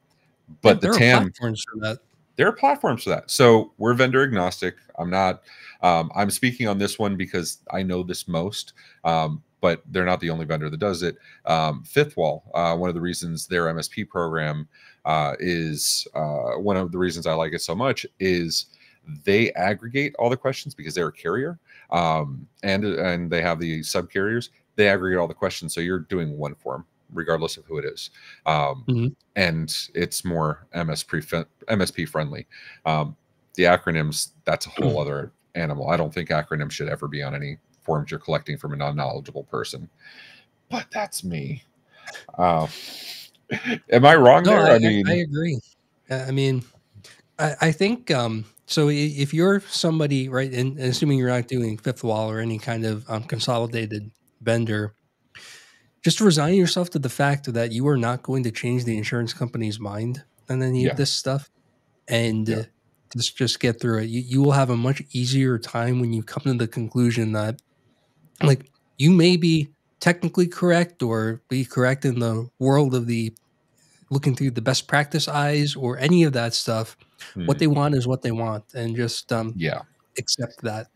but 0.61 0.81
the 0.81 0.91
TAM 0.91 1.23
platforms 1.23 1.63
for 1.71 1.79
that. 1.81 1.99
There 2.35 2.47
are 2.47 2.53
platforms 2.53 3.03
for 3.03 3.09
that. 3.09 3.29
So 3.29 3.73
we're 3.77 3.93
vendor 3.93 4.23
agnostic. 4.23 4.75
I'm 4.97 5.09
not. 5.09 5.41
Um, 5.81 6.09
I'm 6.15 6.29
speaking 6.29 6.67
on 6.67 6.77
this 6.77 6.97
one 6.97 7.17
because 7.17 7.59
I 7.71 7.83
know 7.83 8.03
this 8.03 8.27
most. 8.27 8.73
Um, 9.03 9.43
but 9.61 9.83
they're 9.87 10.05
not 10.05 10.19
the 10.19 10.29
only 10.29 10.45
vendor 10.45 10.69
that 10.69 10.79
does 10.79 11.03
it. 11.03 11.17
Um, 11.45 11.83
Fifth 11.83 12.15
Wall, 12.15 12.49
uh, 12.53 12.75
one 12.75 12.89
of 12.89 12.95
the 12.95 13.01
reasons 13.01 13.47
their 13.47 13.65
MSP 13.65 14.07
program 14.07 14.67
uh, 15.05 15.35
is 15.39 16.07
uh, 16.15 16.51
one 16.53 16.77
of 16.77 16.91
the 16.91 16.97
reasons 16.97 17.27
I 17.27 17.33
like 17.33 17.53
it 17.53 17.61
so 17.61 17.75
much 17.75 18.05
is 18.19 18.67
they 19.25 19.51
aggregate 19.53 20.15
all 20.19 20.29
the 20.29 20.37
questions 20.37 20.75
because 20.75 20.93
they're 20.93 21.07
a 21.07 21.11
carrier 21.11 21.59
um, 21.89 22.47
and 22.63 22.85
and 22.85 23.29
they 23.29 23.41
have 23.41 23.59
the 23.59 23.81
sub 23.83 24.09
carriers. 24.09 24.51
They 24.79 24.87
aggregate 24.87 25.19
all 25.19 25.27
the 25.27 25.33
questions, 25.33 25.73
so 25.73 25.81
you're 25.81 25.99
doing 25.99 26.37
one 26.37 26.55
form 26.55 26.85
regardless 27.13 27.57
of 27.57 27.65
who 27.65 27.77
it 27.79 27.83
is, 27.83 28.11
um, 28.45 28.85
mm-hmm. 28.87 29.07
and 29.35 29.75
it's 29.93 30.23
more 30.23 30.65
MSP 30.73 31.45
MSP 31.67 32.07
friendly. 32.07 32.47
Um, 32.85 33.17
the 33.55 33.63
acronyms 33.63 34.29
that's 34.45 34.67
a 34.67 34.69
whole 34.69 34.97
other 34.97 35.33
animal. 35.53 35.89
I 35.89 35.97
don't 35.97 36.13
think 36.13 36.29
acronyms 36.29 36.71
should 36.71 36.87
ever 36.87 37.09
be 37.09 37.21
on 37.21 37.35
any 37.35 37.57
forms 37.83 38.09
you're 38.09 38.21
collecting 38.21 38.57
from 38.57 38.71
a 38.71 38.77
non-knowledgeable 38.77 39.43
person, 39.43 39.89
but 40.69 40.85
that's 40.93 41.25
me. 41.25 41.61
Uh, 42.37 42.67
Am 43.91 44.05
I 44.05 44.15
wrong 44.15 44.43
no, 44.43 44.51
there? 44.51 44.71
I, 44.71 44.75
I 44.75 44.79
mean, 44.79 45.09
I 45.09 45.15
agree. 45.15 45.59
I 46.09 46.31
mean, 46.31 46.63
I, 47.37 47.55
I 47.59 47.71
think 47.73 48.11
um, 48.11 48.45
so. 48.65 48.87
If 48.87 49.33
you're 49.33 49.59
somebody, 49.59 50.29
right, 50.29 50.53
and, 50.53 50.77
and, 50.77 50.87
assuming 50.87 51.17
you're 51.17 51.27
not 51.27 51.49
doing 51.49 51.77
fifth 51.77 52.01
wall 52.01 52.31
or 52.31 52.39
any 52.39 52.59
kind 52.59 52.85
of 52.85 53.09
um, 53.09 53.23
consolidated 53.23 54.09
vendor, 54.41 54.93
just 56.03 56.21
resign 56.21 56.55
yourself 56.55 56.89
to 56.91 56.99
the 56.99 57.09
fact 57.09 57.51
that 57.53 57.71
you 57.71 57.87
are 57.87 57.97
not 57.97 58.23
going 58.23 58.43
to 58.43 58.51
change 58.51 58.85
the 58.85 58.97
insurance 58.97 59.33
company's 59.33 59.79
mind 59.79 60.23
on 60.49 60.61
any 60.63 60.83
yeah. 60.83 60.91
of 60.91 60.97
this 60.97 61.11
stuff, 61.11 61.49
and 62.07 62.47
yeah. 62.47 62.55
uh, 62.57 62.63
just 63.15 63.37
just 63.37 63.59
get 63.59 63.79
through 63.79 63.99
it. 63.99 64.09
You, 64.09 64.21
you 64.21 64.41
will 64.41 64.53
have 64.53 64.69
a 64.69 64.77
much 64.77 65.03
easier 65.11 65.57
time 65.57 65.99
when 65.99 66.13
you 66.13 66.23
come 66.23 66.43
to 66.43 66.53
the 66.53 66.67
conclusion 66.67 67.33
that, 67.33 67.61
like, 68.41 68.71
you 68.97 69.11
may 69.11 69.37
be 69.37 69.69
technically 69.99 70.47
correct 70.47 71.03
or 71.03 71.41
be 71.49 71.65
correct 71.65 72.05
in 72.05 72.19
the 72.19 72.49
world 72.59 72.95
of 72.95 73.05
the 73.05 73.33
looking 74.09 74.35
through 74.35 74.51
the 74.51 74.61
best 74.61 74.87
practice 74.87 75.27
eyes 75.27 75.75
or 75.75 75.97
any 75.99 76.23
of 76.23 76.33
that 76.33 76.53
stuff. 76.53 76.97
Hmm. 77.33 77.45
What 77.45 77.59
they 77.59 77.67
want 77.67 77.95
is 77.95 78.07
what 78.07 78.21
they 78.21 78.31
want, 78.31 78.63
and 78.73 78.95
just 78.95 79.31
um, 79.33 79.53
yeah, 79.57 79.81
accept 80.17 80.61
that. 80.61 80.87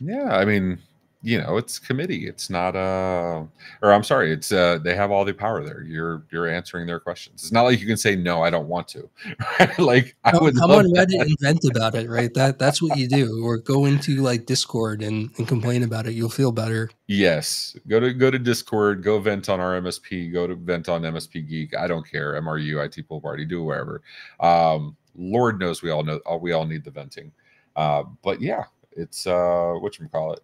Yeah, 0.00 0.36
I 0.36 0.44
mean, 0.44 0.78
you 1.24 1.40
know 1.40 1.56
it's 1.56 1.78
committee 1.78 2.28
it's 2.28 2.50
not 2.50 2.76
uh 2.76 3.42
or 3.80 3.92
i'm 3.92 4.04
sorry 4.04 4.30
it's 4.30 4.52
uh 4.52 4.78
they 4.84 4.94
have 4.94 5.10
all 5.10 5.24
the 5.24 5.32
power 5.32 5.64
there 5.64 5.82
you're 5.82 6.22
you're 6.30 6.46
answering 6.46 6.86
their 6.86 7.00
questions 7.00 7.42
it's 7.42 7.52
not 7.52 7.62
like 7.62 7.80
you 7.80 7.86
can 7.86 7.96
say 7.96 8.14
no 8.14 8.42
i 8.42 8.50
don't 8.50 8.68
want 8.68 8.86
to 8.86 9.08
right 9.58 9.78
like 9.78 10.14
i 10.24 10.36
would 10.36 10.54
come 10.54 10.70
on 10.70 10.84
reddit 10.92 11.22
and 11.22 11.34
vent 11.40 11.64
about 11.64 11.94
it 11.94 12.10
right 12.10 12.34
that 12.34 12.58
that's 12.58 12.82
what 12.82 12.98
you 12.98 13.08
do 13.08 13.42
or 13.42 13.56
go 13.56 13.86
into 13.86 14.16
like 14.16 14.44
discord 14.44 15.02
and, 15.02 15.30
and 15.38 15.48
complain 15.48 15.82
about 15.82 16.06
it 16.06 16.12
you'll 16.12 16.28
feel 16.28 16.52
better. 16.52 16.90
Yes 17.06 17.76
go 17.88 17.98
to 18.00 18.12
go 18.12 18.30
to 18.30 18.38
discord 18.38 19.02
go 19.02 19.18
vent 19.18 19.48
on 19.48 19.60
our 19.60 19.80
msp 19.80 20.30
go 20.32 20.46
to 20.46 20.54
vent 20.54 20.88
on 20.90 21.02
msp 21.02 21.48
geek 21.48 21.74
i 21.74 21.86
don't 21.86 22.08
care 22.08 22.38
mru 22.42 22.84
it 22.84 23.08
pool 23.08 23.20
party 23.20 23.46
do 23.46 23.62
wherever 23.62 24.02
um 24.40 24.94
lord 25.16 25.58
knows 25.58 25.82
we 25.82 25.90
all 25.90 26.02
know 26.02 26.20
we 26.40 26.52
all 26.52 26.66
need 26.66 26.84
the 26.84 26.90
venting 26.90 27.32
uh 27.76 28.02
but 28.22 28.42
yeah 28.42 28.64
it's 28.92 29.26
uh 29.26 29.72
what 29.80 29.98
you 29.98 30.06
call 30.08 30.32
it 30.34 30.40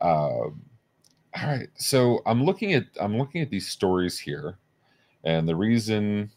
um, 0.00 0.62
all 1.36 1.46
right, 1.46 1.68
so 1.76 2.22
I'm 2.26 2.44
looking 2.44 2.74
at 2.74 2.86
I'm 3.00 3.16
looking 3.16 3.42
at 3.42 3.50
these 3.50 3.68
stories 3.68 4.18
here, 4.18 4.58
and 5.24 5.48
the 5.48 5.56
reason. 5.56 6.30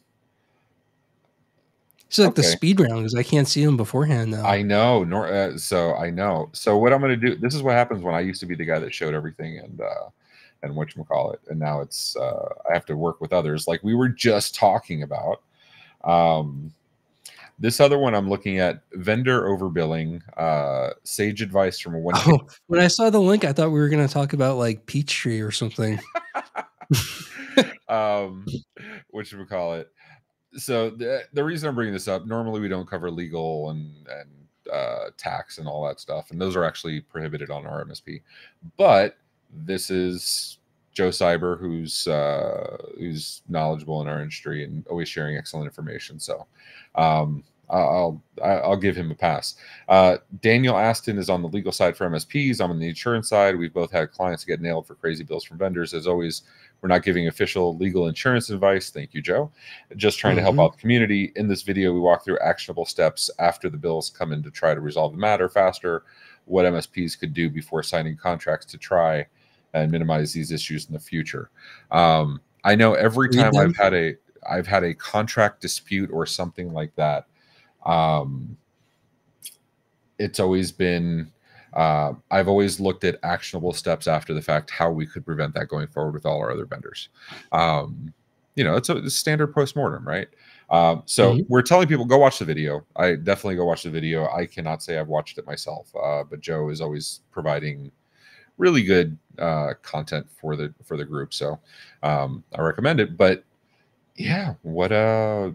It's 2.08 2.20
like 2.20 2.32
okay. 2.32 2.42
the 2.42 2.48
speed 2.48 2.80
round 2.82 2.98
because 2.98 3.16
I 3.16 3.24
can't 3.24 3.48
see 3.48 3.64
them 3.64 3.78
beforehand 3.78 4.32
now. 4.32 4.46
I 4.46 4.62
know, 4.62 5.06
nor 5.06 5.28
uh, 5.28 5.58
so 5.58 5.96
I 5.96 6.10
know. 6.10 6.50
So 6.52 6.78
what 6.78 6.92
I'm 6.92 7.00
going 7.00 7.18
to 7.18 7.30
do? 7.30 7.38
This 7.38 7.56
is 7.56 7.64
what 7.64 7.74
happens 7.74 8.04
when 8.04 8.14
I 8.14 8.20
used 8.20 8.42
to 8.42 8.46
be 8.46 8.54
the 8.54 8.66
guy 8.66 8.80
that 8.80 8.94
showed 8.94 9.14
everything 9.14 9.60
and 9.60 9.80
uh, 9.80 10.10
and 10.62 10.76
what 10.76 10.94
you 10.94 11.04
call 11.06 11.32
it, 11.32 11.40
and 11.50 11.58
now 11.58 11.80
it's 11.80 12.18
uh, 12.18 12.50
I 12.70 12.74
have 12.74 12.86
to 12.88 12.98
work 12.98 13.22
with 13.22 13.32
others, 13.32 13.66
like 13.66 13.82
we 13.82 13.96
were 13.96 14.10
just 14.10 14.56
talking 14.56 15.04
about. 15.04 15.42
Um, 16.04 16.74
this 17.62 17.80
other 17.80 18.00
one 18.00 18.16
I'm 18.16 18.28
looking 18.28 18.58
at 18.58 18.82
vendor 18.94 19.44
overbilling, 19.44 20.22
uh, 20.36 20.94
sage 21.04 21.44
advice 21.44 21.80
from 21.80 21.94
a 21.94 22.00
one. 22.00 22.16
Oh, 22.28 22.42
when 22.66 22.80
I 22.80 22.88
saw 22.88 23.12
the 23.12 23.22
link, 23.22 23.46
I 23.46 23.54
thought 23.54 23.70
we 23.70 23.80
were 23.80 23.88
going 23.88 24.06
to 24.06 24.12
talk 24.12 24.34
about 24.34 24.58
like 24.58 24.88
Peachtree 24.88 25.42
or 25.42 25.52
something. 25.52 26.00
um, 27.88 28.48
what 29.12 29.28
should 29.28 29.38
we 29.38 29.46
call 29.46 29.76
it? 29.76 29.90
So 30.58 30.90
the 30.90 31.24
the 31.34 31.44
reason 31.44 31.70
I'm 31.70 31.76
bringing 31.76 31.94
this 31.94 32.08
up, 32.08 32.26
normally 32.26 32.60
we 32.60 32.68
don't 32.68 32.90
cover 32.90 33.12
legal 33.12 33.70
and 33.70 33.94
and 34.08 34.30
uh, 34.74 35.12
tax 35.18 35.60
and 35.60 35.68
all 35.68 35.86
that 35.88 36.00
stuff, 36.00 36.32
and 36.32 36.42
those 36.42 36.56
are 36.56 36.64
actually 36.64 37.00
prohibited 37.02 37.52
on 37.52 37.68
our 37.68 37.86
MSP. 37.86 38.22
But 38.76 39.18
this 39.54 39.92
is 39.92 40.58
Joe 40.94 41.10
Cyber, 41.10 41.60
who's 41.60 42.08
uh, 42.08 42.78
who's 42.98 43.44
knowledgeable 43.48 44.02
in 44.02 44.08
our 44.08 44.20
industry 44.20 44.64
and 44.64 44.86
always 44.88 45.08
sharing 45.08 45.38
excellent 45.38 45.68
information. 45.68 46.20
So 46.20 46.48
um, 46.96 47.44
I'll 47.72 48.24
I'll 48.44 48.78
give 48.78 48.96
him 48.96 49.12
a 49.12 49.16
pass. 49.16 49.56
Uh, 49.88 50.18
Daniel 50.42 50.78
Aston 50.78 51.18
is 51.18 51.30
on 51.30 51.42
the 51.42 51.48
legal 51.48 51.72
side 51.72 51.96
for 51.96 52.10
MSPs. 52.10 52.60
I'm 52.60 52.72
on 52.72 52.80
the 52.80 52.90
insurance 52.90 53.30
side. 53.30 53.58
We've 53.58 53.74
both 53.74 53.92
had 53.92 54.12
clients 54.12 54.44
get 54.44 54.62
nailed 54.62 54.88
for 54.88 54.96
crazy 54.96 55.24
bills 55.24 55.44
from 55.46 55.58
vendors. 55.58 55.94
As 55.94 56.08
always, 56.08 56.42
we're 56.82 56.90
not 56.90 57.04
giving 57.04 57.28
official 57.28 57.78
legal 57.78 58.08
insurance 58.08 58.50
advice. 58.50 58.90
Thank 58.90 59.14
you, 59.14 59.22
Joe. 59.22 59.52
Just 59.96 60.20
trying 60.20 60.32
mm-hmm. 60.32 60.38
to 60.38 60.42
help 60.44 60.54
mm-hmm. 60.54 60.62
out 60.62 60.72
the 60.74 60.82
community. 60.82 61.32
In 61.36 61.48
this 61.48 61.62
video, 61.62 61.94
we 61.94 62.00
walk 62.00 62.26
through 62.26 62.40
actionable 62.40 62.86
steps 62.86 63.30
after 63.40 63.70
the 63.70 63.78
bills 63.78 64.10
come 64.10 64.34
in 64.34 64.44
to 64.44 64.52
try 64.52 64.74
to 64.74 64.82
resolve 64.82 65.14
the 65.14 65.20
matter 65.20 65.48
faster. 65.48 66.04
What 66.46 66.66
MSPs 66.66 67.18
could 67.18 67.34
do 67.34 67.50
before 67.50 67.84
signing 67.84 68.18
contracts 68.18 68.66
to 68.68 68.78
try 68.78 69.28
and 69.74 69.92
minimize 69.92 70.34
these 70.34 70.52
issues 70.52 70.88
in 70.88 70.94
the 70.94 71.00
future. 71.00 71.50
Um, 71.92 72.42
I 72.64 72.76
know 72.76 72.94
every 72.94 73.30
time 73.30 73.56
I've 73.56 73.78
had 73.78 73.94
a 73.94 74.16
I've 74.50 74.68
had 74.68 74.84
a 74.84 74.94
contract 74.94 75.62
dispute 75.62 76.10
or 76.12 76.26
something 76.26 76.74
like 76.74 76.96
that 76.96 77.28
um, 77.86 78.58
it's 80.20 80.40
always 80.40 80.72
been 80.72 81.32
uh, 81.74 82.14
I've 82.30 82.48
always 82.48 82.80
looked 82.80 83.04
at 83.04 83.18
actionable 83.24 83.74
steps 83.74 84.08
after 84.08 84.34
the 84.34 84.42
fact, 84.42 84.70
how 84.70 84.92
we 84.92 85.06
could 85.06 85.26
prevent 85.26 85.54
that 85.54 85.68
going 85.68 85.88
forward 85.88 86.14
with 86.14 86.26
all 86.26 86.40
our 86.40 86.52
other 86.52 86.66
vendors. 86.66 87.10
Um, 87.52 88.14
you 88.56 88.64
know, 88.64 88.76
it's 88.76 88.90
a, 88.90 88.98
it's 88.98 89.16
standard 89.16 89.54
postmortem, 89.54 90.06
right? 90.06 90.28
Um, 90.70 91.04
so 91.06 91.34
mm-hmm. 91.34 91.44
we're 91.48 91.62
telling 91.62 91.88
people 91.88 92.06
go 92.06 92.18
watch 92.18 92.40
the 92.40 92.46
video. 92.46 92.86
I 92.96 93.16
definitely 93.16 93.56
go 93.56 93.66
watch 93.66 93.84
the 93.84 93.90
video. 93.90 94.30
I 94.30 94.46
cannot 94.46 94.84
say 94.84 94.98
I've 94.98 95.08
watched 95.08 95.38
it 95.38 95.46
myself, 95.46 95.94
uh, 95.96 96.24
but 96.24 96.42
Joe 96.42 96.70
is 96.70 96.82
always 96.82 97.22
providing 97.32 97.92
really 98.58 98.84
good 98.84 99.18
uh, 99.40 99.74
content 99.82 100.28
for 100.30 100.56
the 100.56 100.74
for 100.84 100.98
the 100.98 101.06
group. 101.06 101.34
So 101.34 101.60
um, 102.04 102.44
I 102.56 102.62
recommend 102.62 103.00
it. 103.00 103.18
But 103.18 103.44
yeah, 104.16 104.56
what 104.62 104.92
uh 104.92 105.52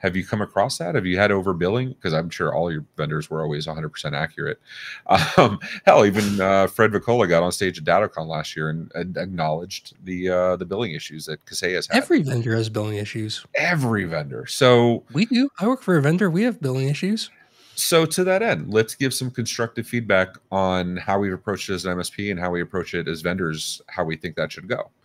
have 0.00 0.16
you 0.16 0.26
come 0.26 0.40
across 0.40 0.78
that? 0.78 0.94
Have 0.94 1.06
you 1.06 1.18
had 1.18 1.30
overbilling? 1.30 1.90
Because 1.90 2.14
I'm 2.14 2.30
sure 2.30 2.54
all 2.54 2.72
your 2.72 2.84
vendors 2.96 3.28
were 3.30 3.42
always 3.42 3.66
100% 3.66 4.12
accurate. 4.12 4.58
Um, 5.36 5.58
hell, 5.84 6.04
even 6.04 6.40
uh, 6.40 6.66
Fred 6.66 6.92
Voccola 6.92 7.28
got 7.28 7.42
on 7.42 7.52
stage 7.52 7.78
at 7.78 7.84
DattoCon 7.84 8.26
last 8.26 8.56
year 8.56 8.70
and, 8.70 8.90
and 8.94 9.16
acknowledged 9.16 9.94
the 10.04 10.28
uh, 10.28 10.56
the 10.56 10.64
billing 10.64 10.92
issues 10.92 11.26
that 11.26 11.44
Kaseya's 11.46 11.86
had. 11.86 11.96
Every 11.96 12.22
vendor 12.22 12.54
has 12.54 12.68
billing 12.68 12.96
issues. 12.96 13.44
Every 13.54 14.04
vendor. 14.04 14.46
So 14.46 15.04
we 15.12 15.26
do. 15.26 15.48
I 15.60 15.66
work 15.66 15.82
for 15.82 15.96
a 15.96 16.02
vendor. 16.02 16.30
We 16.30 16.42
have 16.42 16.60
billing 16.60 16.88
issues. 16.88 17.30
So 17.74 18.04
to 18.06 18.24
that 18.24 18.42
end, 18.42 18.72
let's 18.72 18.94
give 18.94 19.14
some 19.14 19.30
constructive 19.30 19.86
feedback 19.86 20.28
on 20.50 20.96
how 20.96 21.18
we've 21.18 21.32
approached 21.32 21.70
it 21.70 21.74
as 21.74 21.84
an 21.84 21.96
MSP 21.96 22.30
and 22.30 22.38
how 22.38 22.50
we 22.50 22.60
approach 22.60 22.94
it 22.94 23.08
as 23.08 23.22
vendors, 23.22 23.80
how 23.88 24.04
we 24.04 24.16
think 24.16 24.36
that 24.36 24.52
should 24.52 24.68
go. 24.68 24.90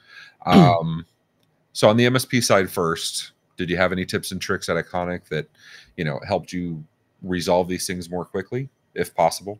Um, 0.45 1.07
so 1.73 1.89
on 1.89 1.97
the 1.97 2.05
MSP 2.05 2.43
side 2.43 2.69
first, 2.69 3.31
did 3.57 3.69
you 3.69 3.77
have 3.77 3.91
any 3.91 4.05
tips 4.05 4.31
and 4.31 4.41
tricks 4.41 4.69
at 4.69 4.75
Iconic 4.75 5.27
that 5.29 5.49
you 5.97 6.03
know 6.03 6.19
helped 6.27 6.53
you 6.53 6.83
resolve 7.21 7.67
these 7.67 7.87
things 7.87 8.09
more 8.09 8.25
quickly, 8.25 8.69
if 8.93 9.13
possible? 9.15 9.59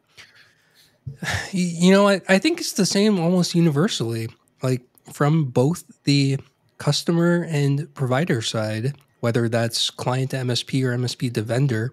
You 1.51 1.91
know, 1.91 2.07
I, 2.07 2.21
I 2.27 2.39
think 2.39 2.59
it's 2.59 2.73
the 2.73 2.85
same 2.85 3.19
almost 3.19 3.53
universally, 3.53 4.27
like 4.63 4.81
from 5.13 5.45
both 5.45 5.83
the 6.03 6.39
customer 6.77 7.45
and 7.49 7.93
provider 7.93 8.41
side, 8.41 8.95
whether 9.19 9.47
that's 9.47 9.89
client 9.89 10.31
to 10.31 10.37
MSP 10.37 10.83
or 10.83 10.97
MSP 10.97 11.33
to 11.33 11.41
vendor. 11.41 11.91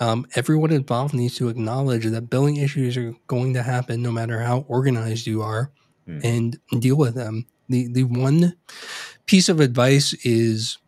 Um, 0.00 0.26
everyone 0.34 0.72
involved 0.72 1.14
needs 1.14 1.36
to 1.36 1.48
acknowledge 1.48 2.04
that 2.04 2.30
billing 2.30 2.56
issues 2.56 2.96
are 2.96 3.14
going 3.26 3.54
to 3.54 3.62
happen 3.62 4.02
no 4.02 4.10
matter 4.10 4.40
how 4.40 4.64
organized 4.68 5.26
you 5.26 5.42
are 5.42 5.70
mm. 6.08 6.20
and 6.24 6.58
deal 6.80 6.96
with 6.96 7.14
them. 7.14 7.46
The 7.68 7.88
the 7.92 8.04
one 8.04 8.56
piece 9.26 9.48
of 9.48 9.60
advice 9.60 10.12
is 10.24 10.78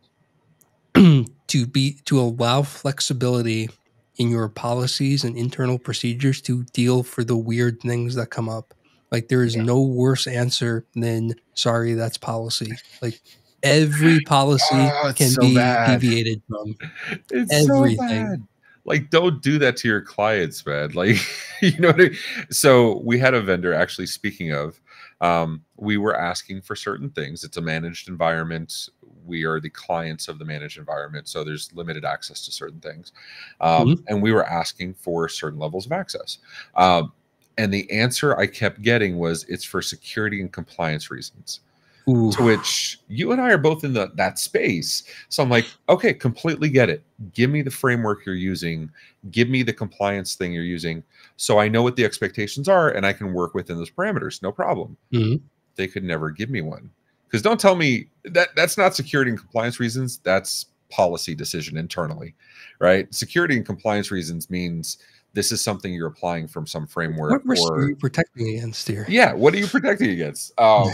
to 1.48 1.66
be 1.66 1.98
to 2.04 2.20
allow 2.20 2.62
flexibility 2.62 3.68
in 4.16 4.30
your 4.30 4.48
policies 4.48 5.24
and 5.24 5.36
internal 5.36 5.78
procedures 5.78 6.40
to 6.42 6.64
deal 6.72 7.02
for 7.02 7.22
the 7.22 7.36
weird 7.36 7.80
things 7.80 8.14
that 8.14 8.30
come 8.30 8.48
up. 8.48 8.74
Like 9.10 9.28
there 9.28 9.44
is 9.44 9.56
yeah. 9.56 9.62
no 9.62 9.80
worse 9.82 10.26
answer 10.26 10.86
than 10.94 11.34
sorry, 11.54 11.94
that's 11.94 12.18
policy. 12.18 12.72
Like 13.00 13.20
every 13.62 14.20
policy 14.26 14.64
oh, 14.72 15.12
can 15.14 15.30
so 15.30 15.42
be 15.42 15.54
bad. 15.54 16.00
deviated 16.00 16.42
from. 16.48 16.76
It's 17.30 17.68
everything. 17.68 18.26
So 18.26 18.48
like 18.84 19.10
don't 19.10 19.42
do 19.42 19.58
that 19.58 19.76
to 19.78 19.88
your 19.88 20.00
clients, 20.00 20.64
man. 20.64 20.92
Like 20.92 21.16
you 21.62 21.78
know 21.78 21.90
I 21.90 21.96
mean? 21.96 22.16
So 22.50 23.00
we 23.04 23.18
had 23.18 23.34
a 23.34 23.42
vendor 23.42 23.74
actually 23.74 24.06
speaking 24.06 24.52
of 24.52 24.80
um, 25.20 25.62
we 25.76 25.96
were 25.96 26.16
asking 26.16 26.62
for 26.62 26.76
certain 26.76 27.10
things. 27.10 27.44
It's 27.44 27.56
a 27.56 27.62
managed 27.62 28.08
environment 28.08 28.88
we 29.26 29.44
are 29.44 29.60
the 29.60 29.70
clients 29.70 30.28
of 30.28 30.38
the 30.38 30.44
managed 30.44 30.78
environment, 30.78 31.28
so 31.28 31.44
there's 31.44 31.72
limited 31.74 32.04
access 32.04 32.44
to 32.46 32.52
certain 32.52 32.80
things, 32.80 33.12
um, 33.60 33.88
mm-hmm. 33.88 34.02
and 34.08 34.22
we 34.22 34.32
were 34.32 34.46
asking 34.46 34.94
for 34.94 35.28
certain 35.28 35.58
levels 35.58 35.86
of 35.86 35.92
access. 35.92 36.38
Um, 36.76 37.12
and 37.58 37.72
the 37.72 37.90
answer 37.90 38.38
I 38.38 38.46
kept 38.46 38.82
getting 38.82 39.18
was 39.18 39.44
it's 39.44 39.64
for 39.64 39.82
security 39.82 40.40
and 40.40 40.52
compliance 40.52 41.10
reasons. 41.10 41.60
Ooh. 42.08 42.30
To 42.32 42.44
which 42.44 43.00
you 43.08 43.32
and 43.32 43.40
I 43.40 43.50
are 43.50 43.58
both 43.58 43.82
in 43.82 43.92
the 43.92 44.12
that 44.14 44.38
space. 44.38 45.02
So 45.28 45.42
I'm 45.42 45.50
like, 45.50 45.66
okay, 45.88 46.14
completely 46.14 46.68
get 46.68 46.88
it. 46.88 47.02
Give 47.32 47.50
me 47.50 47.62
the 47.62 47.70
framework 47.70 48.24
you're 48.24 48.36
using. 48.36 48.90
Give 49.32 49.48
me 49.48 49.64
the 49.64 49.72
compliance 49.72 50.36
thing 50.36 50.52
you're 50.52 50.62
using, 50.62 51.02
so 51.36 51.58
I 51.58 51.66
know 51.66 51.82
what 51.82 51.96
the 51.96 52.04
expectations 52.04 52.68
are 52.68 52.90
and 52.90 53.04
I 53.04 53.12
can 53.12 53.32
work 53.32 53.54
within 53.54 53.76
those 53.76 53.90
parameters. 53.90 54.40
No 54.40 54.52
problem. 54.52 54.96
Mm-hmm. 55.12 55.44
They 55.74 55.88
could 55.88 56.04
never 56.04 56.30
give 56.30 56.48
me 56.48 56.60
one. 56.60 56.90
Because 57.26 57.42
don't 57.42 57.58
tell 57.58 57.74
me 57.74 58.06
that 58.24 58.50
that's 58.54 58.78
not 58.78 58.94
security 58.94 59.32
and 59.32 59.40
compliance 59.40 59.80
reasons. 59.80 60.18
That's 60.18 60.66
policy 60.90 61.34
decision 61.34 61.76
internally, 61.76 62.36
right? 62.78 63.12
Security 63.12 63.56
and 63.56 63.66
compliance 63.66 64.12
reasons 64.12 64.48
means 64.48 64.98
this 65.32 65.50
is 65.50 65.60
something 65.60 65.92
you're 65.92 66.06
applying 66.06 66.46
from 66.46 66.68
some 66.68 66.86
framework. 66.86 67.32
What 67.32 67.44
risk 67.44 67.70
or, 67.70 67.78
are 67.78 67.88
you 67.88 67.96
protecting 67.96 68.48
against 68.56 68.86
here? 68.86 69.04
Yeah, 69.08 69.32
what 69.34 69.52
are 69.54 69.58
you 69.58 69.66
protecting 69.66 70.10
against? 70.10 70.58
Um, 70.58 70.92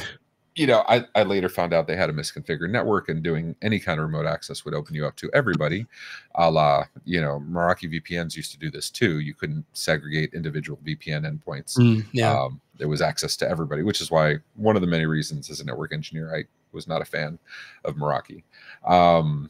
you 0.55 0.67
know, 0.67 0.85
I, 0.89 1.05
I 1.15 1.23
later 1.23 1.49
found 1.49 1.73
out 1.73 1.87
they 1.87 1.97
had 1.97 2.11
a 2.11 2.13
misconfigured 2.13 2.71
network 2.71 3.09
and 3.09 3.23
doing 3.23 3.57
any 3.63 3.79
kind 3.79 3.99
of 3.99 4.07
remote 4.07 4.27
access 4.27 4.65
would 4.65 4.75
open 4.75 4.95
you 4.95 5.07
up 5.07 5.17
to 5.17 5.31
everybody. 5.33 5.87
A 6.35 6.51
la, 6.51 6.85
you 7.05 7.21
know, 7.21 7.43
Meraki 7.49 7.91
VPNs 7.91 8.37
used 8.37 8.53
to 8.53 8.59
do 8.59 8.71
this 8.71 8.91
too. 8.91 9.21
You 9.21 9.35
couldn't 9.35 9.65
segregate 9.73 10.35
individual 10.35 10.79
VPN 10.85 11.25
endpoints. 11.25 11.79
Mm, 11.79 12.05
yeah. 12.13 12.39
Um, 12.39 12.61
there 12.77 12.89
was 12.89 13.01
access 13.01 13.37
to 13.37 13.49
everybody, 13.49 13.83
which 13.83 14.01
is 14.01 14.11
why 14.11 14.37
one 14.57 14.77
of 14.77 14.83
the 14.83 14.89
many 14.89 15.07
reasons 15.07 15.49
as 15.51 15.61
a 15.61 15.65
network 15.65 15.93
engineer, 15.93 16.35
I 16.35 16.45
was 16.73 16.87
not 16.87 17.01
a 17.01 17.07
fan 17.07 17.39
of 17.85 17.95
Meraki. 17.97 18.43
Um, 18.85 19.49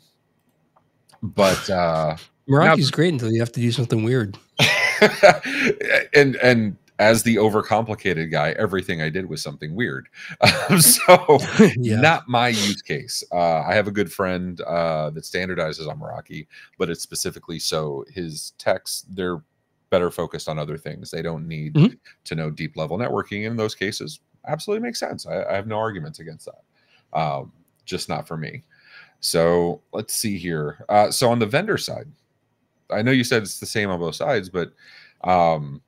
but 1.22 1.68
uh, 1.70 2.16
Meraki's 2.48 2.90
now, 2.90 2.96
great 2.96 3.12
until 3.12 3.32
you 3.32 3.40
have 3.40 3.52
to 3.52 3.60
do 3.60 3.72
something 3.72 4.04
weird. 4.04 4.38
and 6.14 6.36
and 6.36 6.76
as 7.02 7.24
the 7.24 7.34
overcomplicated 7.36 8.30
guy, 8.30 8.50
everything 8.52 9.02
I 9.02 9.08
did 9.08 9.28
was 9.28 9.42
something 9.42 9.74
weird. 9.74 10.08
Um, 10.70 10.80
so, 10.80 11.38
yeah. 11.76 12.00
not 12.00 12.28
my 12.28 12.48
use 12.48 12.82
case. 12.82 13.24
Uh, 13.32 13.60
I 13.60 13.74
have 13.74 13.88
a 13.88 13.90
good 13.90 14.12
friend 14.12 14.60
uh, 14.62 15.10
that 15.10 15.24
standardizes 15.24 15.88
on 15.88 15.98
Meraki, 15.98 16.46
but 16.78 16.90
it's 16.90 17.02
specifically 17.02 17.58
so 17.58 18.04
his 18.12 18.52
techs 18.58 19.04
they're 19.08 19.42
better 19.90 20.10
focused 20.10 20.48
on 20.48 20.58
other 20.58 20.78
things. 20.78 21.10
They 21.10 21.22
don't 21.22 21.48
need 21.48 21.74
mm-hmm. 21.74 21.94
to 22.24 22.34
know 22.34 22.50
deep 22.50 22.76
level 22.76 22.98
networking. 22.98 23.46
In 23.46 23.56
those 23.56 23.74
cases, 23.74 24.20
absolutely 24.46 24.82
makes 24.86 25.00
sense. 25.00 25.26
I, 25.26 25.44
I 25.44 25.54
have 25.54 25.66
no 25.66 25.78
arguments 25.78 26.20
against 26.20 26.46
that. 26.46 27.18
Um, 27.18 27.52
just 27.84 28.08
not 28.08 28.26
for 28.26 28.36
me. 28.36 28.62
So 29.20 29.80
let's 29.92 30.14
see 30.14 30.38
here. 30.38 30.84
Uh, 30.88 31.10
so 31.10 31.30
on 31.30 31.38
the 31.38 31.46
vendor 31.46 31.78
side, 31.78 32.08
I 32.90 33.02
know 33.02 33.10
you 33.10 33.24
said 33.24 33.42
it's 33.42 33.60
the 33.60 33.66
same 33.66 33.90
on 33.90 34.00
both 34.00 34.16
sides, 34.16 34.48
but 34.48 34.72
um, 35.24 35.80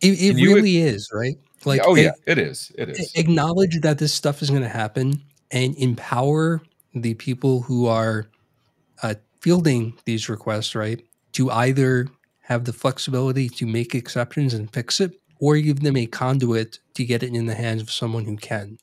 it, 0.00 0.20
it 0.20 0.34
really 0.36 0.78
is, 0.78 1.10
right? 1.12 1.36
Like, 1.64 1.82
oh 1.84 1.94
yeah, 1.94 2.12
it, 2.26 2.38
it 2.38 2.38
is. 2.38 2.72
It 2.76 2.90
is. 2.90 3.12
Acknowledge 3.14 3.80
that 3.80 3.98
this 3.98 4.12
stuff 4.12 4.42
is 4.42 4.50
going 4.50 4.62
to 4.62 4.68
happen 4.68 5.22
and 5.50 5.76
empower 5.76 6.62
the 6.94 7.14
people 7.14 7.60
who 7.62 7.86
are 7.86 8.28
uh, 9.02 9.14
fielding 9.40 9.94
these 10.04 10.28
requests, 10.28 10.74
right, 10.74 11.04
to 11.32 11.50
either 11.50 12.08
have 12.40 12.64
the 12.64 12.72
flexibility 12.72 13.48
to 13.48 13.66
make 13.66 13.94
exceptions 13.94 14.54
and 14.54 14.72
fix 14.72 15.00
it, 15.00 15.20
or 15.38 15.56
give 15.58 15.80
them 15.80 15.96
a 15.96 16.06
conduit 16.06 16.78
to 16.94 17.04
get 17.04 17.22
it 17.22 17.34
in 17.34 17.46
the 17.46 17.54
hands 17.54 17.82
of 17.82 17.90
someone 17.90 18.24
who 18.24 18.36
can, 18.36 18.78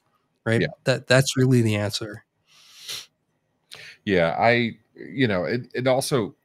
right? 0.45 0.61
Yeah. 0.61 0.67
That 0.83 1.07
that's 1.07 1.35
really 1.35 1.61
the 1.61 1.75
answer. 1.75 2.23
Yeah, 4.05 4.35
I 4.39 4.77
you 4.95 5.27
know 5.27 5.45
it. 5.45 5.67
It 5.73 5.87
also 5.87 6.35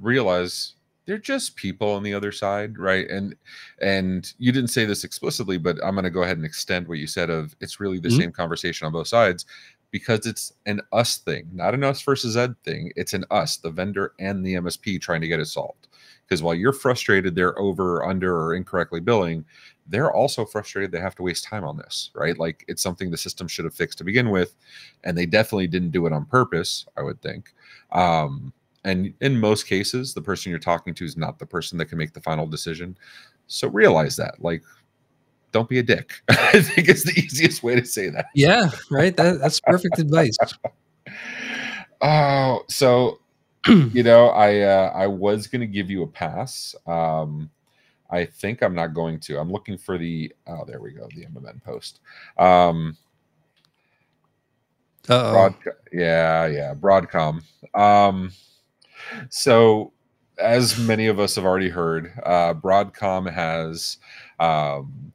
realize 0.00 0.74
they're 1.10 1.18
just 1.18 1.56
people 1.56 1.90
on 1.90 2.04
the 2.04 2.14
other 2.14 2.30
side 2.30 2.78
right? 2.78 3.10
And 3.10 3.34
and 3.82 4.32
you 4.38 4.52
didn't 4.52 4.70
say 4.70 4.84
this 4.84 5.02
explicitly 5.02 5.58
but 5.58 5.76
i'm 5.84 5.94
going 5.94 6.04
to 6.04 6.10
go 6.10 6.22
ahead 6.22 6.36
and 6.36 6.46
extend 6.46 6.86
what 6.86 6.98
you 6.98 7.08
said 7.08 7.30
of 7.30 7.56
it's 7.60 7.80
really 7.80 7.98
the 7.98 8.08
mm-hmm. 8.08 8.20
same 8.20 8.32
conversation 8.32 8.86
on 8.86 8.92
both 8.92 9.08
sides 9.08 9.44
because 9.90 10.24
it's 10.24 10.52
an 10.66 10.80
us 10.92 11.16
thing 11.16 11.48
not 11.52 11.74
an 11.74 11.82
us 11.82 12.00
versus 12.02 12.36
ed 12.36 12.54
thing. 12.64 12.92
It's 12.94 13.12
an 13.12 13.24
us 13.32 13.56
the 13.56 13.70
vendor 13.70 14.12
and 14.20 14.46
the 14.46 14.54
msp 14.54 15.00
trying 15.00 15.20
to 15.20 15.28
get 15.28 15.40
it 15.40 15.46
solved. 15.46 15.88
Because 16.24 16.44
while 16.44 16.54
you're 16.54 16.72
frustrated 16.72 17.34
they're 17.34 17.58
over 17.58 18.04
under 18.04 18.36
or 18.36 18.54
incorrectly 18.54 19.00
billing 19.00 19.44
they're 19.88 20.12
also 20.12 20.44
frustrated 20.44 20.92
they 20.92 21.00
have 21.00 21.16
to 21.16 21.22
waste 21.22 21.42
time 21.42 21.64
on 21.64 21.76
this 21.76 22.10
right? 22.14 22.38
Like 22.38 22.64
it's 22.68 22.82
something 22.82 23.10
the 23.10 23.16
system 23.16 23.48
should 23.48 23.64
have 23.64 23.74
fixed 23.74 23.98
to 23.98 24.04
begin 24.04 24.30
with 24.30 24.54
and 25.02 25.18
they 25.18 25.26
definitely 25.26 25.66
didn't 25.66 25.90
do 25.90 26.06
it 26.06 26.12
on 26.12 26.24
purpose 26.26 26.86
i 26.96 27.02
would 27.02 27.20
think. 27.20 27.52
Um 27.90 28.52
and 28.84 29.12
in 29.20 29.38
most 29.38 29.66
cases 29.66 30.14
the 30.14 30.22
person 30.22 30.50
you're 30.50 30.58
talking 30.58 30.94
to 30.94 31.04
is 31.04 31.16
not 31.16 31.38
the 31.38 31.46
person 31.46 31.78
that 31.78 31.86
can 31.86 31.98
make 31.98 32.12
the 32.12 32.20
final 32.20 32.46
decision. 32.46 32.96
So 33.46 33.68
realize 33.68 34.16
that 34.16 34.34
like 34.40 34.62
don't 35.52 35.68
be 35.68 35.78
a 35.78 35.82
dick. 35.82 36.12
I 36.28 36.60
think 36.62 36.88
it's 36.88 37.04
the 37.04 37.18
easiest 37.18 37.62
way 37.62 37.74
to 37.74 37.84
say 37.84 38.08
that. 38.10 38.26
Yeah 38.34 38.70
right? 38.90 39.16
That, 39.16 39.40
that's 39.40 39.60
perfect 39.60 39.98
advice. 39.98 40.36
Oh 42.02 42.64
so 42.68 43.18
you 43.68 44.02
know 44.02 44.28
i 44.28 44.60
uh, 44.60 44.90
i 44.94 45.06
was 45.06 45.46
going 45.46 45.60
to 45.60 45.66
give 45.66 45.90
you 45.90 46.02
a 46.02 46.06
pass. 46.06 46.74
Um 46.86 47.50
i 48.10 48.24
think 48.24 48.62
i'm 48.62 48.74
not 48.74 48.94
going 48.94 49.20
to. 49.20 49.38
I'm 49.38 49.52
looking 49.52 49.76
for 49.76 49.98
the 49.98 50.32
oh 50.46 50.64
there 50.66 50.80
we 50.80 50.92
go 50.92 51.08
the 51.14 51.26
mmn 51.26 51.62
post. 51.62 52.00
Um 52.38 52.96
Broad, 55.06 55.54
yeah 55.92 56.46
yeah 56.46 56.74
broadcom. 56.74 57.42
Um 57.74 58.32
so, 59.28 59.92
as 60.38 60.78
many 60.78 61.06
of 61.06 61.20
us 61.20 61.34
have 61.34 61.44
already 61.44 61.68
heard, 61.68 62.12
uh, 62.24 62.54
Broadcom 62.54 63.30
has 63.30 63.98
um, 64.38 65.12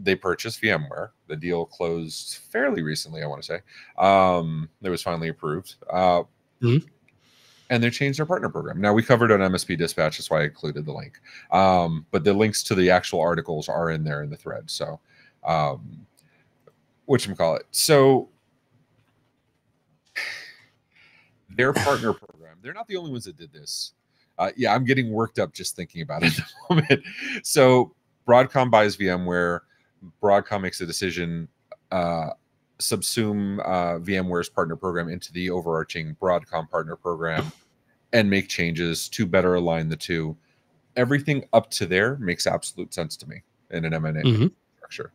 they 0.00 0.14
purchased 0.14 0.60
VMware. 0.62 1.10
The 1.28 1.36
deal 1.36 1.66
closed 1.66 2.38
fairly 2.50 2.82
recently, 2.82 3.22
I 3.22 3.26
want 3.26 3.42
to 3.42 3.46
say. 3.46 3.60
Um, 3.98 4.68
it 4.82 4.90
was 4.90 5.02
finally 5.02 5.28
approved. 5.28 5.74
Uh, 5.90 6.22
mm-hmm. 6.62 6.86
and 7.70 7.82
they 7.82 7.90
changed 7.90 8.18
their 8.18 8.26
partner 8.26 8.48
program. 8.48 8.80
Now 8.80 8.92
we 8.92 9.02
covered 9.02 9.30
on 9.32 9.40
MSP 9.40 9.78
Dispatch, 9.78 10.18
that's 10.18 10.30
why 10.30 10.42
I 10.42 10.44
included 10.44 10.86
the 10.86 10.92
link. 10.92 11.20
Um, 11.50 12.06
but 12.10 12.24
the 12.24 12.32
links 12.32 12.62
to 12.64 12.74
the 12.74 12.90
actual 12.90 13.20
articles 13.20 13.68
are 13.68 13.90
in 13.90 14.04
there 14.04 14.22
in 14.22 14.30
the 14.30 14.36
thread. 14.36 14.70
So, 14.70 15.00
um, 15.44 16.06
what 17.06 17.26
you 17.26 17.34
call 17.34 17.56
it? 17.56 17.66
So 17.70 18.28
their 21.50 21.72
partner 21.72 22.12
program. 22.12 22.41
They're 22.62 22.72
not 22.72 22.86
the 22.88 22.96
only 22.96 23.10
ones 23.10 23.24
that 23.24 23.36
did 23.36 23.52
this. 23.52 23.92
Uh, 24.38 24.50
yeah, 24.56 24.74
I'm 24.74 24.84
getting 24.84 25.10
worked 25.10 25.38
up 25.38 25.52
just 25.52 25.76
thinking 25.76 26.02
about 26.02 26.22
it 26.22 26.38
at 26.38 26.46
the 26.46 26.74
moment. 26.74 27.04
So 27.42 27.94
Broadcom 28.26 28.70
buys 28.70 28.96
VMware. 28.96 29.60
Broadcom 30.22 30.62
makes 30.62 30.80
a 30.80 30.86
decision, 30.86 31.48
uh, 31.90 32.30
subsume 32.78 33.60
uh, 33.60 33.98
VMware's 34.00 34.48
partner 34.48 34.76
program 34.76 35.08
into 35.08 35.32
the 35.32 35.50
overarching 35.50 36.16
Broadcom 36.20 36.68
partner 36.70 36.96
program, 36.96 37.52
and 38.12 38.28
make 38.28 38.48
changes 38.48 39.08
to 39.10 39.26
better 39.26 39.54
align 39.54 39.88
the 39.88 39.96
two. 39.96 40.36
Everything 40.96 41.44
up 41.52 41.70
to 41.70 41.86
there 41.86 42.16
makes 42.16 42.46
absolute 42.46 42.92
sense 42.92 43.16
to 43.16 43.28
me 43.28 43.42
in 43.70 43.84
an 43.84 43.94
M&A 43.94 44.12
mm-hmm. 44.12 44.46
structure. 44.76 45.12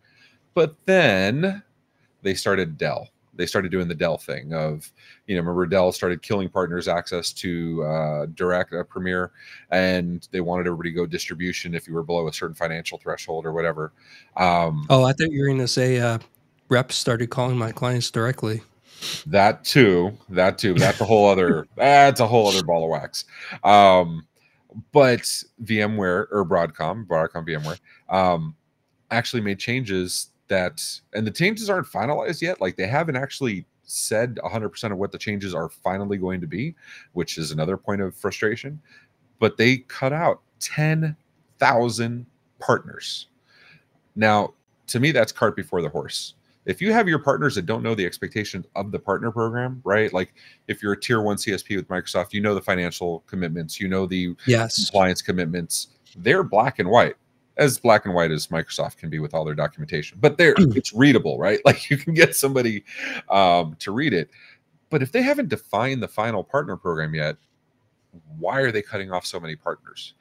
But 0.53 0.75
then 0.85 1.61
they 2.23 2.33
started 2.33 2.77
Dell 2.77 3.09
they 3.37 3.45
started 3.45 3.71
doing 3.71 3.87
the 3.87 3.95
Dell 3.95 4.17
thing 4.17 4.53
of, 4.53 4.91
you 5.27 5.35
know, 5.35 5.41
remember 5.41 5.65
Dell 5.65 5.91
started 5.91 6.21
killing 6.21 6.49
partners 6.49 6.87
access 6.87 7.31
to 7.33 7.83
uh, 7.83 8.25
direct 8.33 8.73
uh, 8.73 8.83
Premier, 8.83 9.31
and 9.71 10.27
they 10.31 10.41
wanted 10.41 10.67
everybody 10.67 10.91
to 10.91 10.95
go 10.95 11.05
distribution 11.05 11.73
if 11.75 11.87
you 11.87 11.93
were 11.93 12.03
below 12.03 12.27
a 12.27 12.33
certain 12.33 12.55
financial 12.55 12.97
threshold 12.97 13.45
or 13.45 13.53
whatever. 13.53 13.93
Um, 14.35 14.85
oh, 14.89 15.03
I 15.03 15.13
thought 15.13 15.31
you 15.31 15.41
were 15.41 15.47
going 15.47 15.59
to 15.59 15.67
say 15.67 15.99
uh, 15.99 16.19
reps 16.69 16.95
started 16.95 17.29
calling 17.29 17.57
my 17.57 17.71
clients 17.71 18.11
directly. 18.11 18.61
That 19.27 19.63
too, 19.63 20.17
that 20.29 20.57
too. 20.57 20.73
That's 20.73 20.99
a 21.01 21.05
whole 21.05 21.27
other. 21.27 21.67
that's 21.75 22.19
a 22.19 22.27
whole 22.27 22.47
other 22.47 22.63
ball 22.63 22.83
of 22.83 22.89
wax. 22.89 23.25
Um, 23.63 24.27
but 24.91 25.21
VMware 25.63 26.27
or 26.31 26.45
Broadcom, 26.45 27.05
Broadcom 27.05 27.47
VMware, 27.47 27.79
um, 28.09 28.55
actually 29.11 29.41
made 29.41 29.59
changes 29.59 30.29
that 30.47 30.83
and 31.13 31.25
the 31.25 31.31
changes 31.31 31.69
aren't 31.69 31.87
finalized 31.87 32.41
yet. 32.41 32.61
Like 32.61 32.75
they 32.75 32.87
haven't 32.87 33.15
actually 33.15 33.65
said 33.83 34.35
100% 34.43 34.91
of 34.91 34.97
what 34.97 35.11
the 35.11 35.17
changes 35.17 35.55
are 35.55 35.69
finally 35.69 36.17
going 36.17 36.41
to 36.41 36.47
be 36.47 36.75
which 37.13 37.37
is 37.37 37.51
another 37.51 37.77
point 37.77 38.01
of 38.01 38.15
frustration. 38.15 38.81
But 39.39 39.57
they 39.57 39.77
cut 39.77 40.13
out 40.13 40.41
10,000 40.59 42.25
partners. 42.59 43.27
Now 44.15 44.53
to 44.87 44.99
me 44.99 45.11
that's 45.11 45.31
cart 45.31 45.55
before 45.55 45.81
the 45.81 45.89
horse. 45.89 46.33
If 46.65 46.81
you 46.81 46.91
have 46.91 47.07
your 47.07 47.19
partners 47.19 47.55
that 47.55 47.65
don't 47.65 47.81
know 47.81 47.95
the 47.95 48.05
expectations 48.05 48.65
of 48.75 48.91
the 48.91 48.99
partner 48.99 49.31
program 49.31 49.81
right? 49.85 50.11
Like 50.11 50.33
if 50.67 50.81
you're 50.81 50.93
a 50.93 50.99
tier 50.99 51.21
1 51.21 51.37
csp 51.37 51.75
with 51.75 51.87
microsoft 51.87 52.33
you 52.33 52.41
know 52.41 52.55
the 52.55 52.61
financial 52.61 53.23
commitments 53.27 53.79
you 53.79 53.87
know 53.87 54.05
the 54.05 54.35
yes. 54.45 54.75
compliance 54.75 55.21
commitments. 55.21 55.89
They're 56.17 56.43
black 56.43 56.79
and 56.79 56.89
white 56.89 57.15
as 57.57 57.79
black 57.79 58.05
and 58.05 58.13
white 58.13 58.31
as 58.31 58.47
Microsoft 58.47 58.97
can 58.97 59.09
be 59.09 59.19
with 59.19 59.33
all 59.33 59.43
their 59.43 59.55
documentation. 59.55 60.17
But 60.21 60.37
there, 60.37 60.53
it's 60.57 60.93
readable, 60.93 61.37
right? 61.37 61.59
Like 61.65 61.89
you 61.89 61.97
can 61.97 62.13
get 62.13 62.35
somebody 62.35 62.85
um, 63.29 63.75
to 63.79 63.91
read 63.91 64.13
it. 64.13 64.29
But 64.89 65.01
if 65.01 65.11
they 65.11 65.21
haven't 65.21 65.49
defined 65.49 66.01
the 66.01 66.07
final 66.07 66.43
partner 66.43 66.77
program 66.77 67.13
yet, 67.13 67.35
why 68.37 68.61
are 68.61 68.71
they 68.71 68.81
cutting 68.81 69.11
off 69.11 69.25
so 69.25 69.39
many 69.39 69.55
partners? 69.55 70.13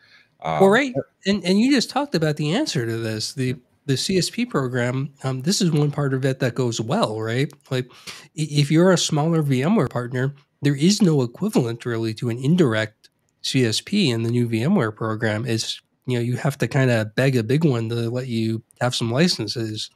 Um, 0.42 0.60
well, 0.60 0.70
right, 0.70 0.92
and 1.24 1.44
and 1.44 1.60
you 1.60 1.70
just 1.70 1.88
talked 1.88 2.14
about 2.14 2.36
the 2.36 2.52
answer 2.52 2.84
to 2.84 2.96
this. 2.96 3.32
The 3.32 3.56
the 3.86 3.94
CSP 3.94 4.50
program, 4.50 5.12
um, 5.22 5.42
this 5.42 5.62
is 5.62 5.70
one 5.70 5.92
part 5.92 6.12
of 6.12 6.24
it 6.24 6.40
that 6.40 6.56
goes 6.56 6.80
well, 6.80 7.20
right? 7.20 7.50
Like 7.70 7.90
if 8.34 8.70
you're 8.70 8.90
a 8.90 8.98
smaller 8.98 9.42
VMware 9.42 9.88
partner, 9.88 10.34
there 10.62 10.74
is 10.74 11.00
no 11.00 11.22
equivalent 11.22 11.86
really 11.86 12.12
to 12.14 12.28
an 12.28 12.38
indirect 12.38 13.10
CSP 13.44 14.08
in 14.08 14.24
the 14.24 14.30
new 14.30 14.48
VMware 14.48 14.94
program. 14.94 15.46
It's 15.46 15.80
you 16.06 16.16
know 16.16 16.22
you 16.22 16.36
have 16.36 16.56
to 16.58 16.68
kind 16.68 16.90
of 16.90 17.14
beg 17.14 17.36
a 17.36 17.42
big 17.42 17.64
one 17.64 17.88
to 17.88 18.10
let 18.10 18.28
you 18.28 18.62
have 18.80 18.94
some 18.94 19.10
licenses. 19.10 19.90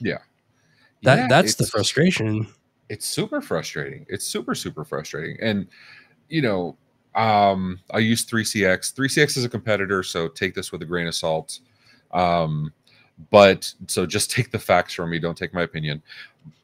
Yeah. 0.00 0.18
That 1.02 1.18
yeah, 1.18 1.26
that's 1.28 1.56
the 1.56 1.66
frustration. 1.66 2.46
It's 2.88 3.04
super 3.04 3.40
frustrating. 3.40 4.06
It's 4.08 4.24
super 4.24 4.54
super 4.54 4.84
frustrating. 4.84 5.36
And 5.40 5.66
you 6.28 6.42
know 6.42 6.76
um 7.14 7.80
i 7.92 7.98
use 7.98 8.26
3cx 8.26 8.92
3cx 8.92 9.38
is 9.38 9.44
a 9.44 9.48
competitor 9.48 10.02
so 10.02 10.28
take 10.28 10.54
this 10.54 10.70
with 10.70 10.82
a 10.82 10.84
grain 10.84 11.06
of 11.06 11.14
salt. 11.14 11.60
Um 12.12 12.72
but 13.30 13.72
so 13.86 14.06
just 14.06 14.30
take 14.36 14.50
the 14.50 14.58
facts 14.58 14.94
from 14.94 15.10
me. 15.10 15.18
Don't 15.18 15.36
take 15.36 15.54
my 15.54 15.62
opinion. 15.62 16.02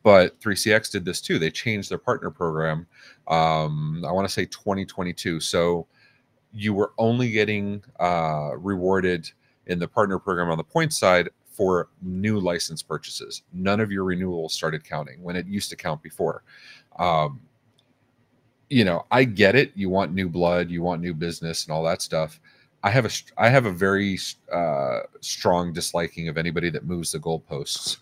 But 0.03 0.39
3cx 0.41 0.93
did 0.93 1.05
this 1.05 1.21
too. 1.21 1.39
They 1.39 1.51
changed 1.51 1.91
their 1.91 1.99
partner 1.99 2.31
program 2.31 2.87
um 3.29 4.05
i 4.07 4.11
want 4.11 4.27
to 4.27 4.33
say 4.33 4.45
2022 4.47 5.39
so 5.39 5.87
you 6.55 6.75
were 6.75 6.93
only 6.99 7.31
getting 7.31 7.83
uh, 8.01 8.51
rewarded 8.57 9.31
in 9.67 9.79
the 9.79 9.89
partner 9.89 10.19
program 10.19 10.51
on 10.51 10.59
the 10.59 10.65
point 10.65 10.93
side 10.93 11.29
for 11.47 11.89
new 12.01 12.41
license 12.41 12.83
purchases. 12.83 13.43
None 13.53 13.81
of 13.81 13.93
your 13.93 14.05
renewals 14.05 14.55
started 14.55 14.85
counting 14.85 15.23
when 15.23 15.37
it 15.37 15.47
used 15.47 15.71
to 15.71 15.77
count 15.77 16.03
before. 16.03 16.43
Um, 16.99 17.41
you 18.71 18.85
know, 18.85 19.05
I 19.11 19.25
get 19.25 19.55
it. 19.55 19.73
You 19.75 19.91
want 19.91 20.15
new 20.15 20.29
blood, 20.29 20.71
you 20.71 20.83
want 20.83 21.03
new 21.03 21.13
business, 21.13 21.65
and 21.65 21.73
all 21.73 21.83
that 21.85 22.01
stuff. 22.01 22.41
I 22.83 22.91
have 22.91 23.05
a 23.05 23.11
I 23.37 23.49
have 23.49 23.67
a 23.67 23.71
very 23.71 24.19
uh, 24.51 25.01
strong 25.21 25.73
disliking 25.73 26.29
of 26.29 26.39
anybody 26.39 26.71
that 26.71 26.85
moves 26.85 27.13
the 27.13 27.19
goalposts 27.19 27.99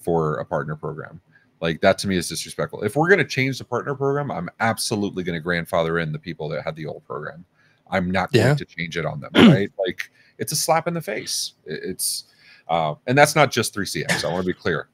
for 0.00 0.36
a 0.36 0.44
partner 0.44 0.76
program. 0.76 1.20
Like 1.60 1.80
that 1.82 1.98
to 1.98 2.08
me 2.08 2.16
is 2.16 2.28
disrespectful. 2.28 2.82
If 2.82 2.96
we're 2.96 3.08
going 3.08 3.18
to 3.18 3.24
change 3.24 3.58
the 3.58 3.64
partner 3.64 3.94
program, 3.94 4.30
I'm 4.30 4.50
absolutely 4.60 5.22
going 5.22 5.38
to 5.38 5.40
grandfather 5.40 5.98
in 5.98 6.12
the 6.12 6.18
people 6.18 6.48
that 6.50 6.64
had 6.64 6.74
the 6.74 6.86
old 6.86 7.04
program. 7.04 7.44
I'm 7.90 8.10
not 8.10 8.32
going 8.32 8.46
yeah. 8.46 8.54
to 8.54 8.64
change 8.64 8.96
it 8.96 9.04
on 9.04 9.20
them, 9.20 9.30
right? 9.34 9.70
like 9.78 10.10
it's 10.38 10.52
a 10.52 10.56
slap 10.56 10.88
in 10.88 10.94
the 10.94 11.02
face. 11.02 11.52
It's 11.64 12.24
uh, 12.68 12.94
and 13.06 13.16
that's 13.16 13.36
not 13.36 13.50
just 13.50 13.74
3CX. 13.74 14.24
I 14.24 14.32
want 14.32 14.42
to 14.42 14.46
be 14.46 14.54
clear. 14.54 14.88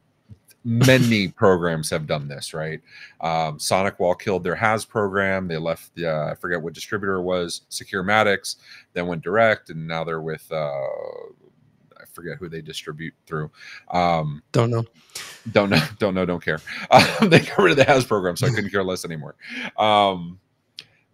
Many 0.64 1.28
programs 1.42 1.88
have 1.90 2.06
done 2.06 2.28
this, 2.28 2.52
right? 2.52 2.80
Um, 3.20 3.58
SonicWall 3.58 4.18
killed 4.18 4.44
their 4.44 4.54
HAS 4.54 4.84
program. 4.84 5.48
They 5.48 5.56
left 5.56 5.94
the 5.94 6.06
uh, 6.06 6.30
I 6.30 6.34
forget 6.34 6.60
what 6.60 6.74
distributor 6.74 7.16
it 7.16 7.22
was, 7.22 7.62
Securematics, 7.70 8.56
then 8.92 9.06
went 9.06 9.22
direct, 9.22 9.70
and 9.70 9.86
now 9.86 10.04
they're 10.04 10.20
with 10.20 10.50
uh, 10.52 10.86
I 12.00 12.04
forget 12.12 12.38
who 12.38 12.48
they 12.48 12.60
distribute 12.60 13.14
through. 13.26 13.50
Um, 13.90 14.42
don't 14.52 14.70
know. 14.70 14.84
Don't 15.52 15.70
know. 15.70 15.82
Don't 15.98 16.14
know. 16.14 16.26
Don't 16.26 16.44
care. 16.44 16.60
Uh, 16.90 17.26
they 17.26 17.40
got 17.40 17.58
rid 17.58 17.70
of 17.72 17.76
the 17.78 17.84
HAS 17.84 18.04
program, 18.04 18.36
so 18.36 18.46
I 18.46 18.50
couldn't 18.50 18.70
care 18.70 18.84
less 18.84 19.04
anymore. 19.04 19.36
Um, 19.78 20.38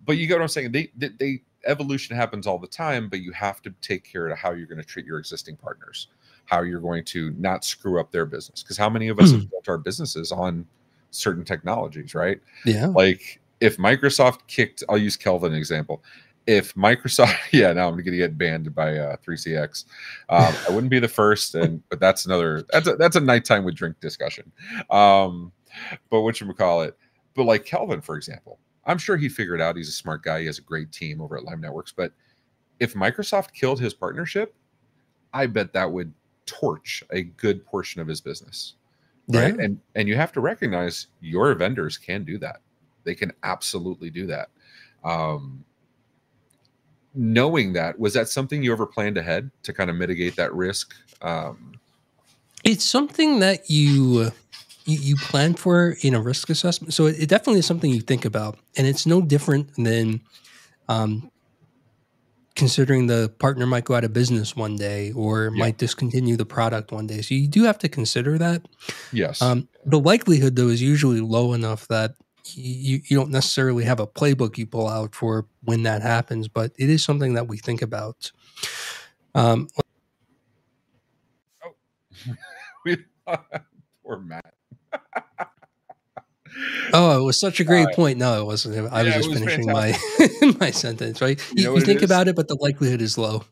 but 0.05 0.17
you 0.17 0.27
get 0.27 0.35
what 0.35 0.43
I'm 0.43 0.49
saying. 0.49 0.73
They, 0.73 0.91
they, 0.97 1.09
they 1.19 1.43
evolution 1.67 2.17
happens 2.17 2.47
all 2.47 2.59
the 2.59 2.67
time, 2.67 3.09
but 3.09 3.21
you 3.21 3.33
have 3.33 3.63
to 3.63 3.71
take 3.81 4.05
care 4.05 4.29
of 4.29 4.39
how 4.39 4.53
you're 4.53 4.67
going 4.67 4.81
to 4.81 4.85
treat 4.85 5.07
your 5.07 5.19
existing 5.19 5.57
partners, 5.57 6.09
how 6.47 6.63
you're 6.63 6.81
going 6.81 7.05
to 7.05 7.33
not 7.39 7.65
screw 7.65 8.01
up 8.01 8.11
their 8.13 8.27
business. 8.27 8.63
Because 8.63 8.77
how 8.77 8.89
many 8.89 9.09
of 9.09 9.19
us 9.19 9.33
have 9.33 9.43
hmm. 9.43 9.47
built 9.47 9.69
our 9.69 9.79
businesses 9.79 10.33
on 10.33 10.67
certain 11.11 11.45
technologies, 11.45 12.15
right? 12.15 12.41
Yeah. 12.65 12.87
Like 12.87 13.41
if 13.61 13.77
Microsoft 13.79 14.47
kicked, 14.47 14.85
I'll 14.89 14.99
use 14.99 15.17
Kelvin 15.17 15.55
example. 15.55 16.03
If 16.47 16.75
Microsoft, 16.75 17.37
yeah, 17.53 17.73
now 17.73 17.89
I'm 17.89 17.95
going 17.95 18.05
to 18.05 18.17
get 18.17 18.39
banned 18.39 18.75
by 18.75 18.97
uh, 18.97 19.17
3CX. 19.27 19.85
Um, 20.29 20.55
I 20.69 20.73
wouldn't 20.73 20.91
be 20.91 21.01
the 21.01 21.09
first, 21.09 21.55
and 21.55 21.83
but 21.91 22.01
that's 22.01 22.27
another 22.27 22.65
that's 22.71 22.87
a, 22.87 22.97
that's 22.97 23.17
a 23.17 23.21
nighttime 23.21 23.65
with 23.65 23.75
drink 23.75 23.99
discussion. 24.01 24.51
Um, 24.91 25.53
but 26.11 26.23
what 26.23 26.41
you 26.41 26.53
call 26.55 26.83
it? 26.83 26.97
But 27.35 27.45
like 27.45 27.65
Kelvin, 27.65 28.01
for 28.01 28.17
example, 28.17 28.59
I'm 28.87 28.99
sure 28.99 29.17
he 29.17 29.29
figured 29.29 29.61
out 29.61 29.77
he's 29.77 29.89
a 29.89 29.93
smart 29.93 30.23
guy. 30.23 30.41
He 30.41 30.47
has 30.47 30.59
a 30.59 30.63
great 30.63 30.93
team 30.93 31.21
over 31.21 31.37
at 31.37 31.45
Lime 31.45 31.61
Networks. 31.61 31.93
But 31.93 32.13
if 32.79 32.95
Microsoft 32.95 33.53
killed 33.53 33.81
his 33.81 33.93
partnership, 33.93 34.55
I 35.33 35.47
bet 35.47 35.73
that 35.73 35.91
would 35.91 36.13
torch 36.47 37.03
a 37.11 37.23
good 37.23 37.65
portion 37.67 38.01
of 38.01 38.07
his 38.07 38.21
business. 38.21 38.75
Right. 39.29 39.55
Yeah. 39.57 39.65
And 39.65 39.81
and 39.97 40.09
you 40.09 40.15
have 40.15 40.33
to 40.33 40.41
recognize 40.41 41.09
your 41.21 41.53
vendors 41.55 41.99
can 41.99 42.25
do 42.25 42.39
that. 42.39 42.61
They 43.05 43.15
can 43.15 43.33
absolutely 43.43 44.11
do 44.11 44.27
that. 44.27 44.49
Um, 45.05 45.65
knowing 47.15 47.73
that, 47.73 47.99
was 47.99 48.15
that 48.15 48.29
something 48.29 48.63
you 48.63 48.73
ever 48.73 48.87
planned 48.87 49.17
ahead 49.17 49.51
to 49.65 49.73
kind 49.73 49.91
of 49.91 49.97
mitigate 49.97 50.37
that 50.37 50.55
risk? 50.55 50.95
Um, 51.23 51.73
it's 52.63 52.85
something 52.85 53.41
that 53.41 53.71
you 53.71 54.33
you, 54.87 54.99
you 54.99 55.17
plan 55.17 55.55
for 55.55 55.97
in 56.01 56.15
a 56.15 56.21
risk 56.21 56.49
assessment. 56.49 56.95
So 56.95 57.07
it, 57.07 57.23
it, 57.23 57.29
definitely 57.29 57.59
is 57.59 57.67
something 57.67 57.91
you 57.91 58.01
think 58.01 58.25
about, 58.25 58.59
and 58.77 58.87
it's 58.87 59.05
no 59.05 59.21
different 59.21 59.75
than 59.77 60.21
um, 60.89 61.31
considering 62.55 63.07
the 63.07 63.33
partner 63.39 63.67
might 63.67 63.85
go 63.85 63.95
out 63.95 64.05
of 64.05 64.13
business 64.13 64.57
one 64.57 64.77
day 64.77 65.13
or 65.13 65.51
yeah. 65.53 65.61
might 65.61 65.77
discontinue 65.77 66.37
the 66.37 66.47
product 66.47 66.91
one 66.91 67.07
day. 67.07 67.21
So 67.21 67.35
you 67.35 67.49
do 67.49 67.65
have 67.65 67.79
to 67.81 67.89
consider 67.89 68.39
that. 68.39 68.63
Yes. 69.13 69.43
Um, 69.43 69.69
the 69.85 70.01
likelihood 70.01 70.57
though 70.57 70.69
is 70.69 70.81
usually 70.81 71.21
low 71.21 71.53
enough 71.53 71.87
that 71.89 72.15
you, 72.55 73.01
you 73.05 73.17
don't 73.17 73.31
necessarily 73.31 73.85
have 73.85 74.01
a 74.01 74.07
playbook 74.07 74.57
you 74.57 74.67
pull 74.67 74.89
out 74.89 75.15
for 75.15 75.47
when 75.63 75.83
that 75.83 76.03
happens, 76.03 76.49
but 76.49 76.73
it 76.79 76.89
is 76.89 77.05
something 77.05 77.35
that 77.35 77.49
we 77.49 77.59
think 77.59 77.83
about. 77.83 78.31
Um, 79.35 79.69
oh, 81.63 81.75
poor 84.03 84.19
Matt. 84.19 84.56
Oh, 86.93 87.21
it 87.21 87.25
was 87.25 87.39
such 87.39 87.61
a 87.61 87.65
great 87.65 87.89
uh, 87.89 87.95
point. 87.95 88.19
No, 88.19 88.41
it 88.41 88.45
wasn't. 88.45 88.93
I 88.93 89.03
yeah, 89.03 89.07
was 89.07 89.15
just 89.15 89.29
was 89.29 89.39
finishing 89.41 89.67
fantastic. 89.67 90.43
my 90.43 90.53
my 90.61 90.71
sentence. 90.71 91.21
Right? 91.21 91.41
You, 91.55 91.71
you, 91.71 91.75
you 91.77 91.81
think 91.83 92.03
about 92.03 92.29
it, 92.29 92.37
but 92.37 92.49
the 92.49 92.57
likelihood 92.57 93.03
is 93.03 93.19
low. 93.19 93.45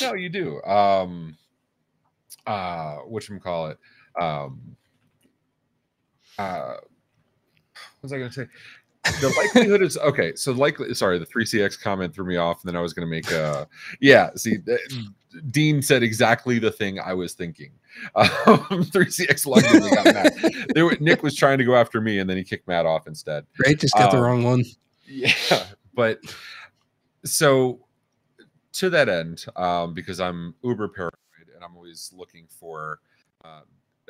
No, 0.00 0.14
you 0.14 0.28
do. 0.28 0.62
Um, 0.62 1.36
uh, 2.46 2.96
what 3.06 3.28
you 3.28 3.38
call 3.40 3.68
it? 3.68 3.78
Um, 4.20 4.76
uh, 6.38 6.74
what 6.74 8.02
was 8.02 8.12
I 8.12 8.18
going 8.18 8.30
to 8.30 8.34
say? 8.34 8.46
the 9.20 9.34
likelihood 9.36 9.82
is 9.82 9.96
okay. 9.98 10.34
So 10.34 10.52
likely, 10.52 10.92
sorry, 10.94 11.18
the 11.18 11.26
three 11.26 11.44
CX 11.44 11.80
comment 11.80 12.14
threw 12.14 12.26
me 12.26 12.36
off, 12.36 12.62
and 12.62 12.68
then 12.68 12.76
I 12.76 12.82
was 12.82 12.92
going 12.92 13.06
to 13.06 13.10
make 13.10 13.30
a 13.30 13.66
yeah. 14.00 14.30
See, 14.36 14.58
Dean 15.50 15.82
said 15.82 16.02
exactly 16.02 16.58
the 16.58 16.70
thing 16.70 16.98
I 16.98 17.14
was 17.14 17.34
thinking. 17.34 17.72
Um, 18.14 18.84
three 18.92 19.06
CX 19.06 19.46
luckily 19.46 19.90
got 19.90 20.04
mad. 20.04 20.54
There, 20.74 20.90
Nick 21.00 21.22
was 21.22 21.34
trying 21.34 21.58
to 21.58 21.64
go 21.64 21.74
after 21.74 22.00
me, 22.00 22.18
and 22.18 22.28
then 22.28 22.36
he 22.36 22.44
kicked 22.44 22.68
Matt 22.68 22.86
off 22.86 23.06
instead. 23.06 23.44
Great, 23.56 23.80
just 23.80 23.94
got 23.94 24.12
um, 24.12 24.18
the 24.18 24.24
wrong 24.24 24.44
one. 24.44 24.64
Yeah, 25.06 25.32
but 25.94 26.20
so 27.24 27.80
to 28.72 28.90
that 28.90 29.08
end, 29.08 29.44
um, 29.56 29.94
because 29.94 30.20
I'm 30.20 30.54
uber 30.62 30.88
paranoid 30.88 31.14
and 31.54 31.64
I'm 31.64 31.76
always 31.76 32.12
looking 32.16 32.46
for, 32.48 33.00
uh, 33.44 33.62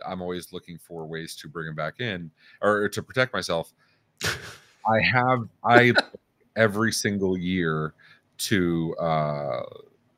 I'm 0.07 0.21
always 0.21 0.53
looking 0.53 0.79
for 0.79 1.07
ways 1.07 1.35
to 1.37 1.49
bring 1.49 1.69
him 1.69 1.75
back 1.75 2.01
in 2.01 2.31
or 2.63 2.89
to 2.89 3.03
protect 3.03 3.33
myself. 3.33 3.73
I 4.25 5.01
have 5.01 5.49
I 5.65 5.93
every 6.57 6.93
single 6.93 7.37
year 7.37 7.95
to 8.39 8.97
uh 8.97 9.63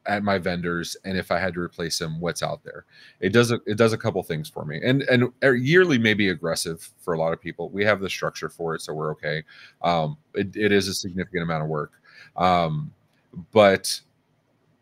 at 0.07 0.23
my 0.23 0.39
vendors 0.39 0.97
and 1.05 1.17
if 1.17 1.31
I 1.31 1.39
had 1.39 1.55
to 1.55 1.61
replace 1.61 1.99
them, 1.99 2.21
what's 2.21 2.43
out 2.43 2.65
there. 2.65 2.85
It 3.21 3.31
does 3.33 3.53
a, 3.53 3.61
it 3.67 3.77
does 3.77 3.93
a 3.93 3.99
couple 3.99 4.23
things 4.23 4.49
for 4.49 4.65
me. 4.65 4.81
And 4.83 5.03
and 5.03 5.33
yearly 5.43 5.99
may 5.99 6.15
be 6.15 6.31
aggressive 6.31 6.91
for 6.99 7.15
a 7.15 7.19
lot 7.19 7.33
of 7.33 7.41
people. 7.41 7.69
We 7.71 7.85
have 7.85 8.01
the 8.01 8.11
structure 8.11 8.49
for 8.49 8.75
it, 8.75 8.83
so 8.83 8.93
we're 8.95 9.13
okay. 9.13 9.43
Um, 9.83 10.17
it, 10.35 10.57
it 10.57 10.73
is 10.73 10.89
a 10.89 10.95
significant 10.95 11.43
amount 11.43 11.63
of 11.63 11.69
work. 11.69 11.93
Um, 12.37 12.93
but 13.53 14.01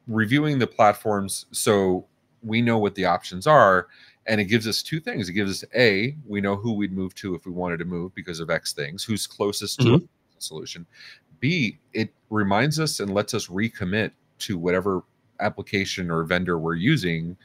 reviewing 0.06 0.58
the 0.58 0.66
platforms 0.66 1.46
so 1.52 2.04
we 2.42 2.60
know 2.60 2.78
what 2.78 2.94
the 2.94 3.04
options 3.04 3.46
are 3.46 3.86
and 4.26 4.40
it 4.40 4.46
gives 4.46 4.66
us 4.66 4.82
two 4.82 4.98
things 4.98 5.28
it 5.28 5.34
gives 5.34 5.62
us 5.62 5.64
a 5.74 6.16
we 6.26 6.40
know 6.40 6.56
who 6.56 6.72
we'd 6.72 6.92
move 6.92 7.14
to 7.14 7.34
if 7.34 7.46
we 7.46 7.52
wanted 7.52 7.78
to 7.78 7.84
move 7.84 8.12
because 8.14 8.40
of 8.40 8.50
x 8.50 8.72
things 8.72 9.04
who's 9.04 9.26
closest 9.26 9.78
mm-hmm. 9.78 9.98
to 9.98 10.08
solution 10.38 10.84
b 11.38 11.78
it 11.92 12.12
reminds 12.30 12.80
us 12.80 13.00
and 13.00 13.14
lets 13.14 13.34
us 13.34 13.46
recommit 13.46 14.10
to 14.38 14.58
whatever 14.58 15.02
application 15.40 16.10
or 16.10 16.24
vendor 16.24 16.58
we're 16.58 16.74
using 16.74 17.36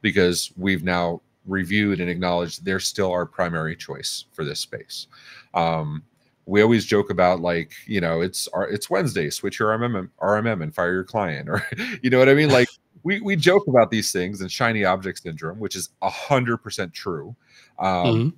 because 0.00 0.52
we've 0.56 0.84
now 0.84 1.20
reviewed 1.46 2.00
and 2.00 2.10
acknowledged 2.10 2.64
they're 2.64 2.80
still 2.80 3.10
our 3.10 3.24
primary 3.26 3.74
choice 3.74 4.26
for 4.32 4.44
this 4.44 4.60
space 4.60 5.06
um, 5.54 6.02
we 6.46 6.62
always 6.62 6.84
joke 6.84 7.10
about 7.10 7.40
like 7.40 7.72
you 7.86 8.00
know 8.00 8.20
it's 8.20 8.48
our 8.48 8.68
it's 8.68 8.90
wednesday 8.90 9.30
switch 9.30 9.58
your 9.58 9.76
rmm 9.76 10.08
rmm 10.20 10.62
and 10.62 10.74
fire 10.74 10.92
your 10.92 11.04
client 11.04 11.48
or 11.48 11.66
you 12.02 12.10
know 12.10 12.18
what 12.18 12.28
i 12.28 12.34
mean 12.34 12.50
like 12.50 12.68
we 13.02 13.20
we 13.20 13.36
joke 13.36 13.66
about 13.68 13.90
these 13.90 14.12
things 14.12 14.40
and 14.40 14.50
shiny 14.50 14.84
object 14.84 15.22
syndrome, 15.22 15.58
which 15.58 15.76
is 15.76 15.90
a 16.02 16.10
hundred 16.10 16.58
percent 16.58 16.92
true. 16.92 17.34
Um, 17.78 18.06
mm-hmm. 18.06 18.28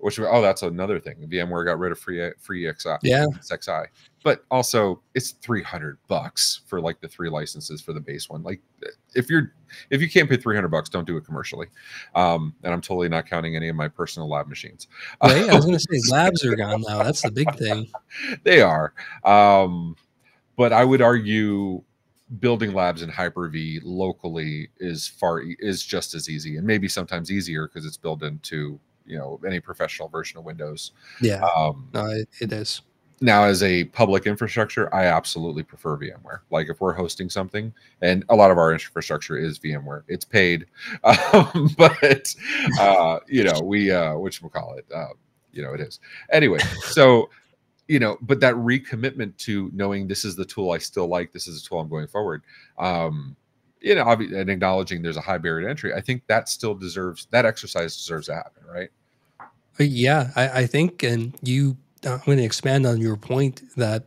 Which 0.00 0.18
oh, 0.20 0.40
that's 0.40 0.62
another 0.62 1.00
thing. 1.00 1.16
VMware 1.28 1.64
got 1.64 1.78
rid 1.78 1.92
of 1.92 1.98
free 1.98 2.30
free 2.38 2.70
XI, 2.70 2.90
yeah, 3.02 3.24
XI, 3.42 3.90
but 4.22 4.44
also 4.50 5.02
it's 5.14 5.32
three 5.32 5.62
hundred 5.62 5.98
bucks 6.06 6.60
for 6.66 6.80
like 6.80 7.00
the 7.00 7.08
three 7.08 7.28
licenses 7.28 7.80
for 7.80 7.92
the 7.92 8.00
base 8.00 8.28
one. 8.28 8.42
Like 8.42 8.60
if 9.14 9.28
you're 9.28 9.52
if 9.90 10.00
you 10.00 10.08
can't 10.08 10.30
pay 10.30 10.36
three 10.36 10.54
hundred 10.54 10.68
bucks, 10.68 10.88
don't 10.88 11.06
do 11.06 11.16
it 11.16 11.24
commercially. 11.24 11.66
Um, 12.14 12.54
and 12.62 12.72
I'm 12.72 12.80
totally 12.80 13.08
not 13.08 13.26
counting 13.26 13.56
any 13.56 13.68
of 13.68 13.76
my 13.76 13.88
personal 13.88 14.28
lab 14.28 14.46
machines. 14.46 14.86
I 15.20 15.52
was 15.54 15.64
going 15.64 15.76
to 15.76 15.80
say 15.80 16.00
labs 16.12 16.44
are 16.44 16.54
gone 16.54 16.82
now. 16.86 17.02
That's 17.02 17.22
the 17.22 17.32
big 17.32 17.52
thing. 17.56 17.90
they 18.44 18.60
are. 18.60 18.94
Um, 19.24 19.96
but 20.56 20.72
I 20.72 20.84
would 20.84 21.02
argue 21.02 21.82
building 22.40 22.74
labs 22.74 23.02
in 23.02 23.08
Hyper-V 23.08 23.80
locally 23.82 24.68
is 24.78 25.08
far 25.08 25.40
is 25.40 25.82
just 25.82 26.14
as 26.14 26.28
easy 26.28 26.56
and 26.56 26.66
maybe 26.66 26.88
sometimes 26.88 27.30
easier 27.30 27.66
because 27.66 27.86
it's 27.86 27.96
built 27.96 28.22
into 28.22 28.78
you 29.08 29.18
know 29.18 29.40
any 29.46 29.60
professional 29.60 30.08
version 30.08 30.38
of 30.38 30.44
Windows. 30.44 30.92
Yeah, 31.20 31.42
um, 31.56 31.88
no, 31.92 32.06
it, 32.06 32.28
it 32.40 32.52
is. 32.52 32.82
Now, 33.20 33.44
as 33.44 33.64
a 33.64 33.84
public 33.86 34.26
infrastructure, 34.26 34.94
I 34.94 35.06
absolutely 35.06 35.64
prefer 35.64 35.96
VMware. 35.96 36.40
Like 36.50 36.68
if 36.68 36.80
we're 36.80 36.92
hosting 36.92 37.28
something, 37.28 37.72
and 38.00 38.24
a 38.28 38.36
lot 38.36 38.52
of 38.52 38.58
our 38.58 38.72
infrastructure 38.72 39.36
is 39.36 39.58
VMware, 39.58 40.04
it's 40.06 40.24
paid, 40.24 40.66
um, 41.04 41.70
but 41.76 42.34
uh, 42.78 43.18
you 43.26 43.42
know 43.44 43.60
we 43.62 43.90
uh, 43.90 44.16
which 44.16 44.40
we'll 44.40 44.50
call 44.50 44.74
it, 44.74 44.86
uh, 44.94 45.14
you 45.52 45.62
know 45.62 45.72
it 45.72 45.80
is 45.80 45.98
anyway. 46.30 46.60
So 46.82 47.28
you 47.88 47.98
know, 47.98 48.18
but 48.20 48.40
that 48.40 48.54
recommitment 48.54 49.36
to 49.38 49.70
knowing 49.74 50.06
this 50.06 50.24
is 50.24 50.36
the 50.36 50.44
tool 50.44 50.70
I 50.70 50.78
still 50.78 51.08
like, 51.08 51.32
this 51.32 51.48
is 51.48 51.62
the 51.62 51.68
tool 51.68 51.80
I'm 51.80 51.88
going 51.88 52.06
forward. 52.06 52.42
Um, 52.78 53.34
you 53.80 53.94
know, 53.94 54.06
and 54.06 54.50
acknowledging 54.50 55.02
there's 55.02 55.16
a 55.16 55.22
high 55.22 55.38
barrier 55.38 55.64
to 55.64 55.70
entry. 55.70 55.94
I 55.94 56.00
think 56.00 56.26
that 56.26 56.48
still 56.48 56.74
deserves 56.74 57.26
that 57.30 57.46
exercise 57.46 57.96
deserves 57.96 58.26
to 58.26 58.34
happen, 58.34 58.62
right? 58.68 58.90
Yeah, 59.78 60.30
I, 60.34 60.48
I 60.62 60.66
think, 60.66 61.02
and 61.02 61.34
you, 61.42 61.76
uh, 62.04 62.14
I'm 62.14 62.20
going 62.26 62.38
to 62.38 62.44
expand 62.44 62.86
on 62.86 63.00
your 63.00 63.16
point 63.16 63.62
that 63.76 64.04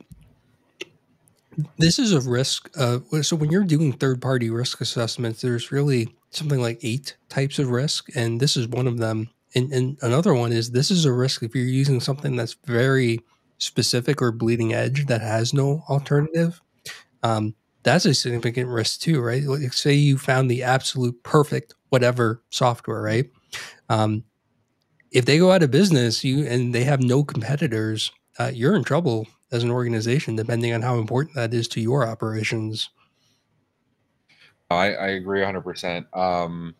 this 1.78 2.00
is 2.00 2.14
a 2.14 2.22
risk. 2.30 2.70
Uh, 2.78 3.00
so 3.22 3.36
when 3.36 3.52
you're 3.52 3.64
doing 3.64 3.94
third 3.94 4.22
party 4.22 4.50
risk 4.50 4.82
assessments, 4.82 5.42
there's 5.42 5.72
really 5.72 6.10
something 6.30 6.62
like 6.62 6.80
eight 6.82 7.16
types 7.30 7.60
of 7.60 7.70
risk, 7.70 8.08
and 8.16 8.40
this 8.40 8.56
is 8.56 8.68
one 8.68 8.88
of 8.88 8.98
them. 8.98 9.30
And, 9.54 9.72
and 9.74 9.98
another 10.02 10.34
one 10.34 10.54
is 10.54 10.72
this 10.72 10.92
is 10.92 11.04
a 11.04 11.12
risk 11.12 11.44
if 11.44 11.54
you're 11.54 11.66
using 11.66 12.00
something 12.00 12.36
that's 12.38 12.56
very 12.66 13.20
specific 13.58 14.22
or 14.22 14.32
bleeding 14.32 14.74
edge 14.74 15.06
that 15.08 15.22
has 15.22 15.54
no 15.54 15.84
alternative, 15.90 16.62
um, 17.24 17.56
that's 17.84 18.06
a 18.06 18.14
significant 18.14 18.70
risk 18.70 19.02
too, 19.02 19.22
right? 19.22 19.44
Like 19.44 19.74
say 19.74 19.94
you 19.94 20.18
found 20.18 20.52
the 20.52 20.64
absolute 20.64 21.24
perfect 21.24 21.76
whatever 21.90 22.42
software, 22.52 23.02
right? 23.02 23.30
Um, 23.90 24.24
if 25.12 25.26
they 25.26 25.38
go 25.38 25.52
out 25.52 25.64
of 25.64 25.72
business, 25.72 26.24
you 26.24 26.46
and 26.46 26.74
they 26.74 26.84
have 26.84 27.02
no 27.02 27.24
competitors, 27.24 28.12
uh, 28.40 28.52
you're 28.54 28.76
in 28.76 28.84
trouble 28.84 29.28
as 29.52 29.64
an 29.64 29.72
organization, 29.72 30.36
depending 30.36 30.74
on 30.74 30.82
how 30.82 30.98
important 30.98 31.36
that 31.36 31.54
is 31.54 31.68
to 31.70 31.82
your 31.82 32.08
operations. 32.08 32.90
I, 34.70 34.94
I 34.94 35.08
agree 35.10 35.42
100%. 35.42 36.06
Um, 36.18 36.74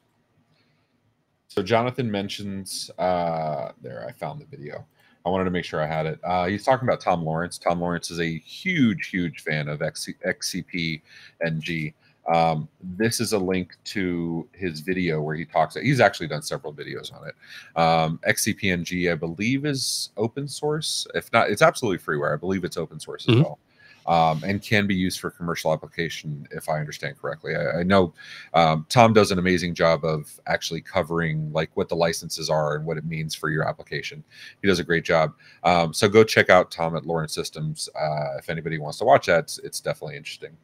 so 1.50 1.62
Jonathan 1.62 2.10
mentions 2.10 2.90
uh, 2.98 3.74
there. 3.82 4.06
I 4.08 4.14
found 4.14 4.40
the 4.40 4.46
video. 4.46 4.86
I 5.26 5.30
wanted 5.30 5.44
to 5.44 5.52
make 5.52 5.66
sure 5.66 5.82
I 5.82 5.88
had 5.88 6.06
it. 6.06 6.20
Uh, 6.24 6.46
he's 6.46 6.64
talking 6.64 6.88
about 6.88 7.02
Tom 7.02 7.24
Lawrence. 7.24 7.58
Tom 7.58 7.82
Lawrence 7.82 8.10
is 8.10 8.22
a 8.22 8.40
huge, 8.40 9.08
huge 9.08 9.42
fan 9.42 9.68
of 9.68 9.82
XC- 9.82 10.16
XCP 10.26 11.02
NG. 11.46 11.94
Um, 12.28 12.70
this 12.82 13.20
is 13.20 13.34
a 13.34 13.38
link 13.38 13.76
to 13.86 14.48
his 14.54 14.80
video 14.80 15.22
where 15.22 15.36
he 15.36 15.46
talks. 15.46 15.76
He's 15.76 16.00
actually 16.00 16.28
done 16.28 16.42
several 16.42 16.74
videos 16.74 17.14
on 17.14 17.28
it. 17.28 17.36
Um, 17.80 18.20
XCP-ng, 18.28 19.12
I 19.12 19.16
believe, 19.16 19.66
is 19.66 20.10
open 20.18 20.48
source. 20.48 21.08
If 21.16 21.32
not, 21.34 21.50
it's 21.50 21.62
absolutely 21.62 21.98
freeware. 21.98 22.34
I 22.34 22.38
believe 22.38 22.64
it's 22.64 22.78
open 22.78 23.00
source 23.00 23.28
as 23.28 23.36
mm-hmm. 23.36 23.44
well 23.44 23.60
um, 24.06 24.44
and 24.44 24.62
can 24.62 24.88
be 24.88 24.96
used 24.96 25.20
for 25.20 25.30
commercial 25.30 25.74
application, 25.74 26.48
if 26.52 26.70
I 26.70 26.80
understand 26.80 27.18
correctly. 27.20 27.56
I, 27.56 27.80
I 27.80 27.84
know 27.84 28.14
um, 28.54 28.86
Tom 28.90 29.14
does 29.14 29.32
an 29.32 29.40
amazing 29.40 29.76
job 29.76 30.04
of 30.04 30.40
actually 30.48 30.82
covering 30.82 31.52
like 31.52 31.70
what 31.76 31.90
the 31.90 31.96
licenses 31.96 32.50
are 32.50 32.76
and 32.76 32.86
what 32.86 32.98
it 32.98 33.06
means 33.06 33.36
for 33.36 33.50
your 33.50 33.68
application. 33.68 34.24
He 34.62 34.68
does 34.68 34.80
a 34.80 34.84
great 34.84 35.04
job. 35.04 35.34
Um, 35.64 35.94
so 35.94 36.08
go 36.08 36.24
check 36.24 36.50
out 36.50 36.72
Tom 36.72 36.96
at 36.96 37.06
Lawrence 37.06 37.34
Systems 37.34 37.90
uh, 38.00 38.38
if 38.38 38.50
anybody 38.50 38.78
wants 38.78 38.98
to 39.00 39.06
watch 39.06 39.28
that. 39.28 39.40
It's, 39.40 39.60
it's 39.60 39.80
definitely 39.80 40.18
interesting. 40.18 40.58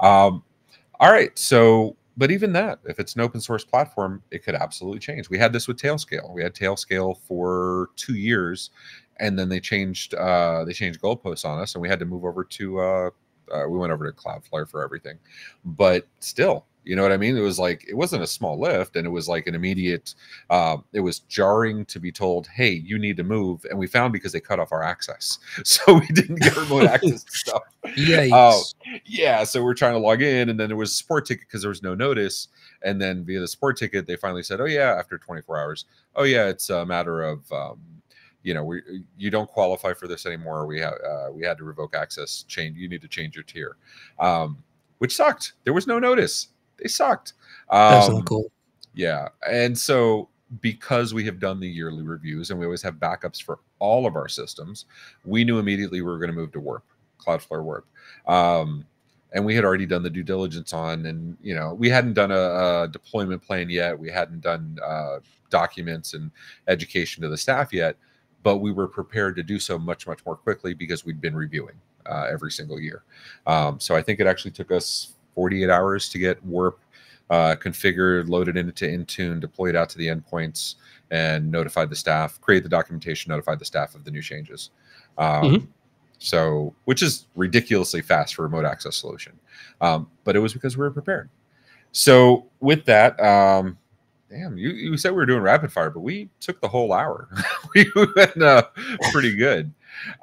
Um, 0.00 0.42
all 1.00 1.12
right, 1.12 1.36
so 1.38 1.96
but 2.16 2.32
even 2.32 2.52
that, 2.52 2.80
if 2.84 2.98
it's 2.98 3.14
an 3.14 3.20
open 3.20 3.40
source 3.40 3.64
platform, 3.64 4.22
it 4.32 4.42
could 4.42 4.56
absolutely 4.56 4.98
change. 4.98 5.30
We 5.30 5.38
had 5.38 5.52
this 5.52 5.68
with 5.68 5.76
Tailscale. 5.76 6.32
We 6.32 6.42
had 6.42 6.52
Tailscale 6.52 7.16
for 7.28 7.90
two 7.94 8.14
years, 8.16 8.70
and 9.18 9.38
then 9.38 9.48
they 9.48 9.60
changed 9.60 10.14
uh, 10.14 10.64
they 10.64 10.72
changed 10.72 11.00
goalposts 11.00 11.44
on 11.44 11.60
us, 11.60 11.74
and 11.74 11.82
we 11.82 11.88
had 11.88 12.00
to 12.00 12.04
move 12.04 12.24
over 12.24 12.42
to 12.42 12.80
uh, 12.80 13.10
uh, 13.52 13.68
we 13.68 13.78
went 13.78 13.92
over 13.92 14.10
to 14.10 14.16
Cloudflare 14.16 14.68
for 14.68 14.82
everything. 14.82 15.18
But 15.64 16.06
still, 16.18 16.66
you 16.88 16.96
know 16.96 17.02
what 17.02 17.12
I 17.12 17.18
mean? 17.18 17.36
It 17.36 17.40
was 17.40 17.58
like 17.58 17.84
it 17.86 17.92
wasn't 17.92 18.22
a 18.22 18.26
small 18.26 18.58
lift, 18.58 18.96
and 18.96 19.06
it 19.06 19.10
was 19.10 19.28
like 19.28 19.46
an 19.46 19.54
immediate. 19.54 20.14
Uh, 20.48 20.78
it 20.94 21.00
was 21.00 21.18
jarring 21.18 21.84
to 21.84 22.00
be 22.00 22.10
told, 22.10 22.46
"Hey, 22.46 22.70
you 22.70 22.98
need 22.98 23.18
to 23.18 23.24
move," 23.24 23.66
and 23.68 23.78
we 23.78 23.86
found 23.86 24.14
because 24.14 24.32
they 24.32 24.40
cut 24.40 24.58
off 24.58 24.72
our 24.72 24.82
access, 24.82 25.38
so 25.64 25.82
we 25.92 26.06
didn't 26.06 26.40
get 26.40 26.56
remote 26.56 26.84
access 26.88 27.24
to 27.24 27.30
stuff. 27.30 27.62
Yeah, 27.94 28.26
uh, 28.32 28.58
yeah. 29.04 29.44
So 29.44 29.62
we're 29.62 29.74
trying 29.74 29.92
to 29.92 29.98
log 29.98 30.22
in, 30.22 30.48
and 30.48 30.58
then 30.58 30.68
there 30.68 30.78
was 30.78 30.90
a 30.90 30.94
support 30.94 31.26
ticket 31.26 31.46
because 31.46 31.60
there 31.60 31.68
was 31.68 31.82
no 31.82 31.94
notice, 31.94 32.48
and 32.80 32.98
then 32.98 33.22
via 33.22 33.40
the 33.40 33.48
support 33.48 33.76
ticket, 33.76 34.06
they 34.06 34.16
finally 34.16 34.42
said, 34.42 34.58
"Oh 34.58 34.64
yeah," 34.64 34.94
after 34.98 35.18
24 35.18 35.58
hours, 35.58 35.84
"Oh 36.16 36.24
yeah, 36.24 36.46
it's 36.46 36.70
a 36.70 36.86
matter 36.86 37.22
of." 37.22 37.52
Um, 37.52 37.80
you 38.42 38.54
know, 38.54 38.64
we 38.64 38.80
you 39.18 39.30
don't 39.30 39.50
qualify 39.50 39.92
for 39.92 40.08
this 40.08 40.24
anymore. 40.24 40.64
We 40.66 40.80
have 40.80 40.94
uh, 41.06 41.32
we 41.32 41.44
had 41.44 41.58
to 41.58 41.64
revoke 41.64 41.94
access. 41.94 42.44
Change. 42.44 42.78
You 42.78 42.88
need 42.88 43.02
to 43.02 43.08
change 43.08 43.36
your 43.36 43.42
tier, 43.42 43.76
um, 44.18 44.62
which 44.98 45.14
sucked. 45.14 45.52
There 45.64 45.74
was 45.74 45.86
no 45.86 45.98
notice. 45.98 46.48
They 46.80 46.88
sucked. 46.88 47.34
Um, 47.70 47.92
That's 47.92 48.28
cool. 48.28 48.50
Yeah, 48.94 49.28
and 49.48 49.76
so 49.78 50.28
because 50.60 51.12
we 51.12 51.24
have 51.24 51.38
done 51.38 51.60
the 51.60 51.68
yearly 51.68 52.02
reviews 52.02 52.50
and 52.50 52.58
we 52.58 52.64
always 52.64 52.82
have 52.82 52.94
backups 52.94 53.42
for 53.42 53.60
all 53.78 54.06
of 54.06 54.16
our 54.16 54.28
systems, 54.28 54.86
we 55.24 55.44
knew 55.44 55.58
immediately 55.58 56.00
we 56.00 56.10
were 56.10 56.18
going 56.18 56.30
to 56.30 56.36
move 56.36 56.52
to 56.52 56.60
Warp, 56.60 56.84
Cloudflare 57.20 57.62
Warp. 57.62 57.86
Um, 58.26 58.84
and 59.32 59.44
we 59.44 59.54
had 59.54 59.64
already 59.64 59.84
done 59.84 60.02
the 60.02 60.10
due 60.10 60.22
diligence 60.22 60.72
on, 60.72 61.04
and 61.06 61.36
you 61.42 61.54
know, 61.54 61.74
we 61.74 61.90
hadn't 61.90 62.14
done 62.14 62.30
a, 62.30 62.84
a 62.84 62.88
deployment 62.90 63.42
plan 63.42 63.68
yet. 63.68 63.98
We 63.98 64.10
hadn't 64.10 64.40
done 64.40 64.78
uh, 64.82 65.18
documents 65.50 66.14
and 66.14 66.30
education 66.66 67.22
to 67.22 67.28
the 67.28 67.36
staff 67.36 67.72
yet, 67.72 67.96
but 68.42 68.58
we 68.58 68.72
were 68.72 68.88
prepared 68.88 69.36
to 69.36 69.42
do 69.42 69.58
so 69.58 69.78
much, 69.78 70.06
much 70.06 70.24
more 70.24 70.36
quickly 70.36 70.72
because 70.72 71.04
we'd 71.04 71.20
been 71.20 71.36
reviewing 71.36 71.74
uh, 72.06 72.26
every 72.30 72.50
single 72.50 72.80
year. 72.80 73.02
Um, 73.46 73.78
so 73.80 73.94
I 73.94 74.02
think 74.02 74.18
it 74.18 74.26
actually 74.26 74.52
took 74.52 74.72
us 74.72 75.14
48 75.38 75.70
hours 75.70 76.08
to 76.08 76.18
get 76.18 76.44
Warp 76.44 76.80
uh, 77.30 77.54
configured, 77.54 78.28
loaded 78.28 78.56
into 78.56 78.86
Intune, 78.86 79.38
deployed 79.38 79.76
out 79.76 79.88
to 79.90 79.96
the 79.96 80.08
endpoints, 80.08 80.74
and 81.12 81.48
notified 81.48 81.90
the 81.90 81.94
staff, 81.94 82.40
create 82.40 82.64
the 82.64 82.68
documentation, 82.68 83.30
notified 83.30 83.60
the 83.60 83.64
staff 83.64 83.94
of 83.94 84.02
the 84.02 84.10
new 84.10 84.20
changes. 84.20 84.70
Um, 85.16 85.42
mm-hmm. 85.44 85.66
So, 86.18 86.74
which 86.86 87.04
is 87.04 87.26
ridiculously 87.36 88.02
fast 88.02 88.34
for 88.34 88.42
a 88.42 88.48
remote 88.48 88.64
access 88.64 88.96
solution. 88.96 89.38
Um, 89.80 90.10
but 90.24 90.34
it 90.34 90.40
was 90.40 90.52
because 90.52 90.76
we 90.76 90.80
were 90.80 90.90
prepared. 90.90 91.30
So, 91.92 92.46
with 92.58 92.84
that, 92.86 93.20
um, 93.20 93.78
damn, 94.28 94.58
you, 94.58 94.70
you 94.70 94.96
said 94.96 95.12
we 95.12 95.18
were 95.18 95.26
doing 95.26 95.42
rapid 95.42 95.72
fire, 95.72 95.90
but 95.90 96.00
we 96.00 96.30
took 96.40 96.60
the 96.60 96.66
whole 96.66 96.92
hour. 96.92 97.28
we 97.76 97.88
went 98.16 98.42
uh, 98.42 98.64
pretty 99.12 99.36
good. 99.36 99.72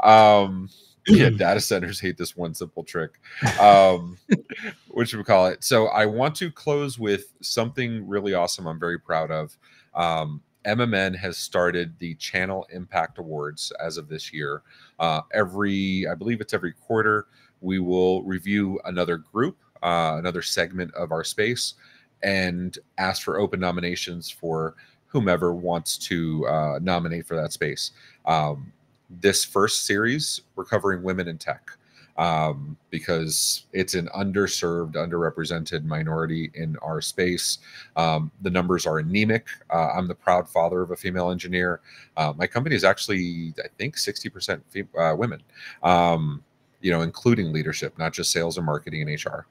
Um, 0.01 0.69
yeah, 1.07 1.29
data 1.29 1.59
centers 1.59 1.99
hate 1.99 2.17
this 2.17 2.35
one 2.35 2.53
simple 2.53 2.83
trick. 2.83 3.19
Um, 3.59 4.17
what 4.89 5.07
should 5.07 5.17
we 5.17 5.23
call 5.23 5.47
it? 5.47 5.63
So 5.63 5.87
I 5.87 6.05
want 6.05 6.35
to 6.35 6.51
close 6.51 6.97
with 6.97 7.33
something 7.41 8.07
really 8.07 8.33
awesome. 8.33 8.67
I'm 8.67 8.79
very 8.79 8.99
proud 8.99 9.31
of. 9.31 9.57
Um, 9.93 10.41
MMN 10.65 11.15
has 11.17 11.37
started 11.37 11.93
the 11.99 12.15
Channel 12.15 12.65
Impact 12.71 13.19
Awards 13.19 13.71
as 13.79 13.97
of 13.97 14.09
this 14.09 14.33
year. 14.33 14.63
Uh, 14.99 15.21
every, 15.33 16.07
I 16.09 16.15
believe 16.15 16.41
it's 16.41 16.53
every 16.53 16.73
quarter, 16.73 17.27
we 17.61 17.79
will 17.79 18.23
review 18.23 18.79
another 18.85 19.17
group, 19.17 19.57
uh, 19.83 20.15
another 20.17 20.41
segment 20.41 20.93
of 20.95 21.11
our 21.11 21.23
space, 21.23 21.75
and 22.23 22.77
ask 22.97 23.21
for 23.21 23.39
open 23.39 23.59
nominations 23.59 24.29
for 24.29 24.75
whomever 25.05 25.53
wants 25.53 25.97
to 25.97 26.45
uh, 26.47 26.79
nominate 26.81 27.25
for 27.25 27.35
that 27.35 27.53
space. 27.53 27.91
Um, 28.25 28.73
this 29.09 29.45
first 29.45 29.85
series, 29.85 30.41
we're 30.55 30.65
covering 30.65 31.03
women 31.03 31.27
in 31.27 31.37
tech 31.37 31.71
um, 32.17 32.77
because 32.89 33.65
it's 33.73 33.93
an 33.93 34.07
underserved, 34.15 34.93
underrepresented 34.93 35.83
minority 35.83 36.51
in 36.53 36.77
our 36.81 37.01
space. 37.01 37.59
Um, 37.95 38.31
the 38.41 38.49
numbers 38.49 38.85
are 38.85 38.99
anemic. 38.99 39.47
Uh, 39.69 39.89
I'm 39.95 40.07
the 40.07 40.15
proud 40.15 40.47
father 40.47 40.81
of 40.81 40.91
a 40.91 40.95
female 40.95 41.29
engineer. 41.29 41.81
Uh, 42.15 42.33
my 42.35 42.47
company 42.47 42.75
is 42.75 42.83
actually, 42.83 43.53
I 43.63 43.67
think, 43.77 43.97
60% 43.97 44.61
fem- 44.69 44.89
uh, 44.97 45.15
women. 45.15 45.41
Um, 45.83 46.43
you 46.81 46.91
know, 46.91 47.01
including 47.01 47.51
leadership, 47.51 47.97
not 47.97 48.13
just 48.13 48.31
sales 48.31 48.57
and 48.57 48.65
marketing 48.65 49.01
and 49.01 49.25
HR, 49.25 49.47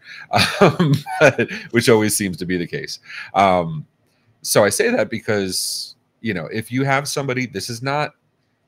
um, 0.64 0.94
which 1.72 1.88
always 1.88 2.16
seems 2.16 2.36
to 2.36 2.46
be 2.46 2.56
the 2.56 2.66
case. 2.66 3.00
Um, 3.34 3.86
so 4.42 4.62
I 4.62 4.68
say 4.68 4.88
that 4.90 5.10
because, 5.10 5.96
you 6.20 6.32
know, 6.32 6.46
if 6.52 6.70
you 6.70 6.84
have 6.84 7.08
somebody, 7.08 7.46
this 7.46 7.68
is 7.68 7.82
not 7.82 8.12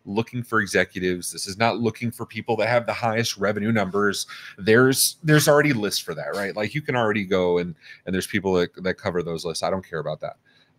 looking 0.06 0.42
for 0.42 0.60
executives. 0.60 1.32
This 1.32 1.46
is 1.46 1.58
not 1.58 1.78
looking 1.78 2.10
for 2.10 2.24
people 2.24 2.56
that 2.56 2.68
have 2.68 2.86
the 2.86 2.92
highest 2.92 3.36
revenue 3.36 3.72
numbers. 3.72 4.26
There's 4.56 5.16
there's 5.22 5.48
already 5.48 5.72
lists 5.72 6.00
for 6.00 6.14
that, 6.14 6.34
right? 6.34 6.56
Like 6.56 6.74
you 6.74 6.80
can 6.80 6.96
already 6.96 7.24
go 7.24 7.58
and 7.58 7.74
and 8.06 8.14
there's 8.14 8.26
people 8.26 8.54
that, 8.54 8.82
that 8.82 8.94
cover 8.94 9.22
those 9.22 9.44
lists. 9.44 9.62
I 9.62 9.70
don't 9.70 9.86
care 9.86 9.98
about 9.98 10.20
that. 10.20 10.36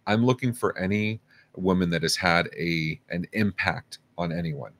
I'm 0.07 0.25
looking 0.25 0.53
for 0.53 0.77
any 0.77 1.21
woman 1.55 1.89
that 1.89 2.01
has 2.03 2.15
had 2.15 2.49
a 2.57 2.99
an 3.09 3.25
impact 3.33 3.99
on 4.17 4.31
anyone 4.31 4.71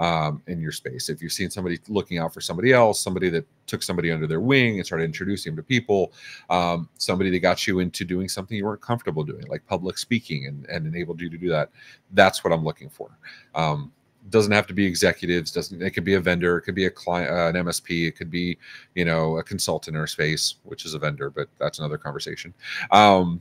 um, 0.00 0.42
in 0.46 0.60
your 0.60 0.72
space. 0.72 1.10
If 1.10 1.20
you've 1.20 1.32
seen 1.32 1.50
somebody 1.50 1.78
looking 1.88 2.16
out 2.18 2.32
for 2.32 2.40
somebody 2.40 2.72
else, 2.72 3.00
somebody 3.00 3.28
that 3.28 3.46
took 3.66 3.82
somebody 3.82 4.10
under 4.10 4.26
their 4.26 4.40
wing 4.40 4.78
and 4.78 4.86
started 4.86 5.04
introducing 5.04 5.52
them 5.52 5.62
to 5.62 5.62
people, 5.62 6.12
um, 6.48 6.88
somebody 6.96 7.28
that 7.30 7.40
got 7.40 7.66
you 7.66 7.80
into 7.80 8.06
doing 8.06 8.26
something 8.26 8.56
you 8.56 8.64
weren't 8.64 8.80
comfortable 8.80 9.22
doing, 9.22 9.46
like 9.48 9.64
public 9.66 9.98
speaking, 9.98 10.46
and, 10.46 10.64
and 10.66 10.86
enabled 10.86 11.20
you 11.20 11.28
to 11.28 11.36
do 11.36 11.50
that, 11.50 11.68
that's 12.12 12.42
what 12.42 12.52
I'm 12.52 12.64
looking 12.64 12.88
for. 12.88 13.10
Um, 13.54 13.92
doesn't 14.30 14.52
have 14.52 14.66
to 14.66 14.74
be 14.74 14.84
executives 14.84 15.50
doesn't 15.50 15.80
it 15.80 15.92
could 15.92 16.04
be 16.04 16.12
a 16.12 16.20
vendor 16.20 16.58
it 16.58 16.60
could 16.60 16.74
be 16.74 16.84
a 16.84 16.90
client 16.90 17.30
uh, 17.30 17.46
an 17.46 17.64
msp 17.64 18.06
it 18.06 18.14
could 18.14 18.30
be 18.30 18.58
you 18.94 19.02
know 19.02 19.38
a 19.38 19.42
consultant 19.42 19.96
or 19.96 20.06
space 20.06 20.56
which 20.64 20.84
is 20.84 20.92
a 20.92 20.98
vendor 20.98 21.30
but 21.30 21.48
that's 21.58 21.78
another 21.78 21.96
conversation 21.96 22.52
um, 22.90 23.40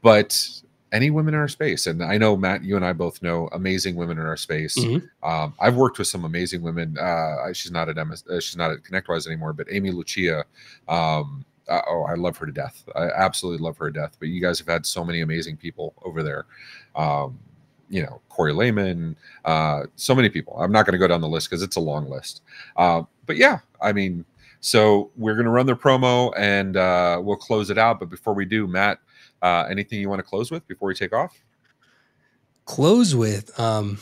but 0.00 0.62
any 0.96 1.10
women 1.10 1.34
in 1.34 1.40
our 1.40 1.48
space. 1.48 1.86
And 1.86 2.02
I 2.02 2.16
know 2.16 2.36
Matt, 2.36 2.64
you 2.64 2.74
and 2.74 2.84
I 2.84 2.94
both 2.94 3.22
know 3.22 3.48
amazing 3.52 3.96
women 3.96 4.18
in 4.18 4.24
our 4.24 4.36
space. 4.36 4.76
Mm-hmm. 4.76 5.28
Um, 5.28 5.54
I've 5.60 5.76
worked 5.76 5.98
with 5.98 6.08
some 6.08 6.24
amazing 6.24 6.62
women. 6.62 6.96
Uh, 6.98 7.52
she's 7.52 7.70
not 7.70 7.90
at 7.90 8.04
MS, 8.04 8.24
uh, 8.28 8.40
she's 8.40 8.56
not 8.56 8.70
at 8.70 8.82
ConnectWise 8.82 9.26
anymore, 9.26 9.52
but 9.52 9.66
Amy 9.70 9.90
Lucia. 9.90 10.44
Um, 10.88 11.44
uh, 11.68 11.82
oh, 11.86 12.04
I 12.04 12.14
love 12.14 12.36
her 12.38 12.46
to 12.46 12.52
death. 12.52 12.82
I 12.94 13.10
absolutely 13.10 13.62
love 13.62 13.76
her 13.76 13.90
to 13.90 14.00
death. 14.00 14.16
But 14.18 14.28
you 14.28 14.40
guys 14.40 14.58
have 14.58 14.68
had 14.68 14.86
so 14.86 15.04
many 15.04 15.20
amazing 15.20 15.58
people 15.58 15.94
over 16.02 16.22
there. 16.22 16.46
Um, 16.94 17.38
you 17.90 18.02
know, 18.02 18.20
Corey 18.30 18.52
Lehman, 18.52 19.16
uh, 19.44 19.82
so 19.96 20.14
many 20.14 20.28
people. 20.28 20.56
I'm 20.58 20.72
not 20.72 20.86
going 20.86 20.92
to 20.92 20.98
go 20.98 21.06
down 21.06 21.20
the 21.20 21.28
list 21.28 21.50
because 21.50 21.62
it's 21.62 21.76
a 21.76 21.80
long 21.80 22.08
list. 22.08 22.42
Uh, 22.76 23.02
but 23.26 23.36
yeah, 23.36 23.58
I 23.82 23.92
mean, 23.92 24.24
so 24.60 25.10
we're 25.16 25.34
going 25.34 25.44
to 25.44 25.50
run 25.50 25.66
the 25.66 25.76
promo 25.76 26.32
and 26.36 26.76
uh, 26.76 27.20
we'll 27.22 27.36
close 27.36 27.70
it 27.70 27.78
out. 27.78 28.00
But 28.00 28.08
before 28.08 28.34
we 28.34 28.44
do, 28.44 28.66
Matt, 28.66 28.98
uh, 29.42 29.66
anything 29.70 30.00
you 30.00 30.08
want 30.08 30.20
to 30.20 30.24
close 30.24 30.50
with 30.50 30.66
before 30.66 30.88
we 30.88 30.94
take 30.94 31.12
off? 31.12 31.38
Close 32.64 33.14
with, 33.14 33.58
um, 33.60 33.98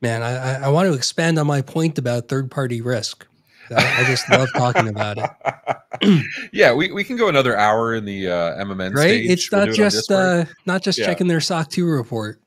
man, 0.00 0.22
I, 0.22 0.64
I 0.64 0.68
want 0.68 0.88
to 0.88 0.94
expand 0.94 1.38
on 1.38 1.46
my 1.46 1.62
point 1.62 1.98
about 1.98 2.28
third 2.28 2.50
party 2.50 2.80
risk. 2.80 3.26
I, 3.70 4.04
just 4.06 4.28
love 4.30 4.48
talking 4.54 4.88
about 4.88 5.18
it. 5.18 6.24
yeah, 6.52 6.74
we, 6.74 6.92
we 6.92 7.04
can 7.04 7.16
go 7.16 7.28
another 7.28 7.56
hour 7.56 7.94
in 7.94 8.04
the 8.04 8.28
uh, 8.28 8.64
MMN 8.64 8.94
right. 8.94 9.08
Stage. 9.08 9.30
It's 9.30 9.52
not 9.52 9.68
we'll 9.68 9.76
just 9.76 10.10
it 10.10 10.14
uh, 10.16 10.44
not 10.66 10.82
just 10.82 10.98
yeah. 10.98 11.06
checking 11.06 11.26
their 11.26 11.40
SOC 11.40 11.70
two 11.70 11.86
report. 11.86 12.40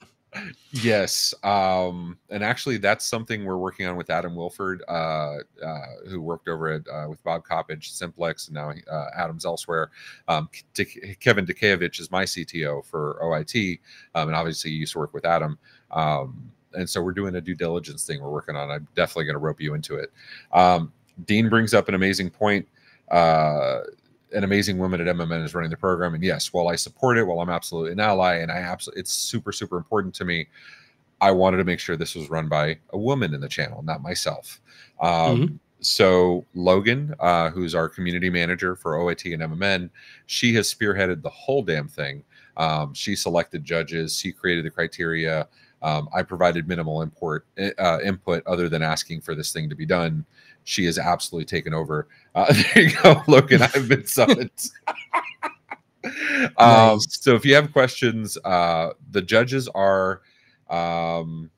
Yes, 0.72 1.34
um, 1.44 2.18
and 2.30 2.44
actually, 2.44 2.78
that's 2.78 3.06
something 3.06 3.46
we're 3.46 3.58
working 3.58 3.86
on 3.86 3.96
with 3.96 4.10
Adam 4.10 4.36
Wilford, 4.36 4.84
uh, 4.88 5.38
uh, 5.64 5.86
who 6.08 6.22
worked 6.22 6.48
over 6.48 6.68
at 6.68 6.88
uh, 6.88 7.08
with 7.10 7.24
Bob 7.24 7.46
Coppedge, 7.46 7.86
Simplex, 7.92 8.48
and 8.48 8.56
now 8.56 8.74
uh, 8.92 9.06
Adam's 9.16 9.46
elsewhere. 9.46 9.92
Um, 10.28 10.50
Kevin 11.20 11.46
Dekevich 11.46 12.00
is 12.00 12.12
my 12.12 12.26
CTO 12.26 12.86
for 12.86 13.20
OIT, 13.24 13.80
um, 14.16 14.28
and 14.28 14.36
obviously, 14.36 14.72
he 14.72 14.78
used 14.78 14.94
to 14.94 15.00
work 15.00 15.14
with 15.14 15.26
Adam. 15.26 15.58
Um, 15.92 16.52
and 16.74 16.90
so, 16.90 17.02
we're 17.02 17.14
doing 17.14 17.36
a 17.36 17.42
due 17.42 17.56
diligence 17.56 18.06
thing 18.06 18.22
we're 18.22 18.32
working 18.32 18.56
on. 18.56 18.70
I'm 18.70 18.88
definitely 18.96 19.26
going 19.26 19.36
to 19.36 19.40
rope 19.40 19.62
you 19.62 19.74
into 19.74 19.96
it. 19.96 20.12
Um, 20.52 20.92
Dean 21.26 21.48
brings 21.50 21.74
up 21.74 21.88
an 21.88 21.96
amazing 21.96 22.30
point. 22.30 22.68
An 24.34 24.44
amazing 24.44 24.78
woman 24.78 25.00
at 25.00 25.16
MMN 25.16 25.44
is 25.44 25.54
running 25.54 25.70
the 25.70 25.78
program. 25.78 26.14
And 26.14 26.24
yes, 26.24 26.52
while 26.52 26.68
I 26.68 26.76
support 26.76 27.18
it, 27.18 27.24
while 27.24 27.40
I'm 27.40 27.50
absolutely 27.50 27.92
an 27.92 28.00
ally, 28.00 28.36
and 28.38 28.52
I 28.52 28.58
absolutely, 28.58 29.02
it's 29.02 29.12
super, 29.12 29.52
super 29.52 29.78
important 29.78 30.14
to 30.16 30.26
me. 30.26 30.48
I 31.22 31.32
wanted 31.32 31.58
to 31.58 31.64
make 31.64 31.80
sure 31.80 31.96
this 31.96 32.16
was 32.16 32.30
run 32.30 32.50
by 32.50 32.78
a 32.92 32.98
woman 32.98 33.34
in 33.34 33.42
the 33.42 33.48
channel, 33.48 33.82
not 33.84 34.02
myself. 34.02 34.60
Um, 35.00 35.10
mm-hmm. 35.10 35.56
So 35.80 36.46
Logan, 36.56 37.14
uh, 37.20 37.52
who's 37.52 37.76
our 37.76 37.88
community 37.88 38.30
manager 38.30 38.76
for 38.76 38.96
OIT 38.96 39.34
and 39.34 39.44
MMN, 39.44 39.90
she 40.26 40.54
has 40.56 40.74
spearheaded 40.74 41.22
the 41.22 41.30
whole 41.30 41.62
damn 41.62 41.88
thing. 41.88 42.24
Um, 42.58 42.94
she 42.94 43.16
selected 43.16 43.64
judges. 43.64 44.18
She 44.18 44.32
created 44.32 44.66
the 44.66 44.72
criteria. 44.72 45.48
Um, 45.82 46.10
I 46.16 46.24
provided 46.24 46.68
minimal 46.68 47.02
import 47.02 47.46
uh, 47.78 48.00
input 48.04 48.46
other 48.48 48.70
than 48.70 48.82
asking 48.82 49.22
for 49.22 49.36
this 49.36 49.52
thing 49.54 49.70
to 49.70 49.76
be 49.76 49.86
done. 49.86 50.26
She 50.66 50.86
has 50.86 51.00
absolutely 51.00 51.46
taken 51.46 51.74
over. 51.74 52.08
Uh, 52.34 52.52
there 52.74 52.84
you 52.84 52.96
go, 53.02 53.22
Logan. 53.28 53.62
I've 53.62 53.88
been 53.88 54.06
summoned. 54.06 54.72
um, 56.04 56.98
nice. 56.98 57.22
So 57.22 57.36
if 57.36 57.46
you 57.46 57.56
have 57.56 57.72
questions, 57.72 58.38
uh, 58.44 58.92
the 59.12 59.22
judges 59.22 59.68
are. 59.70 60.22
Um, 60.70 61.52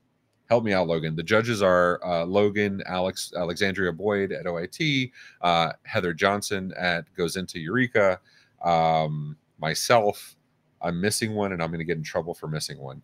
help 0.48 0.64
me 0.64 0.72
out, 0.72 0.86
Logan. 0.86 1.16
The 1.16 1.22
judges 1.22 1.62
are 1.62 2.04
uh, 2.04 2.24
Logan, 2.24 2.82
Alex, 2.86 3.32
Alexandria 3.36 3.92
Boyd 3.92 4.32
at 4.32 4.46
OIT, 4.46 5.10
uh, 5.42 5.72
Heather 5.82 6.12
Johnson 6.12 6.72
at 6.76 7.12
Goes 7.14 7.36
into 7.36 7.58
Eureka, 7.58 8.20
um, 8.62 9.36
myself. 9.58 10.36
I'm 10.80 11.00
missing 11.00 11.34
one, 11.34 11.52
and 11.52 11.62
I'm 11.62 11.70
going 11.70 11.80
to 11.80 11.84
get 11.84 11.96
in 11.96 12.02
trouble 12.02 12.34
for 12.34 12.46
missing 12.46 12.78
one. 12.78 13.02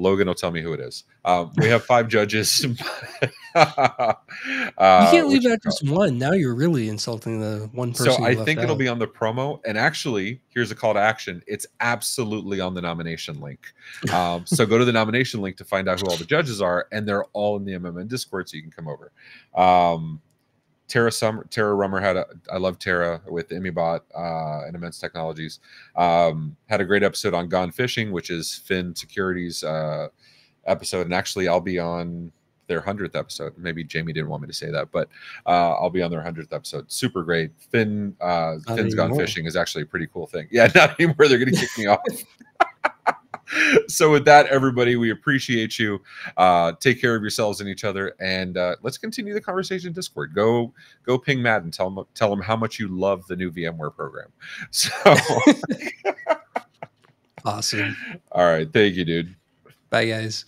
Logan 0.00 0.26
will 0.26 0.34
tell 0.34 0.50
me 0.50 0.62
who 0.62 0.72
it 0.72 0.80
is. 0.80 1.04
Um, 1.24 1.52
we 1.58 1.66
have 1.68 1.84
five 1.84 2.08
judges. 2.16 2.64
uh, 3.54 4.14
you 4.44 5.10
can't 5.10 5.28
leave 5.28 5.46
out 5.46 5.62
just 5.62 5.86
one. 5.88 6.18
Now 6.18 6.32
you're 6.32 6.54
really 6.54 6.88
insulting 6.88 7.40
the 7.40 7.68
one 7.72 7.92
person. 7.92 8.12
So 8.12 8.24
I 8.24 8.34
think 8.34 8.60
it'll 8.60 8.76
be 8.76 8.88
on 8.88 8.98
the 8.98 9.06
promo. 9.06 9.60
And 9.66 9.76
actually, 9.76 10.40
here's 10.48 10.70
a 10.70 10.74
call 10.74 10.94
to 10.94 11.00
action. 11.00 11.42
It's 11.46 11.66
absolutely 11.80 12.60
on 12.60 12.74
the 12.74 12.82
nomination 12.82 13.40
link. 13.40 13.60
Um, 14.10 14.44
so 14.44 14.66
go 14.66 14.76
to 14.76 14.84
the 14.84 14.92
nomination 14.92 15.40
link 15.40 15.56
to 15.58 15.64
find 15.64 15.88
out 15.88 16.00
who 16.00 16.06
all 16.06 16.16
the 16.16 16.24
judges 16.24 16.60
are, 16.60 16.88
and 16.90 17.06
they're 17.06 17.24
all 17.26 17.56
in 17.56 17.64
the 17.64 17.72
MMN 17.72 18.08
Discord, 18.08 18.48
so 18.48 18.56
you 18.56 18.62
can 18.62 18.72
come 18.72 18.88
over. 18.88 19.12
Um, 19.54 20.20
Tara 20.90 21.12
Summer, 21.12 21.46
Tara 21.50 21.74
Rummer 21.74 22.00
had 22.00 22.16
a, 22.16 22.26
I 22.52 22.58
love 22.58 22.78
Tara 22.78 23.22
with 23.28 23.48
Imibot 23.50 24.00
uh, 24.14 24.66
and 24.66 24.74
Immense 24.74 24.98
Technologies. 24.98 25.60
Um, 25.96 26.56
had 26.68 26.80
a 26.80 26.84
great 26.84 27.02
episode 27.02 27.32
on 27.32 27.48
Gone 27.48 27.70
Phishing, 27.70 28.10
which 28.10 28.28
is 28.28 28.54
Phin 28.54 28.94
Securities 28.94 29.62
uh, 29.62 30.08
episode, 30.66 31.06
and 31.06 31.14
actually 31.14 31.48
I'll 31.48 31.60
be 31.60 31.78
on 31.78 32.32
their 32.66 32.80
hundredth 32.80 33.16
episode. 33.16 33.54
Maybe 33.56 33.84
Jamie 33.84 34.12
didn't 34.12 34.28
want 34.28 34.42
me 34.42 34.48
to 34.48 34.54
say 34.54 34.70
that, 34.70 34.90
but 34.90 35.08
uh, 35.46 35.74
I'll 35.74 35.90
be 35.90 36.02
on 36.02 36.10
their 36.10 36.22
hundredth 36.22 36.52
episode. 36.52 36.90
Super 36.90 37.22
great. 37.22 37.52
Phin 37.70 38.16
uh, 38.20 38.56
Phin's 38.74 38.94
Gone 38.94 39.12
Phishing 39.12 39.46
is 39.46 39.56
actually 39.56 39.82
a 39.82 39.86
pretty 39.86 40.08
cool 40.12 40.26
thing. 40.26 40.48
Yeah, 40.52 40.68
not 40.74 40.98
anymore. 41.00 41.28
They're 41.28 41.38
going 41.38 41.52
to 41.52 41.58
kick 41.58 41.70
me 41.78 41.86
off. 41.86 42.00
so 43.88 44.10
with 44.10 44.24
that 44.24 44.46
everybody 44.46 44.96
we 44.96 45.10
appreciate 45.10 45.78
you. 45.78 46.00
Uh 46.36 46.72
take 46.80 47.00
care 47.00 47.14
of 47.14 47.22
yourselves 47.22 47.60
and 47.60 47.68
each 47.68 47.84
other 47.84 48.14
and 48.20 48.56
uh 48.56 48.76
let's 48.82 48.98
continue 48.98 49.34
the 49.34 49.40
conversation 49.40 49.88
in 49.88 49.92
discord. 49.92 50.34
Go 50.34 50.72
go 51.04 51.18
ping 51.18 51.42
matt 51.42 51.62
and 51.62 51.72
tell 51.72 51.88
him 51.88 52.04
tell 52.14 52.32
him 52.32 52.40
how 52.40 52.56
much 52.56 52.78
you 52.78 52.88
love 52.88 53.26
the 53.26 53.36
new 53.36 53.50
vmware 53.50 53.94
program. 53.94 54.28
So 54.70 54.90
awesome. 57.44 57.96
All 58.32 58.44
right. 58.44 58.70
Thank 58.72 58.94
you 58.94 59.04
dude. 59.04 59.34
Bye 59.90 60.06
guys. 60.06 60.44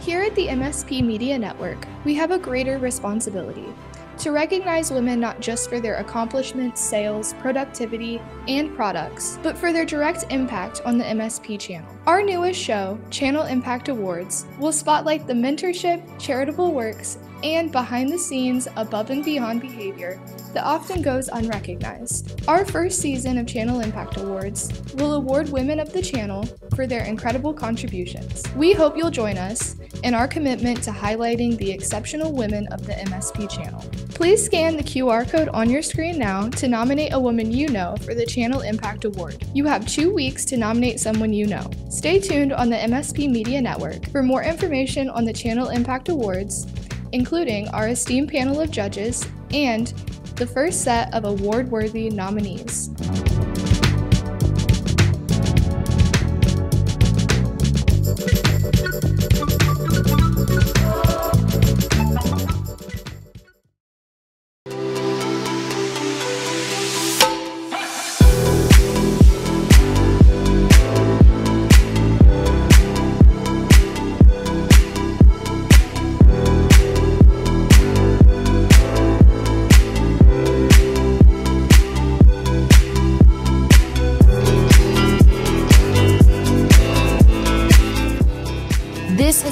Here 0.00 0.22
at 0.22 0.34
the 0.34 0.48
MSP 0.48 1.04
Media 1.04 1.38
Network, 1.38 1.86
we 2.04 2.14
have 2.14 2.32
a 2.32 2.38
greater 2.38 2.78
responsibility 2.78 3.72
to 4.22 4.30
recognize 4.30 4.92
women 4.92 5.18
not 5.18 5.40
just 5.40 5.68
for 5.68 5.80
their 5.80 5.96
accomplishments, 5.96 6.80
sales, 6.80 7.34
productivity, 7.40 8.22
and 8.46 8.74
products, 8.76 9.36
but 9.42 9.58
for 9.58 9.72
their 9.72 9.84
direct 9.84 10.26
impact 10.30 10.80
on 10.84 10.96
the 10.96 11.04
MSP 11.04 11.58
channel. 11.58 11.92
Our 12.06 12.22
newest 12.22 12.60
show, 12.60 13.00
Channel 13.10 13.46
Impact 13.46 13.88
Awards, 13.88 14.46
will 14.60 14.70
spotlight 14.70 15.26
the 15.26 15.32
mentorship, 15.32 16.02
charitable 16.20 16.72
works, 16.72 17.18
and 17.42 17.72
behind 17.72 18.10
the 18.10 18.18
scenes, 18.18 18.68
above 18.76 19.10
and 19.10 19.24
beyond 19.24 19.60
behavior 19.60 20.20
that 20.52 20.64
often 20.64 21.02
goes 21.02 21.28
unrecognized. 21.28 22.46
Our 22.48 22.64
first 22.64 23.00
season 23.00 23.38
of 23.38 23.46
Channel 23.46 23.80
Impact 23.80 24.18
Awards 24.18 24.70
will 24.94 25.14
award 25.14 25.48
women 25.48 25.80
of 25.80 25.92
the 25.92 26.02
channel 26.02 26.44
for 26.74 26.86
their 26.86 27.04
incredible 27.04 27.54
contributions. 27.54 28.44
We 28.54 28.72
hope 28.72 28.96
you'll 28.96 29.10
join 29.10 29.38
us 29.38 29.76
in 30.02 30.14
our 30.14 30.26
commitment 30.26 30.82
to 30.82 30.90
highlighting 30.90 31.56
the 31.56 31.70
exceptional 31.70 32.32
women 32.32 32.66
of 32.68 32.86
the 32.86 32.92
MSP 32.92 33.48
channel. 33.48 33.84
Please 34.10 34.44
scan 34.44 34.76
the 34.76 34.82
QR 34.82 35.28
code 35.28 35.48
on 35.48 35.70
your 35.70 35.82
screen 35.82 36.18
now 36.18 36.48
to 36.50 36.68
nominate 36.68 37.12
a 37.12 37.20
woman 37.20 37.50
you 37.50 37.68
know 37.68 37.96
for 38.02 38.14
the 38.14 38.26
Channel 38.26 38.60
Impact 38.60 39.04
Award. 39.04 39.44
You 39.54 39.64
have 39.66 39.86
two 39.86 40.12
weeks 40.12 40.44
to 40.46 40.56
nominate 40.56 41.00
someone 41.00 41.32
you 41.32 41.46
know. 41.46 41.70
Stay 41.88 42.18
tuned 42.18 42.52
on 42.52 42.68
the 42.68 42.76
MSP 42.76 43.30
Media 43.30 43.60
Network 43.60 44.08
for 44.10 44.22
more 44.22 44.42
information 44.42 45.08
on 45.08 45.24
the 45.24 45.32
Channel 45.32 45.70
Impact 45.70 46.08
Awards, 46.08 46.66
including 47.12 47.68
our 47.68 47.88
esteemed 47.88 48.28
panel 48.28 48.60
of 48.60 48.70
judges 48.70 49.26
and 49.52 49.88
the 50.36 50.46
first 50.46 50.82
set 50.82 51.12
of 51.14 51.24
award 51.24 51.70
worthy 51.70 52.10
nominees. 52.10 52.90